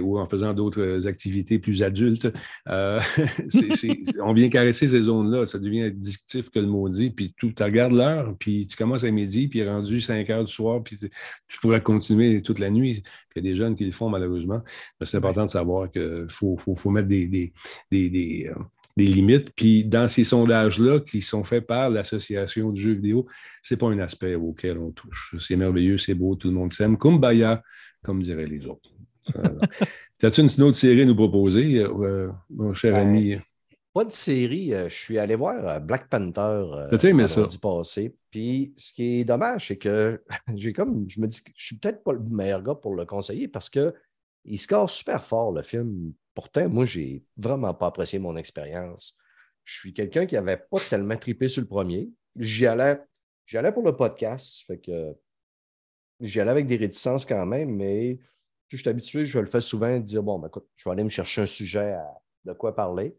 [0.03, 2.33] ou en faisant d'autres activités plus adultes.
[2.67, 5.47] on vient caresser ces zones-là.
[5.47, 7.11] Ça devient addictif que le maudit.
[7.11, 8.35] Puis tu regardes l'heure,
[8.67, 11.83] tu commences à midi, puis il est rendu 5 heures du soir, puis tu pourrais
[11.83, 13.03] continuer toute la nuit.
[13.37, 14.63] il y a des jeunes qui le font malheureusement.
[15.03, 16.59] C'est important de savoir qu'il faut,
[16.91, 17.53] mettre des, des,
[17.91, 18.55] des, euh,
[18.97, 19.51] des, limites.
[19.55, 23.27] Puis dans ces sondages-là qui sont faits par l'Association du jeu vidéo,
[23.63, 25.35] ce n'est pas un aspect auquel on touche.
[25.39, 26.97] C'est merveilleux, c'est beau, tout le monde s'aime.
[26.99, 27.63] Kumbaya,
[28.03, 28.91] comme diraient les autres.
[30.23, 33.37] As-tu une autre série à nous proposer, euh, mon cher ben, ami?
[33.99, 34.73] Pas de série.
[34.75, 36.89] Euh, je suis allé voir euh, Black Panther euh,
[37.27, 37.41] ça?
[37.41, 38.17] vendredi passé.
[38.31, 40.23] Puis ce qui est dommage, c'est que
[40.55, 43.05] j'ai comme je me dis que je suis peut-être pas le meilleur gars pour le
[43.05, 43.93] conseiller parce que
[44.45, 46.13] il score super fort le film.
[46.33, 49.19] Pourtant, moi, j'ai vraiment pas apprécié mon expérience.
[49.65, 52.09] Je suis quelqu'un qui avait pas tellement trippé sur le premier.
[52.37, 53.01] J'y allais,
[53.47, 54.63] j'y allais pour le podcast.
[54.65, 55.13] Fait que
[56.21, 58.21] j'y allais avec des réticences quand même, mais
[58.69, 61.03] je suis habitué, je le fais souvent, de dire bon, ben, écoute, je vais aller
[61.03, 63.17] me chercher un sujet à- de quoi parler.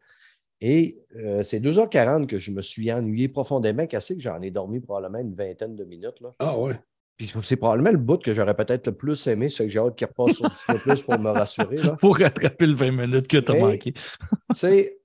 [0.61, 4.79] Et euh, c'est 2h40 que je me suis ennuyé profondément, qu'assez que j'en ai dormi
[4.81, 6.19] probablement une vingtaine de minutes.
[6.21, 6.31] Là?
[6.39, 6.73] Ah ouais.
[7.15, 9.95] Puis c'est probablement le bout que j'aurais peut-être le plus aimé, c'est que j'ai hâte
[9.95, 11.77] qu'il repasse sur Disney Plus pour me rassurer.
[11.77, 11.91] Là.
[11.99, 13.91] Pour rattraper le 20 minutes que tu as Mais- manqué.
[13.93, 14.01] Tu
[14.53, 14.99] sais,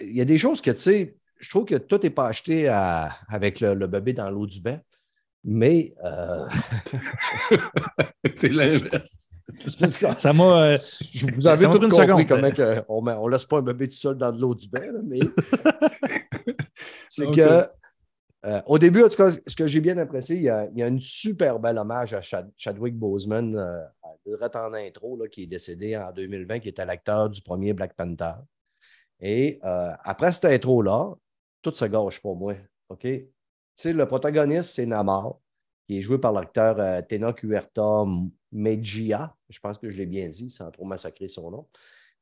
[0.00, 2.68] il y a des choses que, tu sais, je trouve que tout n'est pas acheté
[2.68, 4.80] à- avec le, le bébé dans l'eau du bain,
[5.44, 6.46] mais euh,
[8.34, 9.16] c'est l'inverse.
[10.16, 10.62] Ça m'a.
[10.72, 10.78] euh,
[11.12, 12.26] je vous avez tout une compris seconde.
[12.26, 14.92] comment que on ne laisse pas un bébé tout seul dans de l'eau du bain,
[14.92, 15.20] là, mais
[17.08, 17.64] c'est que
[18.44, 20.78] euh, au début, en tout cas, ce que j'ai bien apprécié, il y a, il
[20.78, 23.82] y a une super belle hommage à Chad- Chadwick Boseman, euh,
[24.24, 27.94] direct en intro, là, qui est décédé en 2020, qui était l'acteur du premier Black
[27.94, 28.34] Panther.
[29.20, 31.14] Et euh, après cette intro-là,
[31.62, 32.54] tout se gâche pour moi.
[32.88, 33.00] OK?
[33.02, 33.26] Tu
[33.74, 35.40] sais, le protagoniste, c'est Namor,
[35.86, 38.04] qui est joué par l'acteur euh, Tena Huerta
[38.52, 39.36] Mejia.
[39.48, 41.66] Je pense que je l'ai bien dit, sans trop massacrer son nom.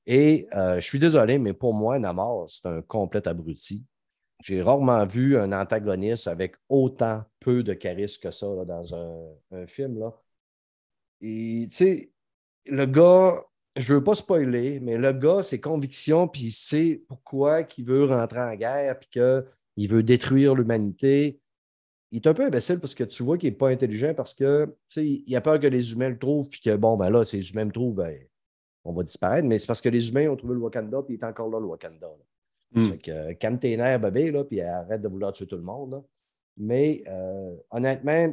[0.07, 3.85] Et euh, je suis désolé, mais pour moi, Namor, c'est un complet abruti.
[4.43, 9.67] J'ai rarement vu un antagoniste avec autant peu de charisme que ça dans un, un
[9.67, 9.99] film.
[9.99, 10.13] Là.
[11.21, 12.13] Et tu sais,
[12.67, 13.43] le gars,
[13.77, 17.85] je ne veux pas spoiler, mais le gars, ses convictions, puis il sait pourquoi il
[17.85, 21.41] veut rentrer en guerre, puis qu'il veut détruire l'humanité.
[22.15, 24.73] Il est un peu imbécile parce que tu vois qu'il n'est pas intelligent parce que
[24.97, 27.51] il a peur que les humains le trouvent, puis que bon, ben là, si les
[27.51, 28.17] humains me trouvent, ben,
[28.85, 29.49] on va disparaître.
[29.49, 31.59] Mais c'est parce que les humains ont trouvé le Wakanda, puis il est encore là,
[31.59, 32.07] le Wakanda.
[32.07, 32.81] là.
[32.81, 35.57] Ça fait que euh, calme tes nerfs, bébé, là, puis arrête de vouloir tuer tout
[35.57, 35.91] le monde.
[35.91, 36.03] là.
[36.57, 38.33] Mais euh, honnêtement,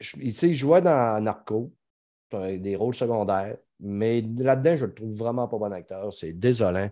[0.00, 1.72] je, il jouait dans Narco,
[2.32, 6.12] des rôles secondaires, mais là-dedans, je le trouve vraiment pas bon acteur.
[6.12, 6.90] C'est désolant.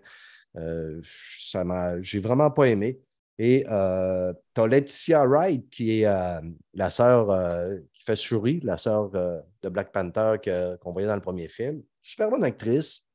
[0.55, 3.01] Euh, ça m'a, j'ai vraiment pas aimé.
[3.43, 6.41] Et euh, tu as Laetitia Wright, qui est euh,
[6.75, 11.07] la sœur euh, qui fait Shuri, la sœur euh, de Black Panther que- qu'on voyait
[11.07, 11.81] dans le premier film.
[12.03, 13.07] Super bonne actrice,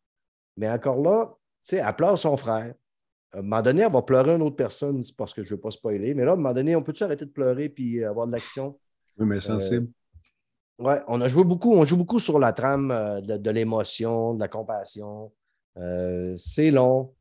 [0.57, 1.27] mais encore là,
[1.65, 2.75] tu sais, elle pleure son frère.
[3.33, 5.55] À un moment donné, elle va pleurer une autre personne, c'est parce que je ne
[5.55, 6.13] veux pas spoiler.
[6.13, 8.81] Mais là, à un moment donné, on peut-tu arrêter de pleurer puis avoir de l'action?
[9.19, 9.87] Oui, mais sensible.
[10.81, 12.89] Ouais, on a joué beaucoup, on joue beaucoup sur la trame
[13.23, 15.33] de, de l'émotion, de la compassion.
[16.35, 17.15] C'est long.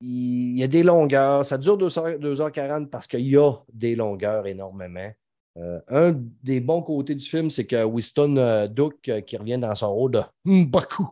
[0.00, 1.44] Il, y a des longueurs.
[1.44, 5.10] Ça dure 2h, 2h40 parce qu'il y a des longueurs énormément.
[5.56, 9.58] Euh, un des bons côtés du film, c'est que Winston euh, Duke, euh, qui revient
[9.58, 11.06] dans son rôle de Mbaku.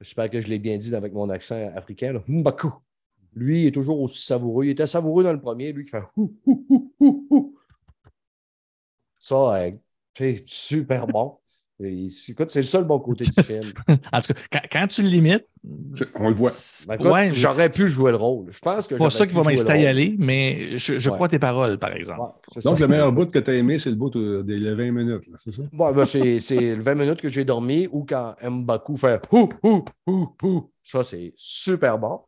[0.00, 2.22] J'espère que je l'ai bien dit avec mon accent africain.
[2.26, 2.72] Mbaku.
[3.34, 4.64] Lui, est toujours aussi savoureux.
[4.64, 7.58] Il était savoureux dans le premier, lui qui fait hou, hou, hou, hou, hou.
[9.18, 9.70] Ça,
[10.16, 11.38] c'est super bon.
[11.80, 13.62] C'est- Écoute, c'est le seul bon côté du film.
[14.12, 15.46] En tout cas, quand, quand tu le limites,
[15.94, 16.50] C'est- On le voit.
[16.50, 18.52] c'est- Ben, écoute, ouais, j'aurais pu jouer le rôle.
[18.52, 19.86] Je pense que pas ça qui va jouer le m'inciter à y rôle.
[19.88, 21.14] aller, mais je, je Ouais.
[21.16, 22.20] crois tes paroles, par exemple.
[22.20, 22.84] Ouais, c'est Donc, ça.
[22.84, 25.50] le meilleur bout que tu as aimé, c'est le bout de- des 20 minutes, c'est
[25.52, 25.62] ça?
[25.72, 29.48] Bon, ben, c'est, c'est le 20 minutes que j'ai dormi ou quand Mbaku fait hou,
[29.64, 30.70] hou, hou, hou.
[30.84, 32.20] Ça, c'est super bon.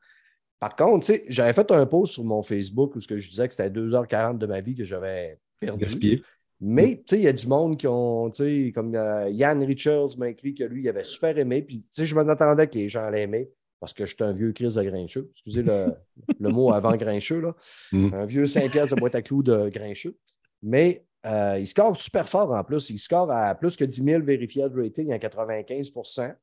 [0.59, 3.29] Par contre, tu sais, j'avais fait un post sur mon Facebook où ce que je
[3.31, 5.79] disais que c'était 2h40 de ma vie que j'avais perdu.
[5.85, 6.23] Gaspillé.
[6.61, 9.63] Mais tu sais, il y a du monde qui ont, tu sais, comme euh, Yann
[9.63, 11.63] Richards m'a écrit que lui, il avait super aimé.
[11.63, 14.53] Puis, tu sais, je m'en attendais que les gens l'aimaient parce que j'étais un vieux
[14.53, 15.29] Chris de grincheux.
[15.33, 15.95] Excusez le,
[16.41, 17.55] le mot avant grincheux, là.
[17.93, 18.15] Mm.
[18.15, 20.17] Un vieux Saint-Pierre de boîte à clous de grincheux.
[20.63, 22.91] Mais euh, il score super fort en plus.
[22.91, 26.35] Il score à plus que 10 000 verified rating à 95%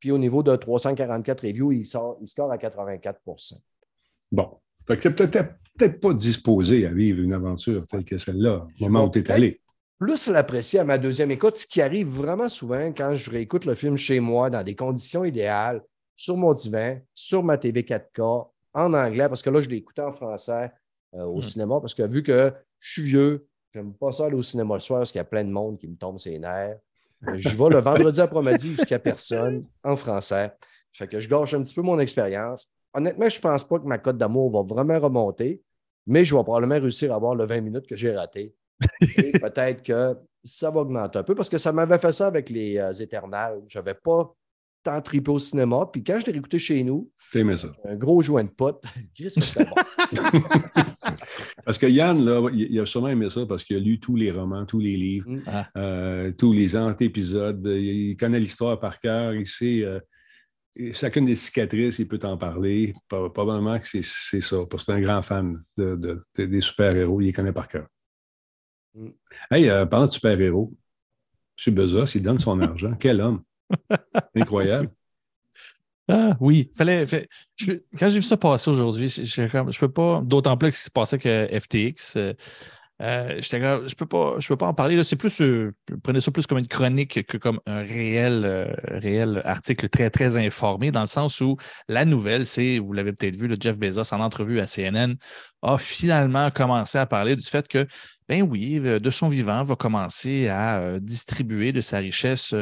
[0.00, 3.60] Puis au niveau de 344 reviews, il, sort, il score à 84%
[4.32, 4.58] Bon.
[4.86, 8.84] Fait que tu peut-être peut-être pas disposé à vivre une aventure telle que celle-là, au
[8.84, 9.60] moment où tu es allé.
[9.98, 13.74] plus l'apprécier à ma deuxième écoute, ce qui arrive vraiment souvent quand je réécoute le
[13.74, 15.82] film chez moi dans des conditions idéales,
[16.16, 20.02] sur mon divan, sur ma TV 4K, en anglais, parce que là, je l'ai écouté
[20.02, 20.70] en français
[21.14, 21.42] euh, au Hmm.
[21.42, 24.80] cinéma, parce que vu que je suis vieux, j'aime pas ça aller au cinéma le
[24.80, 26.76] soir parce qu'il y a plein de monde qui me tombe ses nerfs.
[27.28, 30.52] Euh, J'y vais le vendredi après-midi jusqu'à personne en français.
[30.92, 32.68] Fait que je gâche un petit peu mon expérience.
[32.94, 35.62] Honnêtement, je ne pense pas que ma cote d'amour va vraiment remonter,
[36.06, 38.54] mais je vais probablement réussir à avoir le 20 minutes que j'ai raté.
[39.18, 42.50] Et peut-être que ça va augmenter un peu parce que ça m'avait fait ça avec
[42.50, 43.62] les euh, Éternels.
[43.68, 44.34] Je n'avais pas
[44.82, 45.88] tant tripé au cinéma.
[45.92, 47.68] Puis quand je l'ai réécouté chez nous, aimé ça.
[47.84, 48.82] un gros joint de pote.
[51.64, 54.30] Parce que Yann, là, il a sûrement aimé ça parce qu'il a lu tous les
[54.30, 55.40] romans, tous les livres, Mm.
[55.46, 55.68] Ah.
[55.76, 57.64] euh, tous les antépisodes.
[57.66, 59.34] Il connaît l'histoire par cœur.
[59.34, 60.00] Il sait, euh,
[60.92, 62.92] chacune des cicatrices, il peut t'en parler.
[63.08, 64.02] Probablement que c'est
[64.40, 67.20] ça, parce que c'est un grand fan des super-héros.
[67.20, 67.86] Il les connaît par cœur.
[68.94, 69.08] Mm.
[69.50, 70.72] Hey, euh, parlant de super-héros,
[71.66, 71.74] M.
[71.74, 72.94] Bezos, il donne son argent.
[72.98, 73.42] Quel homme!
[74.34, 74.88] Incroyable.
[76.08, 77.04] Ah oui, fallait.
[77.06, 80.84] quand j'ai vu ça passer aujourd'hui, je, ne peux pas, d'autant plus que ce qui
[80.84, 82.16] se passait que FTX.
[82.16, 82.34] Euh,
[83.02, 85.02] euh, je peux pas, je peux pas en parler.
[85.02, 85.74] C'est plus, euh,
[86.04, 90.92] prenez ça plus comme une chronique que comme un réel, euh, article très, très informé,
[90.92, 91.56] dans le sens où
[91.88, 95.16] la nouvelle, c'est, vous l'avez peut-être vu, le Jeff Bezos en entrevue à CNN
[95.62, 97.86] a finalement commencé à parler du fait que,
[98.28, 102.54] ben oui, de son vivant, va commencer à distribuer de sa richesse.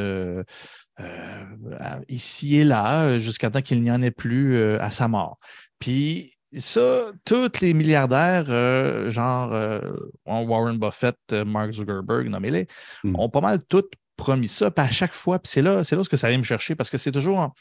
[2.08, 5.38] ici et là, jusqu'à temps qu'il n'y en ait plus à sa mort.
[5.78, 9.80] Puis ça, tous les milliardaires, euh, genre euh,
[10.26, 12.66] Warren Buffett, euh, Mark Zuckerberg, nommez-les,
[13.04, 13.14] hmm.
[13.16, 13.84] ont pas mal tous
[14.16, 14.70] promis ça.
[14.70, 16.74] Puis à chaque fois, puis c'est là, c'est là ce que ça vient me chercher
[16.74, 17.54] parce que c'est toujours,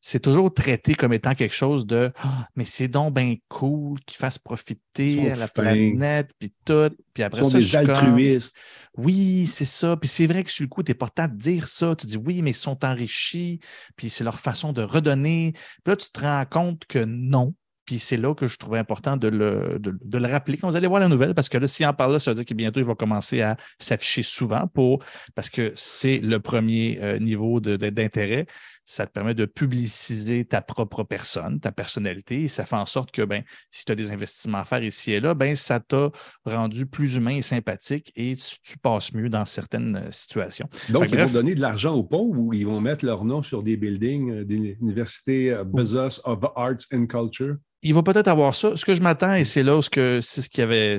[0.00, 4.18] c'est toujours traité comme étant quelque chose de ah, mais c'est donc bien cool qu'ils
[4.18, 6.94] fassent profiter à la planète, puis tout.
[7.14, 8.62] Puis après Ils sont des altruistes.
[8.98, 9.96] oui, c'est ça.
[9.96, 11.96] Puis c'est vrai que sur le coup, tu es porté de dire ça.
[11.96, 13.60] Tu dis oui, mais ils sont enrichis,
[13.96, 15.52] puis c'est leur façon de redonner.
[15.54, 17.54] Puis là, tu te rends compte que non
[17.86, 20.88] puis c'est là que je trouvais important de le, de, le rappeler quand vous allez
[20.88, 22.80] voir la nouvelle, parce que là, si en parle là, ça veut dire que bientôt,
[22.80, 25.02] il va commencer à s'afficher souvent pour,
[25.34, 28.46] parce que c'est le premier euh, niveau d'intérêt.
[28.86, 33.10] Ça te permet de publiciser ta propre personne, ta personnalité, et ça fait en sorte
[33.10, 36.10] que ben, si tu as des investissements à faire ici et là, ben, ça t'a
[36.44, 40.68] rendu plus humain et sympathique et tu, passes mieux dans certaines euh, situations.
[40.90, 43.62] Donc, ils vont donner de l'argent aux pauvres ou ils vont mettre leur nom sur
[43.62, 47.56] des buildings euh, des universités Bezos of Arts and Culture?
[47.86, 48.74] il va peut-être avoir ça.
[48.74, 50.98] Ce que je m'attends, et c'est là où c'est ce qu'il y avait,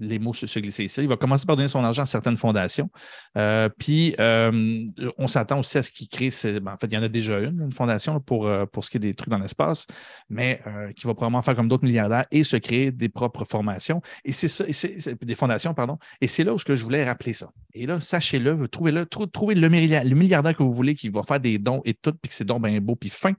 [0.00, 2.90] les mots se, glissaient ici, il va commencer par donner son argent à certaines fondations.
[3.38, 4.86] Euh, puis, euh,
[5.16, 6.28] on s'attend aussi à ce qu'il crée,
[6.60, 8.96] ben, en fait, y en a déjà une, une fondation pour, euh, pour ce qui
[8.96, 9.86] est des trucs dans l'espace,
[10.28, 10.60] mais
[10.96, 14.00] qui va probablement faire comme d'autres milliardaires et se créer des propres formations.
[14.24, 15.98] Et c'est ça, des fondations, pardon.
[16.20, 17.50] Et c'est là où je voulais rappeler ça.
[17.74, 21.58] Et là, sachez-le, trouvez-le, trouvez le, le milliardaire que vous voulez qui va faire des
[21.58, 23.34] dons et tout, puis que c'est dons bien beau, puis fin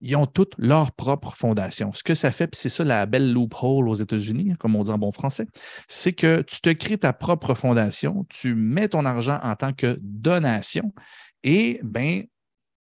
[0.00, 1.92] ils ont toutes leur propre fondation.
[1.92, 4.90] Ce que ça fait, puis c'est ça la belle loophole aux États-Unis, comme on dit
[4.90, 5.46] en bon français,
[5.88, 9.98] c'est que tu te crées ta propre fondation, tu mets ton argent en tant que
[10.00, 10.92] donation
[11.42, 12.24] et ben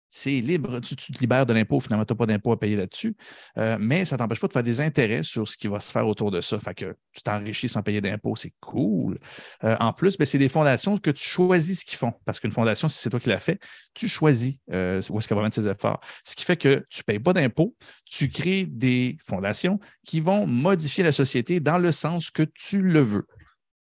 [0.07, 3.15] c'est libre, tu, te libères de l'impôt, finalement, tu n'as pas d'impôt à payer là-dessus,
[3.57, 5.91] euh, mais ça ne t'empêche pas de faire des intérêts sur ce qui va se
[5.91, 6.59] faire autour de ça.
[6.59, 9.17] Fait que tu t'enrichis sans payer d'impôt, c'est cool.
[9.63, 12.51] Euh, en plus, ben, c'est des fondations que tu choisis ce qu'ils font, parce qu'une
[12.51, 13.59] fondation, si c'est toi qui l'as fait,
[13.93, 15.99] tu choisis euh, où est-ce qu'elle va mettre ses efforts.
[16.23, 17.75] Ce qui fait que tu ne payes pas d'impôt,
[18.05, 23.01] tu crées des fondations qui vont modifier la société dans le sens que tu le
[23.01, 23.25] veux.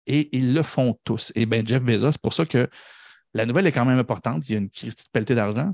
[0.07, 1.32] Et ils le font tous.
[1.36, 2.70] Et bien, Jeff Bezos, c'est pour ça que
[3.34, 4.47] la nouvelle est quand même importante.
[4.49, 5.74] Il y a une petite pelletée d'argent.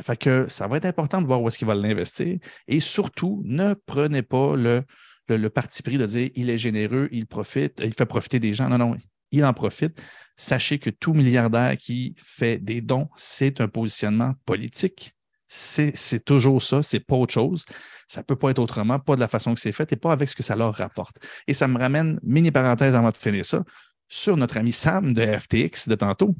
[0.00, 2.38] Fait que ça va être important de voir où est-ce qu'il va l'investir.
[2.66, 4.82] Et surtout, ne prenez pas le,
[5.28, 8.68] le, parti pris de dire il est généreux, il profite, il fait profiter des gens.
[8.68, 8.96] Non, non,
[9.30, 10.00] il en profite.
[10.36, 15.12] Sachez que tout milliardaire qui fait des dons, c'est un positionnement politique.
[15.46, 17.64] C'est toujours ça, c'est pas autre chose.
[18.08, 20.10] Ça ne peut pas être autrement, pas de la façon que c'est fait et pas
[20.10, 21.18] avec ce que ça leur rapporte.
[21.46, 23.62] Et ça me ramène, mini parenthèse avant de finir ça,
[24.08, 26.34] sur notre ami Sam de FTX de tantôt,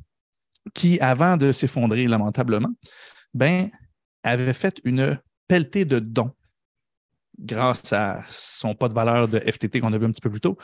[0.72, 2.70] qui, avant de s'effondrer lamentablement,
[3.34, 3.70] ben,
[4.22, 5.18] avait fait une
[5.48, 6.32] pelletée de dons
[7.38, 10.40] grâce à son pas de valeur de FTT qu'on a vu un petit peu plus
[10.40, 10.56] tôt.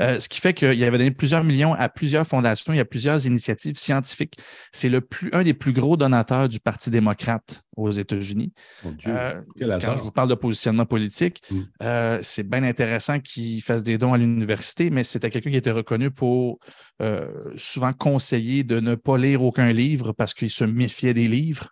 [0.00, 2.84] Euh, ce qui fait qu'il avait donné plusieurs millions à plusieurs fondations, il y a
[2.84, 4.36] plusieurs initiatives scientifiques.
[4.72, 8.52] C'est le plus, un des plus gros donateurs du Parti démocrate aux États-Unis.
[9.06, 11.60] Euh, quand je vous parle de positionnement politique, mm.
[11.82, 15.70] euh, c'est bien intéressant qu'il fasse des dons à l'université, mais c'était quelqu'un qui était
[15.70, 16.58] reconnu pour
[17.56, 21.70] souvent conseiller de ne pas lire aucun livre parce qu'il se méfiait des livres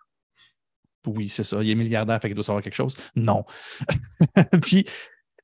[1.07, 2.95] oui, c'est ça, il est milliardaire, fait qu'il doit savoir quelque chose.
[3.15, 3.43] Non.
[4.61, 4.85] Puis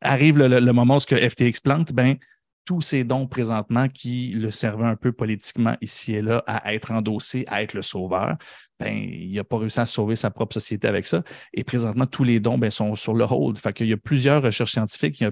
[0.01, 2.17] arrive le, moment où ce que FTX plante, ben,
[2.65, 6.91] tous ces dons présentement qui le servaient un peu politiquement ici et là à être
[6.91, 8.37] endossé, à être le sauveur,
[8.79, 11.23] ben, il n'a pas réussi à sauver sa propre société avec ça.
[11.53, 13.57] Et présentement, tous les dons ben, sont sur le hold.
[13.57, 15.23] Fait qu'il y a plusieurs recherches scientifiques.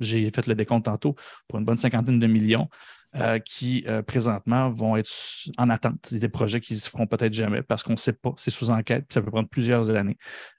[0.00, 1.14] J'ai fait le décompte tantôt
[1.46, 2.68] pour une bonne cinquantaine de millions.
[3.14, 5.10] Euh, qui euh, présentement vont être
[5.58, 6.14] en attente.
[6.14, 8.32] des projets qui ne se feront peut-être jamais parce qu'on ne sait pas.
[8.38, 10.16] C'est sous enquête, ça peut prendre plusieurs années.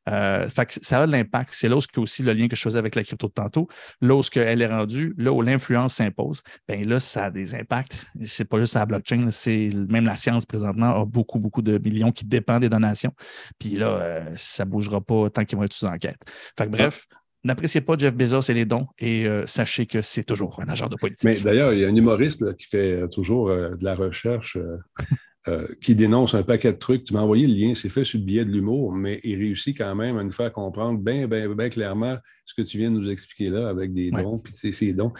[0.07, 1.49] Euh, ça a de l'impact.
[1.55, 3.67] C'est là où aussi le lien que je faisais avec la crypto de tantôt,
[4.01, 8.05] là où elle est rendue, là où l'influence s'impose, bien là, ça a des impacts.
[8.27, 12.11] C'est pas juste la blockchain, c'est même la science présentement a beaucoup, beaucoup de millions
[12.11, 13.15] qui dépendent des donations.
[13.57, 16.19] Puis là, ça ne bougera pas tant qu'ils vont être sous enquête.
[16.55, 17.07] Fait bref,
[17.43, 20.87] N'appréciez pas Jeff Bezos et les dons et euh, sachez que c'est toujours un agent
[20.87, 21.25] de politique.
[21.25, 24.57] Mais d'ailleurs, il y a un humoriste qui fait euh, toujours euh, de la recherche
[25.49, 27.03] euh, qui dénonce un paquet de trucs.
[27.03, 29.77] Tu m'as envoyé le lien, c'est fait sur le billet de l'humour, mais il réussit
[29.77, 32.15] quand même à nous faire comprendre bien, bien, bien clairement
[32.45, 35.11] ce que tu viens de nous expliquer là avec des dons, puis ces dons.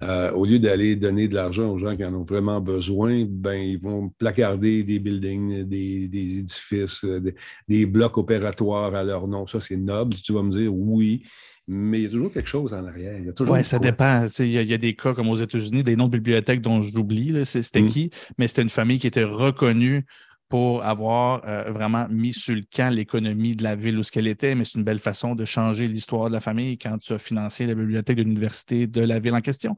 [0.00, 3.80] Au lieu d'aller donner de l'argent aux gens qui en ont vraiment besoin, ben, ils
[3.80, 7.34] vont placarder des buildings, des, édifices, euh, des,
[7.66, 9.44] des, blocs opératoires à leur nom.
[9.48, 10.14] Ça, c'est noble.
[10.14, 11.24] Tu vas me dire oui
[11.66, 13.18] mais il y a toujours quelque chose en arrière.
[13.40, 14.26] Oui, ça dépend.
[14.38, 17.82] Il y, a, des cas comme aux États-Unis, des noms de bibliothèques dont j'oublie, c'était
[17.82, 17.86] mm.
[17.86, 20.04] qui, mais c'était une famille qui était reconnue
[20.48, 24.26] pour avoir euh, vraiment mis sur le camp l'économie de la ville où ce qu'elle
[24.26, 27.18] était, mais c'est une belle façon de changer l'histoire de la famille quand tu as
[27.18, 29.74] financé la bibliothèque de l'université de la ville en question.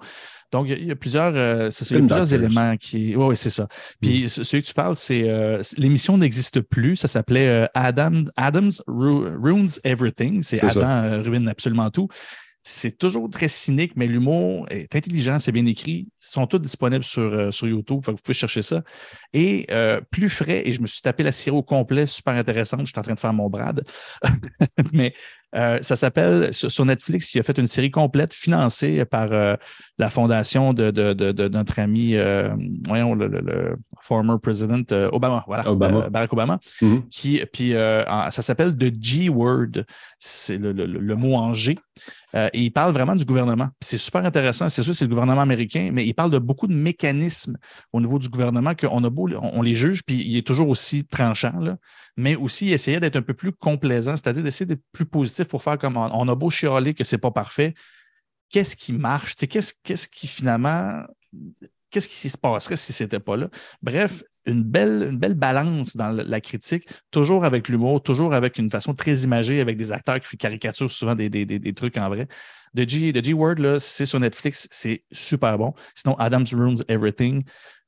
[0.53, 3.17] Donc, il y a, plusieurs, euh, plusieurs éléments qui.
[3.17, 3.69] Oui, c'est ça.
[4.01, 4.29] Puis, mm.
[4.29, 6.97] celui que tu parles, c'est euh, l'émission n'existe plus.
[6.97, 10.43] Ça s'appelait Adam, Adams Ruins Everything.
[10.43, 12.09] C'est Adam ruine absolument tout.
[12.69, 16.09] C'est toujours très cynique, mais l'humour est intelligent, c'est bien écrit.
[16.09, 18.83] Ils sont tous disponibles sur, euh, YouTube, vous pouvez chercher ça.
[19.33, 22.81] Et euh, plus frais, et je me suis tapé la série au complet, super intéressante.
[22.81, 23.85] Je suis en train de faire mon brad.
[24.93, 25.15] mais
[25.57, 29.29] euh, ça s'appelle, sur, Netflix, il a fait une série complète financée par
[29.99, 32.15] la fondation de, notre ami,
[32.87, 35.65] voyons, le, former president Obama, voilà,
[36.11, 36.59] Barack Obama.
[36.81, 37.09] Mm-hmm.
[37.09, 39.85] qui, puis ça s'appelle The G-Word,
[40.19, 41.79] c'est le, mot en G.
[42.35, 43.69] Euh, et il parle vraiment du gouvernement.
[43.81, 44.69] C'est super intéressant.
[44.69, 47.57] C'est sûr, c'est le gouvernement américain, mais il parle de beaucoup de mécanismes
[47.93, 51.05] au niveau du gouvernement qu'on a beau, on, les juge, puis il est toujours aussi
[51.05, 51.77] tranchant, là,
[52.17, 55.79] mais aussi essayer d'être un peu plus complaisant, c'est-à-dire d'essayer d'être plus positif pour faire
[55.79, 57.75] comme on, a beau chialer que c'est pas parfait.
[58.51, 59.35] Qu'est-ce qui marche?
[59.37, 61.03] Qu'est-ce, qui finalement
[61.91, 63.49] qu'est-ce qui se passerait si ce n'était pas là?
[63.83, 68.71] Bref, une belle, une belle balance dans la critique, toujours avec l'humour, toujours avec une
[68.71, 72.29] façon très imagée, avec des acteurs qui caricaturent souvent des, des, trucs en vrai.
[72.77, 75.75] The G, The G Word, c'est sur Netflix, c'est super bon.
[75.95, 77.43] Sinon, Adam's Ruins Everything,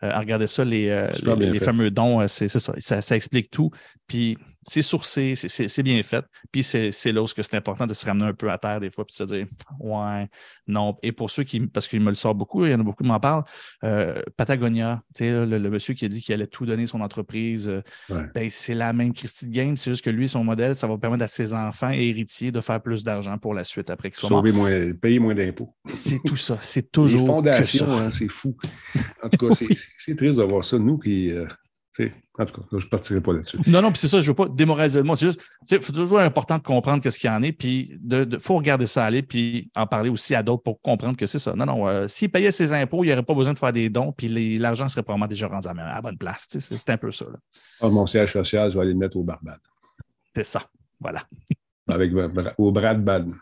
[0.05, 3.70] euh, regardez ça, les, euh, les, fameux dons, euh, c'est ça, ça, ça, explique tout.
[4.06, 6.24] Puis c'est sourcé, c'est bien fait.
[6.52, 9.06] Puis c'est là où c'est important de se ramener un peu à terre des fois,
[9.06, 9.47] puis de se dire
[9.81, 10.28] ouais,
[10.66, 10.94] non.
[11.02, 13.02] Et pour ceux qui, parce qu'il me le sort beaucoup, il y en a beaucoup
[13.02, 13.44] qui m'en parlent,
[14.36, 18.74] Patagonia, le, le, monsieur qui a dit qu'il allait tout donner son entreprise, ben, c'est
[18.74, 21.28] la même Christie de Game, c'est juste que lui, son modèle, ça va permettre à
[21.28, 24.52] ses enfants et héritiers de faire plus d'argent pour la suite après qu'ils soient Sauver
[24.87, 25.75] moins, payer moins d'impôts.
[25.93, 27.21] C'est tout ça, c'est toujours.
[27.23, 28.57] Les fondations, hein, c'est fou.
[29.23, 31.31] En tout cas, c'est c'est triste d'avoir ça, nous qui.
[31.31, 31.47] Euh,
[32.39, 33.59] en tout cas, je ne partirai pas là-dessus.
[33.67, 35.17] Non, non, puis c'est ça, je ne veux pas démoraliser le monde.
[35.17, 38.39] C'est juste, c'est toujours important de comprendre ce qu'il y en est, puis il de,
[38.39, 41.55] faut regarder ça aller, puis en parler aussi à d'autres pour comprendre que c'est ça.
[41.55, 43.91] Non, non, euh, s'il payait ses impôts, il n'y aurait pas besoin de faire des
[43.91, 46.47] dons, puis l'argent serait probablement déjà rendu à la bonne place.
[46.51, 47.27] C'est un peu ça.
[47.81, 49.59] Ah, mon siège social, je vais aller le mettre au Barbade.
[50.35, 50.63] C'est ça,
[51.01, 51.25] voilà.
[51.89, 52.13] Avec,
[52.59, 53.33] au Brad Bad.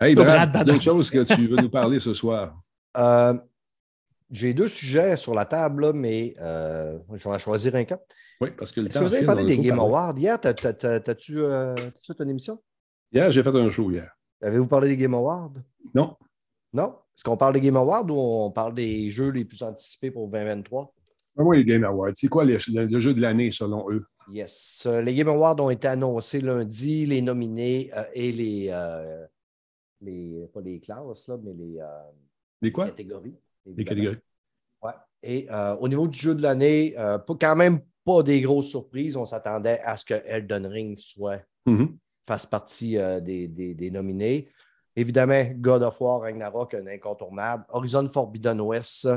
[0.00, 2.60] Hey, Brad, Brad d'autres choses que tu veux nous parler ce soir?
[2.96, 3.34] Euh,
[4.30, 7.98] j'ai deux sujets sur la table, mais euh, je vais en choisir un cas.
[8.40, 10.40] Oui, parce que le Est-ce que vous avez parlé des Game Awards hier?
[10.40, 12.62] T'as-tu euh, fait une émission?
[13.12, 14.10] Hier, j'ai fait un show hier.
[14.42, 15.54] Avez-vous parlé des Game Awards?
[15.94, 16.16] Non.
[16.72, 16.96] Non?
[17.16, 20.28] Est-ce qu'on parle des Game Awards ou on parle des jeux les plus anticipés pour
[20.28, 20.92] 2023?
[21.38, 22.12] Ah oui, les Game Awards.
[22.14, 24.04] C'est quoi le, jeu de l'année selon eux?
[24.32, 24.86] Yes.
[25.02, 28.70] Les Game Awards ont été annoncés lundi, les nominés euh, et les,
[30.00, 31.80] les, Pas les classes, là, mais les.
[32.60, 32.86] les quoi?
[32.86, 33.36] Catégories.
[33.66, 34.18] Les catégories.
[34.82, 34.92] Ouais.
[35.22, 39.16] Et euh, au niveau du jeu de l'année, euh, quand même pas des grosses surprises.
[39.16, 41.96] On s'attendait à ce que Elden Ring soit, mm-hmm.
[42.26, 44.50] fasse partie euh, des, nominés.
[44.94, 47.64] Évidemment, God of War, Ragnarok, un incontournable.
[47.70, 49.08] Horizon Forbidden West.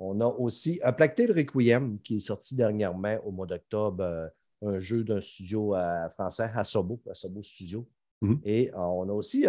[0.00, 4.30] On a aussi un Placté le Requiem qui est sorti dernièrement au mois d'octobre,
[4.60, 5.76] un jeu d'un studio
[6.14, 7.86] français, Asobo, Asobo Studio.
[8.24, 8.40] Mm-hmm.
[8.44, 9.46] Et on a aussi,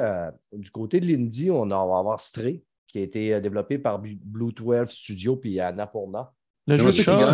[0.52, 2.64] du côté de l'Indie, on, on va avoir Stray,
[2.96, 6.32] qui a été euh, développé par Blue 12 Studio puis Annapurna.
[6.66, 7.34] Le jeu de chat.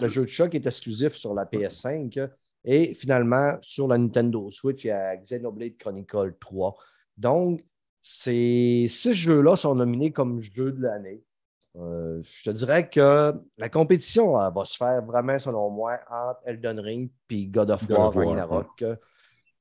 [0.00, 2.28] le jeu de chat qui est exclusif sur la PS5.
[2.64, 6.76] Et finalement, sur la Nintendo Switch, il y a Xenoblade Chronicle 3.
[7.16, 7.64] Donc,
[8.00, 11.22] ces six jeux-là sont nominés comme jeux de l'année.
[11.76, 16.80] Euh, je te dirais que la compétition va se faire vraiment, selon moi, entre Elden
[16.80, 18.84] Ring et God of War Ragnarok.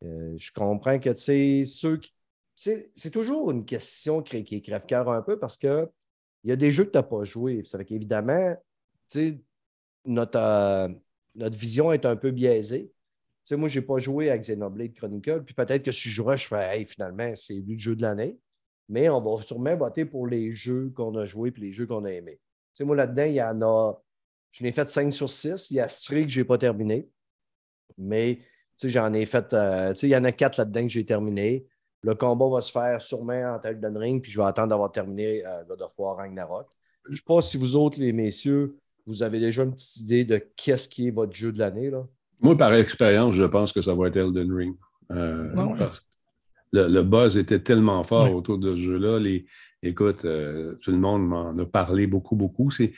[0.04, 2.14] Euh, je comprends que ceux qui
[2.56, 5.88] c'est toujours une question qui, qui crève-cœur un peu parce qu'il
[6.44, 7.64] y a des jeux que tu n'as pas joué.
[7.64, 8.56] Ça fait qu'évidemment,
[10.06, 10.88] notre, euh,
[11.36, 12.92] notre vision est un peu biaisée.
[13.52, 16.48] moi, je n'ai pas joué à Xenoblade Chronicle, puis peut-être que si je jouerais, je
[16.48, 18.38] ferais finalement, c'est le jeu de l'année.
[18.90, 22.04] Mais on va sûrement voter pour les jeux qu'on a joués et les jeux qu'on
[22.06, 22.40] a aimés.
[22.82, 23.94] moi, là-dedans, il y en a.
[24.52, 25.72] Je n'ai fait 5 sur 6.
[25.72, 27.10] Il y a Stray que je n'ai pas terminé.
[27.98, 28.40] Mais
[28.90, 29.54] j'en ai fait.
[29.54, 31.66] Euh, il y en a 4 là-dedans que j'ai terminé.
[32.04, 35.46] Le combat va se faire sûrement en Elden Ring, puis je vais attendre d'avoir terminé
[35.46, 36.66] euh, God of War Ragnarok.
[37.06, 38.76] Je ne sais pas si vous autres, les messieurs,
[39.06, 41.90] vous avez déjà une petite idée de qu'est-ce qui est votre jeu de l'année?
[41.90, 42.04] là?
[42.40, 44.76] Moi, par expérience, je pense que ça va être Elden Ring.
[45.12, 45.78] Euh, ouais.
[45.78, 46.06] parce que
[46.72, 48.34] le, le buzz était tellement fort Ouais.
[48.34, 49.20] autour de ce jeu-là.
[49.20, 49.46] Les,
[49.84, 52.72] écoute, euh, tout le monde m'en a parlé beaucoup, beaucoup.
[52.72, 52.94] C'est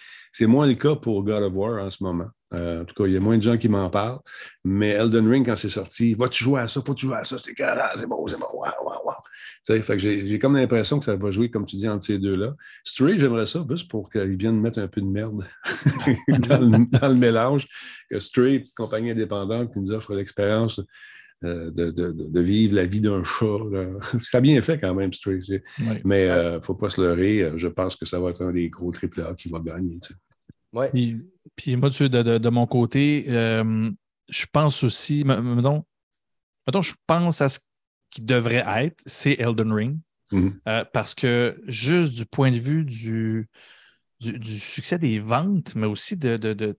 [0.46, 2.28] moins le cas pour God of War en ce moment.
[2.56, 4.20] Euh, en tout cas, il y a moins de gens qui m'en parlent.
[4.64, 6.82] Mais Elden Ring, quand c'est sorti, vas-tu jouer à ça?
[6.86, 7.38] Faut-tu jouer à ça?
[7.44, 8.46] C'est carré, c'est bon, c'est bon.
[8.54, 9.14] Wow, wow, wow.
[9.24, 11.90] Tu sais, fait que j'ai, j'ai comme l'impression que ça va jouer, comme tu dis,
[11.90, 12.56] entre ces deux-là.
[12.84, 15.44] Stray, j'aimerais ça, juste pour qu'ils viennent mettre un peu de merde
[16.28, 17.68] dans, le, dans le mélange.
[18.10, 20.80] Que Stray, petite compagnie indépendante qui nous offre l'expérience
[21.44, 23.46] euh, de, de- de- vivre la vie d'un chat.
[23.72, 23.88] là.
[24.22, 25.40] Ça a bien fait quand même, Stray.
[26.06, 27.42] Mais il ne faut pas se leurrer.
[27.42, 30.00] euh, Je pense que ça va être un des gros AAA qui va gagner.
[30.00, 30.20] tu sais.
[30.72, 30.90] Ouais.
[31.56, 33.90] Puis, moi, de, de- de mon côté, euh,
[34.30, 35.84] je pense aussi, mettons,
[36.68, 37.60] mettons, je pense à ce
[38.10, 40.00] qui devrait être, c'est Elden Ring.
[40.32, 40.60] Mhm.
[40.68, 43.48] Euh, parce que juste du point de vue du,
[44.20, 46.38] du, du succès des ventes, mais aussi de.
[46.38, 46.78] de, de-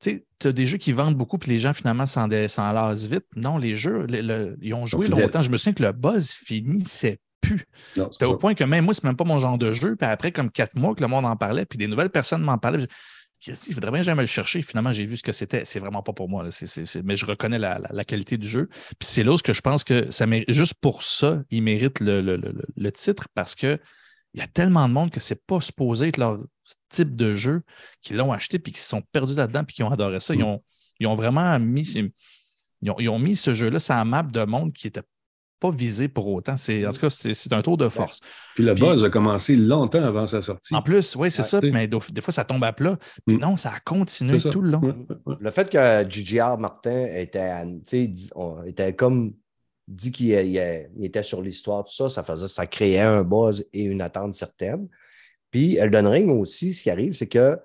[0.00, 3.24] tu as des jeux qui vendent beaucoup, puis les gens finalement s'en lassent vite.
[3.34, 5.42] Non, les jeux, le- le- ils ont joué longtemps.
[5.42, 7.64] Je me souviens que le buzz finissait plus.
[8.12, 9.96] C'était au point que même moi, c'est même pas mon genre de jeu.
[9.96, 12.58] Puis après, comme quatre mois que le monde en parlait, puis des nouvelles personnes m'en
[12.58, 12.86] parlaient,
[13.40, 14.62] je- dit, il faudrait bien jamais le chercher.
[14.62, 15.64] Finalement, j'ai vu ce que c'était.
[15.64, 16.42] C'est vraiment pas pour moi.
[16.44, 16.50] là.
[16.50, 18.68] C'est- c'est- c'est- Mais je reconnais la, la- la qualité du jeu.
[18.70, 21.62] Puis c'est là où ce que je pense que ça mérite, juste pour ça, il
[21.62, 23.78] mérite le, le- le- le titre parce que
[24.34, 26.38] il y a tellement de monde que c'est pas supposé être leur
[26.90, 27.62] type de jeu
[28.02, 30.34] qui l'ont acheté puis qui se sont perdus là-dedans puis qui ont adoré ça.
[30.34, 30.62] Ils, ont,
[31.00, 31.90] ils ont vraiment mis,
[32.82, 35.00] ils ont, ils ont mis ce jeu-là sur la map de monde qui n'était
[35.58, 36.56] pas visé pour autant.
[36.56, 38.20] C'est, en tout cas, c'est un tour de force.
[38.54, 40.74] Puis le Puis- buzz a commencé longtemps avant sa sortie.
[40.74, 42.98] En plus, oui, c'est Ouais, ça, mais des des fois, ça tombe à plat.
[43.26, 43.40] Puis Mm.
[43.40, 44.50] non, ça a continué ça.
[44.50, 44.80] tout le long.
[44.80, 45.34] Ouais, ouais, ouais.
[45.40, 46.58] Le fait que J.J.R.
[46.58, 49.34] Martin était, à- tu sais, dit- on- était comme
[49.88, 53.64] dit qu'il il- il était sur l'histoire, tout ça, ça faisait, ça créait un buzz
[53.72, 54.88] et une attente certaine.
[55.50, 57.56] Puis Elden Ring aussi, ce qui arrive, c'est que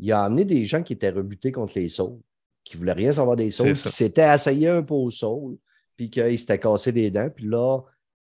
[0.00, 2.18] il a amené des gens qui étaient rebutés contre les Souls,
[2.64, 3.64] qui ne voulaient rien savoir des ça.
[3.70, 5.56] qui s'étaient essayés un peu aux Souls,
[5.98, 7.28] puis qu'ils s'étaient cassés les dents.
[7.34, 7.80] Puis là,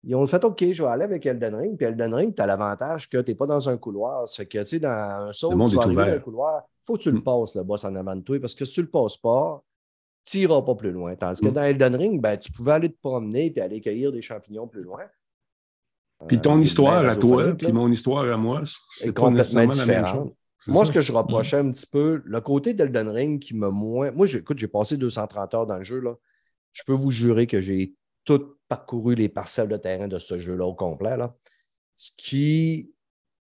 [0.05, 1.77] ils ont fait OK, je vais aller avec Elden Ring.
[1.77, 4.27] Puis Elden Ring, tu as l'avantage que tu n'es pas dans un couloir.
[4.29, 6.87] Ça fait que, tu sais, dans un monde tu vas arriver dans un couloir, il
[6.87, 7.25] faut que tu le Mm.
[7.25, 9.61] passes, le boss en avant de toi, parce que si tu le passes pas,
[10.25, 11.15] tu n'iras pas plus loin.
[11.17, 11.53] Tandis que Mm.
[11.53, 14.83] dans Elden Ring, ben, tu pouvais aller te promener et aller cueillir des champignons plus
[14.85, 15.03] loin.
[16.29, 19.21] Puis Euh, ton des histoire à toi, puis mon histoire à moi, est c'est pas
[19.23, 20.29] complètement nécessairement la même différente.
[20.29, 20.35] chose.
[20.59, 20.89] C'est Moi, ça.
[20.89, 24.11] ce que je reprochais un petit peu, le côté d'Elden Ring qui me moins.
[24.13, 26.01] Moi, écoute, j'ai passé 230 heures dans le jeu.
[26.01, 26.15] Là.
[26.77, 27.95] Je peux vous jurer que j'ai
[28.25, 31.17] tout parcouru les parcelles de terrain de ce jeu-là au complet.
[31.17, 31.35] Là.
[31.97, 32.93] Ce qui.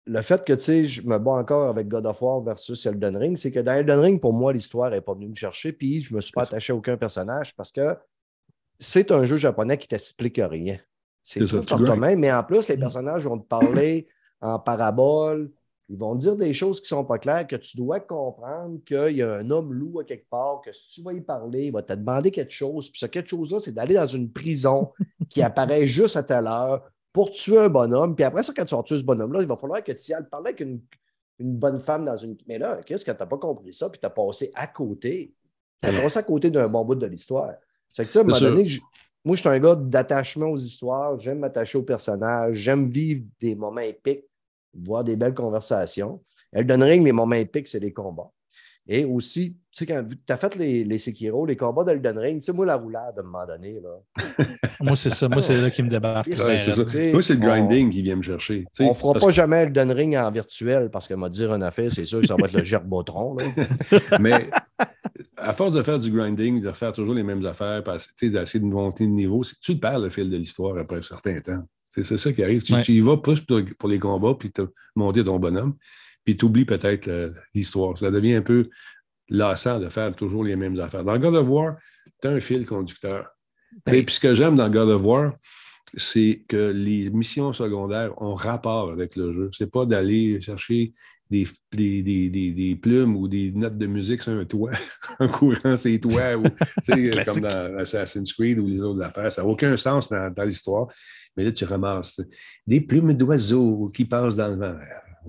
[0.06, 3.16] Le fait que tu sais, je me bats encore avec God of War versus Elden
[3.16, 6.02] Ring, c'est que dans Elden Ring, pour moi, l'histoire n'est pas venue me chercher, puis
[6.02, 6.51] je ne me suis pas ça.
[6.51, 7.96] attaché à aucun personnage parce que
[8.78, 10.78] c'est un jeu japonais qui ne t'explique rien.
[11.22, 14.06] C'est ça, tout toi-même, mais en plus, les personnages vont te parler
[14.42, 15.51] en parabole,
[15.89, 19.16] ils vont dire des choses qui ne sont pas claires, que tu dois comprendre qu'il
[19.16, 21.73] y a un homme loup à quelque part, que si tu vas y parler, il
[21.73, 22.89] va te demander quelque chose.
[22.90, 24.90] Puis ce quelque chose-là, c'est d'aller dans une prison
[25.28, 28.15] qui apparaît juste à telle heure pour tuer un bonhomme.
[28.16, 30.15] Puis après ça, quand tu vas tuer ce bonhomme-là, il va falloir que tu y
[30.15, 30.81] ailles parler avec une,
[31.39, 32.36] une bonne femme dans une.
[32.48, 33.90] Mais là, qu'est-ce que tu n'as pas compris ça?
[33.90, 35.35] Puis tu as passé à côté.
[35.82, 37.52] Tu as passé à côté d'un bon bout de l'histoire.
[37.93, 38.48] C'est que ça, à un moment sûr.
[38.51, 38.81] donné, je-
[39.24, 41.19] moi, je suis un gars d'attachement aux histoires.
[41.20, 42.56] J'aime m'attacher aux personnages.
[42.56, 44.24] J'aime vivre des moments épiques,
[44.74, 46.22] voir des belles conversations.
[46.52, 48.30] Elden Ring, les moments épiques, c'est les combats.
[48.86, 52.40] Et aussi, tu sais, quand tu as fait les, les Sekiro, les combats d'Elden Ring,
[52.40, 53.98] tu sais, moi, la roulade, à un moment donné, là.
[54.80, 55.26] Moi, c'est ça.
[55.26, 56.26] Moi, c'est là qui me débarque.
[56.26, 56.74] Ouais, ça.
[57.12, 58.66] Moi, c'est le on- grinding qui vient me chercher.
[58.80, 61.90] On ne fera pas jamais Elden Ring en virtuel parce que m'a dire une affaire,
[61.90, 63.36] c'est sûr que ça va être le gerbotron.
[63.36, 63.44] là.
[63.56, 64.51] que- Mais
[65.38, 68.30] à force de faire du grinding, de faire toujours les mêmes affaires, parce- tu sais,
[68.30, 71.40] d'essayer de monter de niveau, tu le perds le fil de l'histoire après un certain
[71.40, 71.62] temps.
[72.02, 72.62] C'est ça qui arrive.
[72.62, 72.82] Tu, Ouais.
[72.82, 74.62] tu y vas plus pour, pour les combats, puis tu
[74.96, 75.76] monter ton bonhomme,
[76.24, 77.08] puis tu oublies peut-être
[77.54, 77.96] l'histoire.
[77.98, 78.68] Ça devient un peu
[79.28, 81.04] lassant de faire toujours les mêmes affaires.
[81.04, 81.76] Dans God of War,
[82.20, 83.28] tu as un fil conducteur.
[83.86, 85.32] Sais, Puis ce que j'aime dans God of War,
[85.96, 89.50] c'est que les missions secondaires ont rapport avec le jeu.
[89.52, 90.92] C'est pas d'aller chercher
[91.73, 94.73] des, des, des, plumes ou des notes de musique sur un toit
[95.19, 96.43] en courant ces toits, ou,
[97.24, 99.32] comme dans Assassin's Creed ou les autres affaires.
[99.32, 100.86] Ça n'a aucun sens dans, dans l'histoire.
[101.36, 102.20] Mais là, tu ramasses
[102.66, 104.77] des plumes d'oiseaux qui passent dans le vent.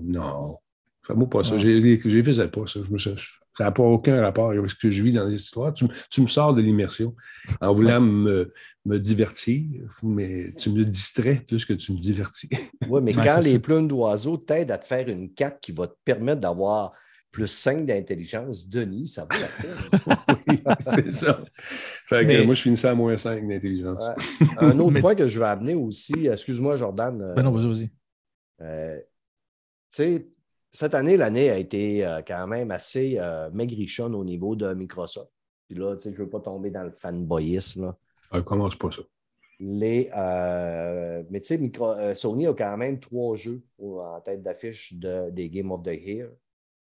[0.00, 0.56] Non.
[1.06, 1.58] Fais-moi pas ça.
[1.58, 2.80] J'ai- Je ne faisais pas ça.
[2.86, 3.10] Je me suis-
[3.56, 5.72] ça n'a pas aucun rapport avec ce que je vis dans les histoires.
[5.72, 7.14] Tu, me- tu me sors de l'immersion
[7.60, 8.52] en voulant me,
[8.84, 9.64] me divertir,
[10.02, 12.50] mais tu me distrais plus que tu me divertis.
[12.88, 13.58] Oui, mais quand les ça.
[13.58, 16.92] plumes d'oiseaux t'aident à te faire une cape qui va te permettre d'avoir
[17.32, 20.36] plus 5 d'intelligence, Denis, ça vaut la peine.
[20.48, 20.62] oui,
[20.94, 21.42] c'est ça.
[21.58, 24.02] Fait que Mais- moi, je finissais à moins 5 d'intelligence.
[24.40, 24.46] Ouais.
[24.58, 27.20] Un autre Mais point tu- que je veux amener aussi, excuse-moi, Jordan.
[27.20, 27.90] euh, Ben non, vas-y, vas-y.
[28.62, 30.26] euh, tu sais,
[30.76, 35.30] cette année, l'année a été euh, quand même assez euh, maigrichonne au niveau de Microsoft.
[35.68, 37.86] Puis là, tu sais, je ne veux pas tomber dans le fanboyisme.
[37.86, 37.96] Là.
[38.30, 39.02] Ah, commence pas ça.
[39.58, 44.92] Les, euh, mais tu sais, euh, Sony a quand même trois jeux en tête d'affiche
[44.94, 46.28] de- des Game of the Year.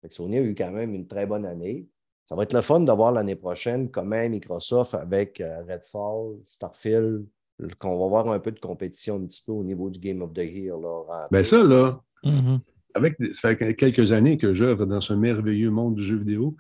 [0.01, 1.87] Fait que Sony a eu quand même une très bonne année.
[2.25, 7.25] Ça va être le fun de voir l'année prochaine comment Microsoft, avec euh, Redfall, Starfield,
[7.79, 10.33] qu'on va voir un peu de compétition un petit peu au niveau du Game of
[10.33, 10.75] the Year.
[10.77, 11.27] Là.
[11.31, 12.59] Ben ça, là, Mhm.
[12.93, 16.55] Avec, ça fait quelques années que j'œuvre dans ce merveilleux monde du jeu vidéo.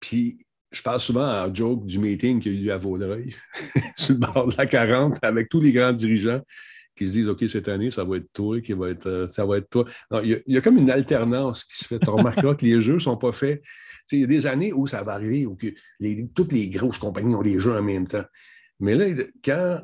[0.00, 0.38] Puis,
[0.72, 3.34] je parle souvent en joke du meeting qu'il y a eu à Vaudreuil,
[3.96, 6.40] sur le bord de la 40, avec tous les grands dirigeants
[6.96, 9.46] qui se disent OK, cette année, ça va être toi, qui va être, euh, ça
[9.46, 9.84] va être toi.
[10.22, 11.98] Il, y a, comme une alternance qui se fait.
[11.98, 13.62] Tu remarqueras que les jeux ne sont pas faits.
[14.10, 15.68] Il y a des années où ça va arriver, où que
[16.34, 18.24] toutes les grosses compagnies ont les jeux en même temps.
[18.80, 19.06] Mais là,
[19.42, 19.80] quand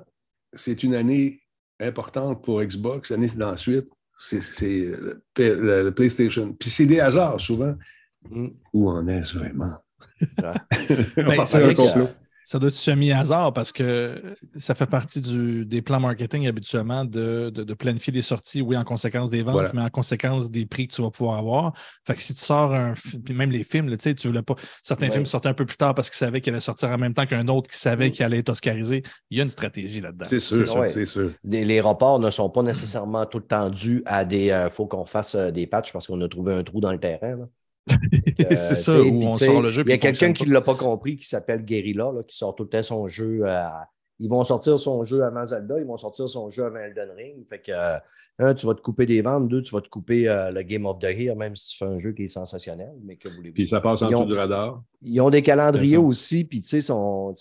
[0.52, 1.40] c'est une année
[1.80, 4.90] importante pour Xbox, l'année d'ensuite, c'est
[5.36, 6.52] le PlayStation.
[6.52, 7.74] Puis c'est des hasards souvent.
[8.28, 8.48] Mm.
[8.72, 9.78] Où en est-ce vraiment?
[10.42, 10.52] Ouais.
[11.16, 12.08] On va Ben, un complot.
[12.50, 14.22] Ça doit être semi-hasard parce que
[14.56, 18.74] ça fait partie du- des plans marketing habituellement de, de- de planifier des sorties, oui,
[18.74, 19.70] en conséquence des ventes, Voilà.
[19.74, 21.74] mais en conséquence des prix que tu vas pouvoir avoir.
[22.06, 22.94] Fait que si tu sors un
[23.30, 24.54] même les films, là, tu sais, tu voulais pas.
[24.82, 25.12] Certains Ouais.
[25.12, 27.26] films sortaient un peu plus tard parce qu'ils savaient qu'ils allaient sortir en même temps
[27.26, 29.02] qu'un autre qui savait qu'il allait être oscarisé.
[29.28, 30.24] Il y a une stratégie là-dedans.
[30.26, 30.76] C'est sûr, sûr.
[30.76, 30.88] Ouais.
[30.88, 31.32] c'est sûr.
[31.44, 34.46] Des- les reports ne sont pas nécessairement tout le temps dus à des.
[34.46, 36.98] Il faut qu'on fasse euh, des patchs parce qu'on a trouvé un trou dans le
[36.98, 37.36] terrain.
[37.36, 37.44] là.
[37.89, 39.82] Que, c'est euh, ça, où on sort le jeu.
[39.86, 42.55] Il y a quelqu'un qui ne l'a pas compris qui s'appelle Guerrilla, là, qui sort
[42.55, 43.44] tout le temps son jeu.
[43.47, 43.89] à-
[44.20, 47.47] Ils vont sortir son jeu avant Zelda, ils vont sortir son jeu avant Elden Ring.
[47.48, 47.98] Fait que, euh,
[48.40, 50.86] un, tu vas te couper des ventes, deux, tu vas te couper euh, le Game
[50.86, 52.93] of the Year, même si tu fais un jeu qui est sensationnel.
[53.05, 53.55] Mais que voulez-vous?
[53.55, 54.82] Puis ça passe en dessous du radar.
[55.02, 56.93] Ils ont des calendriers aussi, puis tu sais,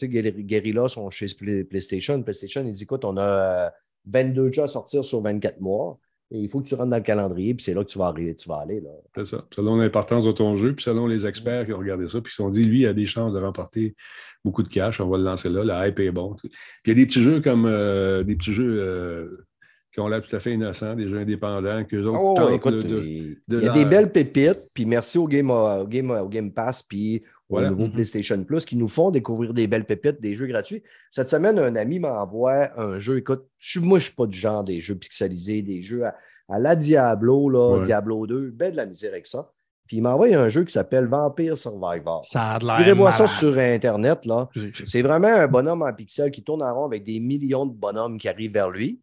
[0.07, 2.22] Guerrilla sont chez Play- PlayStation.
[2.22, 3.24] PlayStation, ils disent écoute, on a
[3.68, 3.69] euh,
[4.10, 5.98] 22 jeux à sortir sur 24 mois,
[6.29, 8.07] et il faut que tu rentres dans le calendrier, puis c'est là que tu vas,
[8.07, 8.83] arriver, tu vas aller.
[9.15, 9.45] C'est ça.
[9.55, 12.35] Selon l'importance de ton jeu, puis selon les experts qui ont regardé ça, puis qui
[12.35, 13.95] se sont dit, lui, il a des chances de remporter
[14.43, 16.35] beaucoup de cash, on va le lancer là, la hype est bon.
[16.35, 16.49] Puis
[16.85, 19.45] il y a des petits jeux comme euh, des petits jeux euh,
[19.93, 22.73] qui ont l'air tout à fait innocents, des jeux indépendants, qu'eux autres Oh, tentent écoute,
[22.75, 25.85] là, de- il de il y a des belles pépites, puis merci au Game, au
[25.87, 27.68] Game, au Game Pass, puis Voilà.
[27.68, 27.94] au nouveau Mhm.
[27.94, 30.84] PlayStation Plus qui nous font découvrir des belles pépites, des jeux gratuits.
[31.10, 33.18] Cette semaine, un ami m'envoie un jeu.
[33.18, 36.15] Écoute, je moi, je ne suis pas du genre des jeux pixelisés, des jeux à,
[36.49, 37.86] à la Diablo, là, Ouais.
[37.86, 39.52] Diablo 2, ben de la misère avec ça.
[39.88, 42.22] Puis il m'envoie un jeu qui s'appelle Vampire Survivor.
[42.22, 42.94] Ça a l'air.
[42.95, 44.49] voir ça sur Internet, là.
[44.84, 48.18] C'est vraiment un bonhomme en pixels qui tourne en rond avec des millions de bonhommes
[48.18, 48.99] qui arrivent vers lui.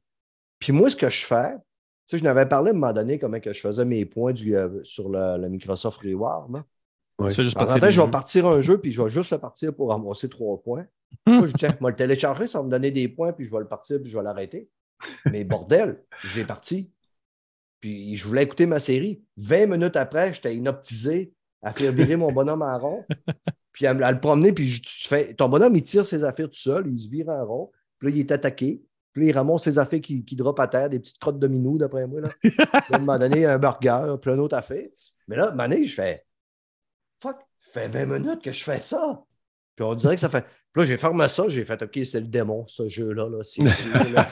[0.59, 1.61] Puis moi, ce que je fais, tu
[2.07, 4.55] sais, je n'avais parlé à un moment donné comment que je faisais mes points du,
[4.55, 6.53] euh, sur le, le Microsoft Reward.
[6.53, 6.65] là.
[7.19, 7.27] Ouais.
[7.27, 10.29] En fait, je vais partir un jeu, puis je vais juste le partir pour ramasser
[10.29, 10.87] trois points.
[11.27, 13.53] Moi, je dis, tiens, vais le télécharger, ça va me donner des points, puis je
[13.53, 14.69] vais le partir, puis je vais l'arrêter.
[15.27, 16.91] Mais bordel, je l'ai parti.
[17.81, 19.23] Puis je voulais écouter ma série.
[19.37, 21.33] 20 minutes après, j'étais inoptisé
[21.63, 23.05] à faire virer mon bonhomme en rond,
[23.73, 26.59] puis à, le promener, puis je, tu fais, ton bonhomme, il tire ses affaires tout
[26.59, 28.83] seul, il se vire en rond, puis là, il est attaqué.
[29.13, 31.47] Puis là, il ramasse ses affaires qui, qui drop à terre, des petites crottes de
[31.47, 32.23] minou, d'après moi.
[32.23, 32.29] Là.
[32.73, 34.89] À un moment donné, un burger, puis une autre affaire.
[35.29, 36.25] Mais là, à un moment donné, je fais
[37.75, 39.23] fait 20 minutes que je fais ça.
[39.77, 40.43] Puis on dirait que ça fait.
[40.73, 43.29] Puis là, j'ai fermé ça, j'ai fait OK, c'est le démon, ce jeu-là.
[43.29, 43.39] Là,
[44.15, 44.27] là.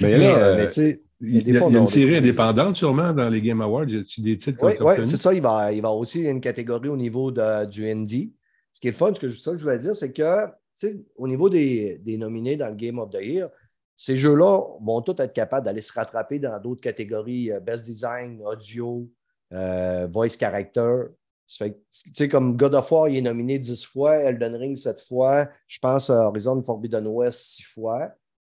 [0.00, 1.68] Mais Mais, là, euh, euh, mais tu sais, il y a, il y a a
[1.68, 3.84] une des- série indépendante sûrement dans les Game Awards.
[3.88, 5.10] Y a-tu des titres Oui, obtenus?
[5.10, 5.32] c'est ça.
[5.32, 8.32] Il va, il va aussi y a une catégorie au niveau de- du Indie.
[8.72, 10.50] Ce qui est le fun, ce que je, ça je voulais dire, c'est que tu
[10.74, 13.48] sais, au niveau des, des nominés dans le Game of the Year,
[13.94, 18.42] ces jeux-là vont tous être capables d'aller se rattraper dans d'autres catégories euh, Best Design,
[18.44, 19.08] Audio,
[19.54, 21.04] euh, Voice Character.
[21.46, 24.56] Ça fait que, tu sais, comme God of War, il est nominé 10 fois, Elden
[24.56, 28.10] Ring 7 fois, je pense à Horizon Forbidden West 6 fois,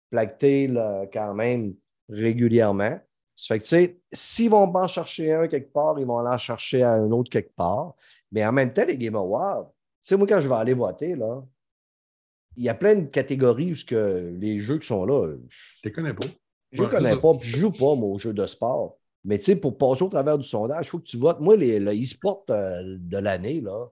[0.09, 1.75] Plague Tale euh, quand même
[2.09, 2.99] régulièrement.
[3.35, 6.19] Ça fait que, tu sais, s'ils vont pas en chercher un quelque part, ils vont
[6.19, 7.95] aller en chercher un autre quelque part.
[8.31, 11.15] Mais en même temps, les Game Awards, tu sais, moi, quand je vais aller voter,
[11.15, 11.43] là,
[12.55, 15.35] il y a plein de catégories où que les jeux qui sont là,
[15.81, 16.27] Tu les connais pas.
[16.71, 18.97] je ne Ouais, connais pas, puis je joue pas, moi, aux jeux de sport.
[19.25, 21.39] Mais tu sais, pour passer au travers du sondage, il faut que tu votes.
[21.39, 23.87] Moi, les- le e-sport euh, de l'année, là,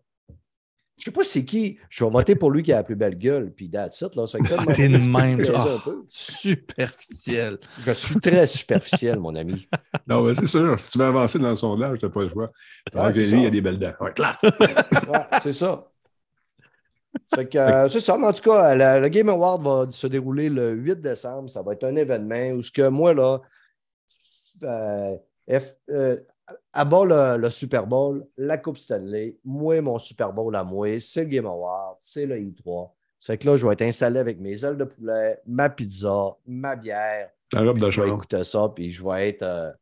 [0.97, 1.79] je sais pas c'est qui.
[1.89, 4.27] Je vais voter pour lui qui a la plus belle gueule, puis that's it, là.
[4.27, 5.43] Ça fait que ça, T'es même.
[6.09, 7.57] Superficiel.
[7.85, 9.67] Je suis très superficiel, mon ami.
[10.07, 10.79] Non, mais c'est sûr.
[10.79, 12.51] Si tu veux avancer dans le sondage, tu n'as pas le choix.
[12.93, 13.93] Il y a des belles dents.
[13.99, 14.37] Ouais, clac!
[14.43, 15.89] Ouais, c'est ça.
[17.33, 20.07] Fait que, euh, c'est ça, mais en tout cas, le, le Game Award va se
[20.07, 21.49] dérouler le 8 décembre.
[21.49, 23.39] Ça va être un événement où ce que moi, là,
[24.65, 25.15] euh,
[25.49, 26.17] F- euh,
[26.71, 30.99] à bas le, le Super Bowl, la Coupe Stanley, moi, mon Super Bowl à moi,
[30.99, 32.91] c'est le Game Award, c'est le I3.
[33.19, 36.35] Ça fait que là, je vais être installé avec mes ailes de poulet, ma pizza,
[36.45, 37.29] ma bière.
[37.53, 38.19] La robe de Je vais chambre.
[38.23, 39.75] écouter ça, puis je vais être.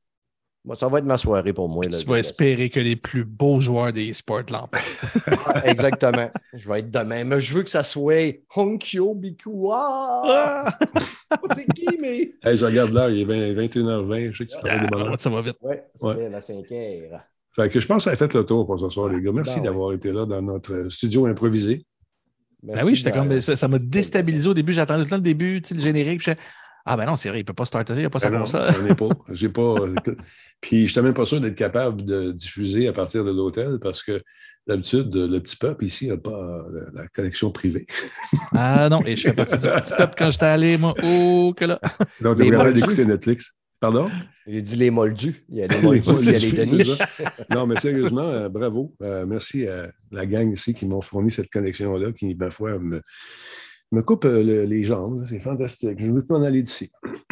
[0.64, 1.84] Moi, ça va être ma soirée pour moi.
[1.86, 5.06] là, Tu je vas vais- espérer que les plus beaux joueurs des sports l'emportent.
[5.48, 6.30] Ah, Exactement.
[6.54, 7.24] je vais être demain.
[7.24, 10.22] Mais je veux que ça soit Honkyo Bikuwa.
[10.24, 10.74] Ah!
[11.54, 12.34] C'est qui, mais?
[12.44, 14.32] Hey, je regarde l'heure, il est 20 21h20.
[14.34, 15.12] Je sais que c'est travaille des bonheurs.
[15.14, 15.56] Ah, ça va vite.
[15.62, 16.14] Ouais, Ouais.
[16.18, 17.20] c'est la cinquième.
[17.56, 19.32] Fait que je pense que ça a fait le tour pour ce soir, les gars.
[19.34, 19.68] Merci Ben ouais.
[19.68, 21.86] d'avoir été là dans notre studio improvisé.
[22.64, 23.42] Ben oui, j'étais comme.
[23.42, 24.74] Ça ça m'a déstabilisé au début.
[24.74, 26.22] J'attendais tout le temps le début, tu sais, le générique.
[26.86, 28.38] Ah, ben non, c'est vrai, il ne peut pas starter, il n'a pas sa Ben
[28.38, 28.74] non, console.
[28.76, 29.10] j'en ai pas.
[29.32, 29.76] J'ai pas.
[30.62, 34.02] Puis je n'étais même pas sûr d'être capable de diffuser à partir de l'hôtel parce
[34.02, 34.22] que
[34.68, 37.86] d'habitude, le petit peuple ici n'a pas euh, la connexion privée.
[38.53, 40.94] Ah non, et je fais partie du petit peuple quand j'étais allé, moi.
[41.03, 41.80] Oh, que là.
[42.20, 43.53] Donc, tu capable d'écouter Netflix.
[43.80, 44.12] Pardon?
[44.45, 45.44] J'ai dit les moldus.
[45.49, 46.98] Il y a les moldus, il y a les Denis.
[47.49, 48.94] Non, mais sérieusement, euh, bravo.
[49.02, 53.02] Euh, merci à la gang ici qui m'ont fourni cette connexion-là, qui, ma foi, me,
[53.91, 55.26] me coupe euh, le- les jambes.
[55.27, 55.97] C'est fantastique.
[55.99, 56.89] Je ne veux pas m'en aller d'ici.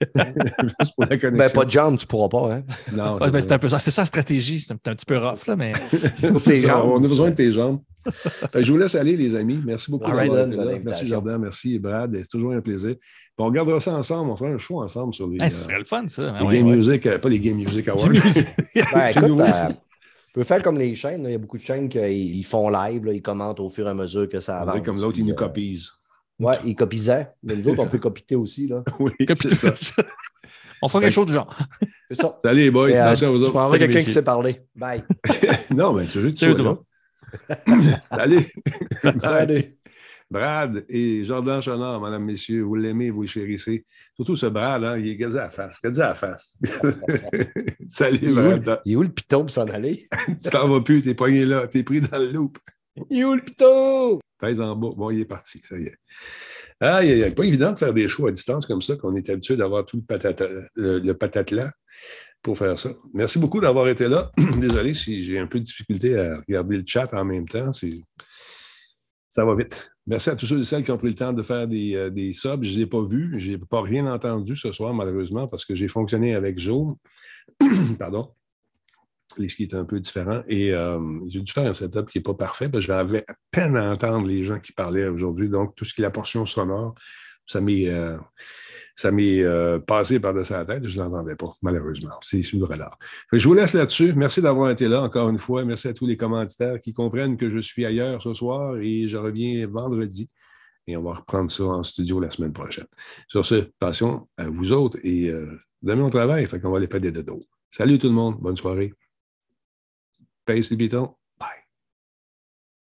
[0.00, 2.62] Juste pour la Ben, pas de jambes, tu pourras pas, hein?
[2.92, 3.40] Non, ben, ça.
[3.40, 3.78] c'est un peu ça.
[3.78, 4.60] C'est ça la stratégie.
[4.60, 5.72] C'est un, un petit peu rough, là, mais.
[6.38, 6.84] Ça.
[6.84, 7.80] On a besoin de tes jambes.
[8.12, 9.60] Fait je vous laisse aller, les amis.
[9.66, 10.46] Merci beaucoup right, là.
[10.82, 11.38] Merci, Jordan.
[11.40, 12.16] Merci, Brad.
[12.22, 12.94] C'est toujours un plaisir.
[12.96, 14.30] Puis on regardera ça ensemble.
[14.30, 16.32] On fera un show ensemble sur les, Hey, ce euh, serait le fun, ça.
[16.34, 16.76] Ah les ouais, Game ouais.
[16.76, 18.08] Music, euh, pas les Game Music Awards.
[18.08, 19.68] Ben, euh,
[20.32, 21.22] peut faire comme les chaînes.
[21.24, 21.28] là.
[21.30, 23.86] Il y a beaucoup de chaînes qui ils font live, là, ils commentent au fur
[23.86, 24.80] et à mesure que ça avance.
[24.84, 25.90] comme l'autre, Puis, il nous euh, copise.
[26.38, 27.28] Ouais, ils copisaient.
[27.42, 28.68] Mais nous autres, on peut copiter aussi.
[28.68, 28.82] Là.
[29.00, 29.74] Oui, c'est ça.
[29.74, 30.02] ça.
[30.82, 31.52] On fera quelque chose du genre.
[32.08, 32.38] C'est ça.
[32.40, 33.68] Salut les boys, euh, attention à vous je autres.
[33.68, 34.62] Salut, quelqu'un qui sait parler.
[34.76, 35.02] Bye.
[35.74, 36.84] Non, mais tu veux sois tout.
[38.12, 38.46] Salut.
[39.18, 39.76] Salut.
[40.30, 43.84] Brad et Jordan Chenard, mesdames, messieurs, vous l'aimez, vous le chérissez.
[44.14, 45.80] Surtout ce Brad, hein, il est gazé à la face.
[45.82, 46.56] Gazé à la face.
[47.88, 48.80] Salut, Il est, où, Brad.
[48.84, 50.06] il est où le piton pour s'en aller?
[50.26, 52.58] Tu t'en vas plus, t'es poigné là, t'es pris dans le loop.
[53.06, 54.18] Piton?
[54.38, 54.90] Pèse en bas.
[54.96, 55.96] Bon, il est parti, ça y est.
[56.80, 57.34] Aïe, aïe, aïe.
[57.34, 59.96] Pas évident de faire des shows à distance comme ça, qu'on est habitué d'avoir tout
[59.96, 60.46] le, patata,
[60.76, 61.70] le,
[62.42, 62.90] pour faire ça.
[63.14, 64.30] Merci beaucoup d'avoir été là.
[64.58, 67.72] Désolé si j'ai un peu de difficulté à regarder le chat en même temps.
[69.28, 69.90] Ça va vite.
[70.06, 72.08] Merci à tous ceux et celles qui ont pris le temps de faire des, euh,
[72.08, 72.62] des subs.
[72.62, 73.34] Je ne les ai pas vus.
[73.38, 76.96] Je n'ai pas rien entendu ce soir, malheureusement, parce que j'ai fonctionné avec Zoom.
[77.98, 78.30] Pardon.
[79.38, 80.42] Les skis étaient un peu différents.
[80.48, 80.98] Et euh,
[81.28, 83.92] j'ai dû faire un setup qui n'est pas parfait, parce que j'avais à peine à
[83.92, 85.48] entendre les gens qui parlaient aujourd'hui.
[85.48, 86.94] Donc, tout ce qui est la portion sonore,
[87.46, 88.16] ça m'est euh,
[88.96, 90.84] ça m'est euh, passé par-dessus la tête.
[90.84, 92.18] Je ne l'entendais pas, malheureusement.
[92.20, 92.42] C'est.
[92.42, 94.12] Fait que je vous laisse là-dessus.
[94.14, 95.64] Merci d'avoir été là encore une fois.
[95.64, 99.16] Merci à tous les commanditaires qui comprennent que je suis ailleurs ce soir et je
[99.16, 100.28] reviens vendredi.
[100.88, 102.86] Et on va reprendre ça en studio la semaine prochaine.
[103.28, 105.30] Sur ce, passion à vous autres et
[105.82, 106.46] demain on travaille.
[106.48, 107.44] Fait qu'on va aller faire des dodos.
[107.70, 108.36] Salut tout le monde.
[108.40, 108.92] Bonne soirée.
[110.48, 111.16] basically built.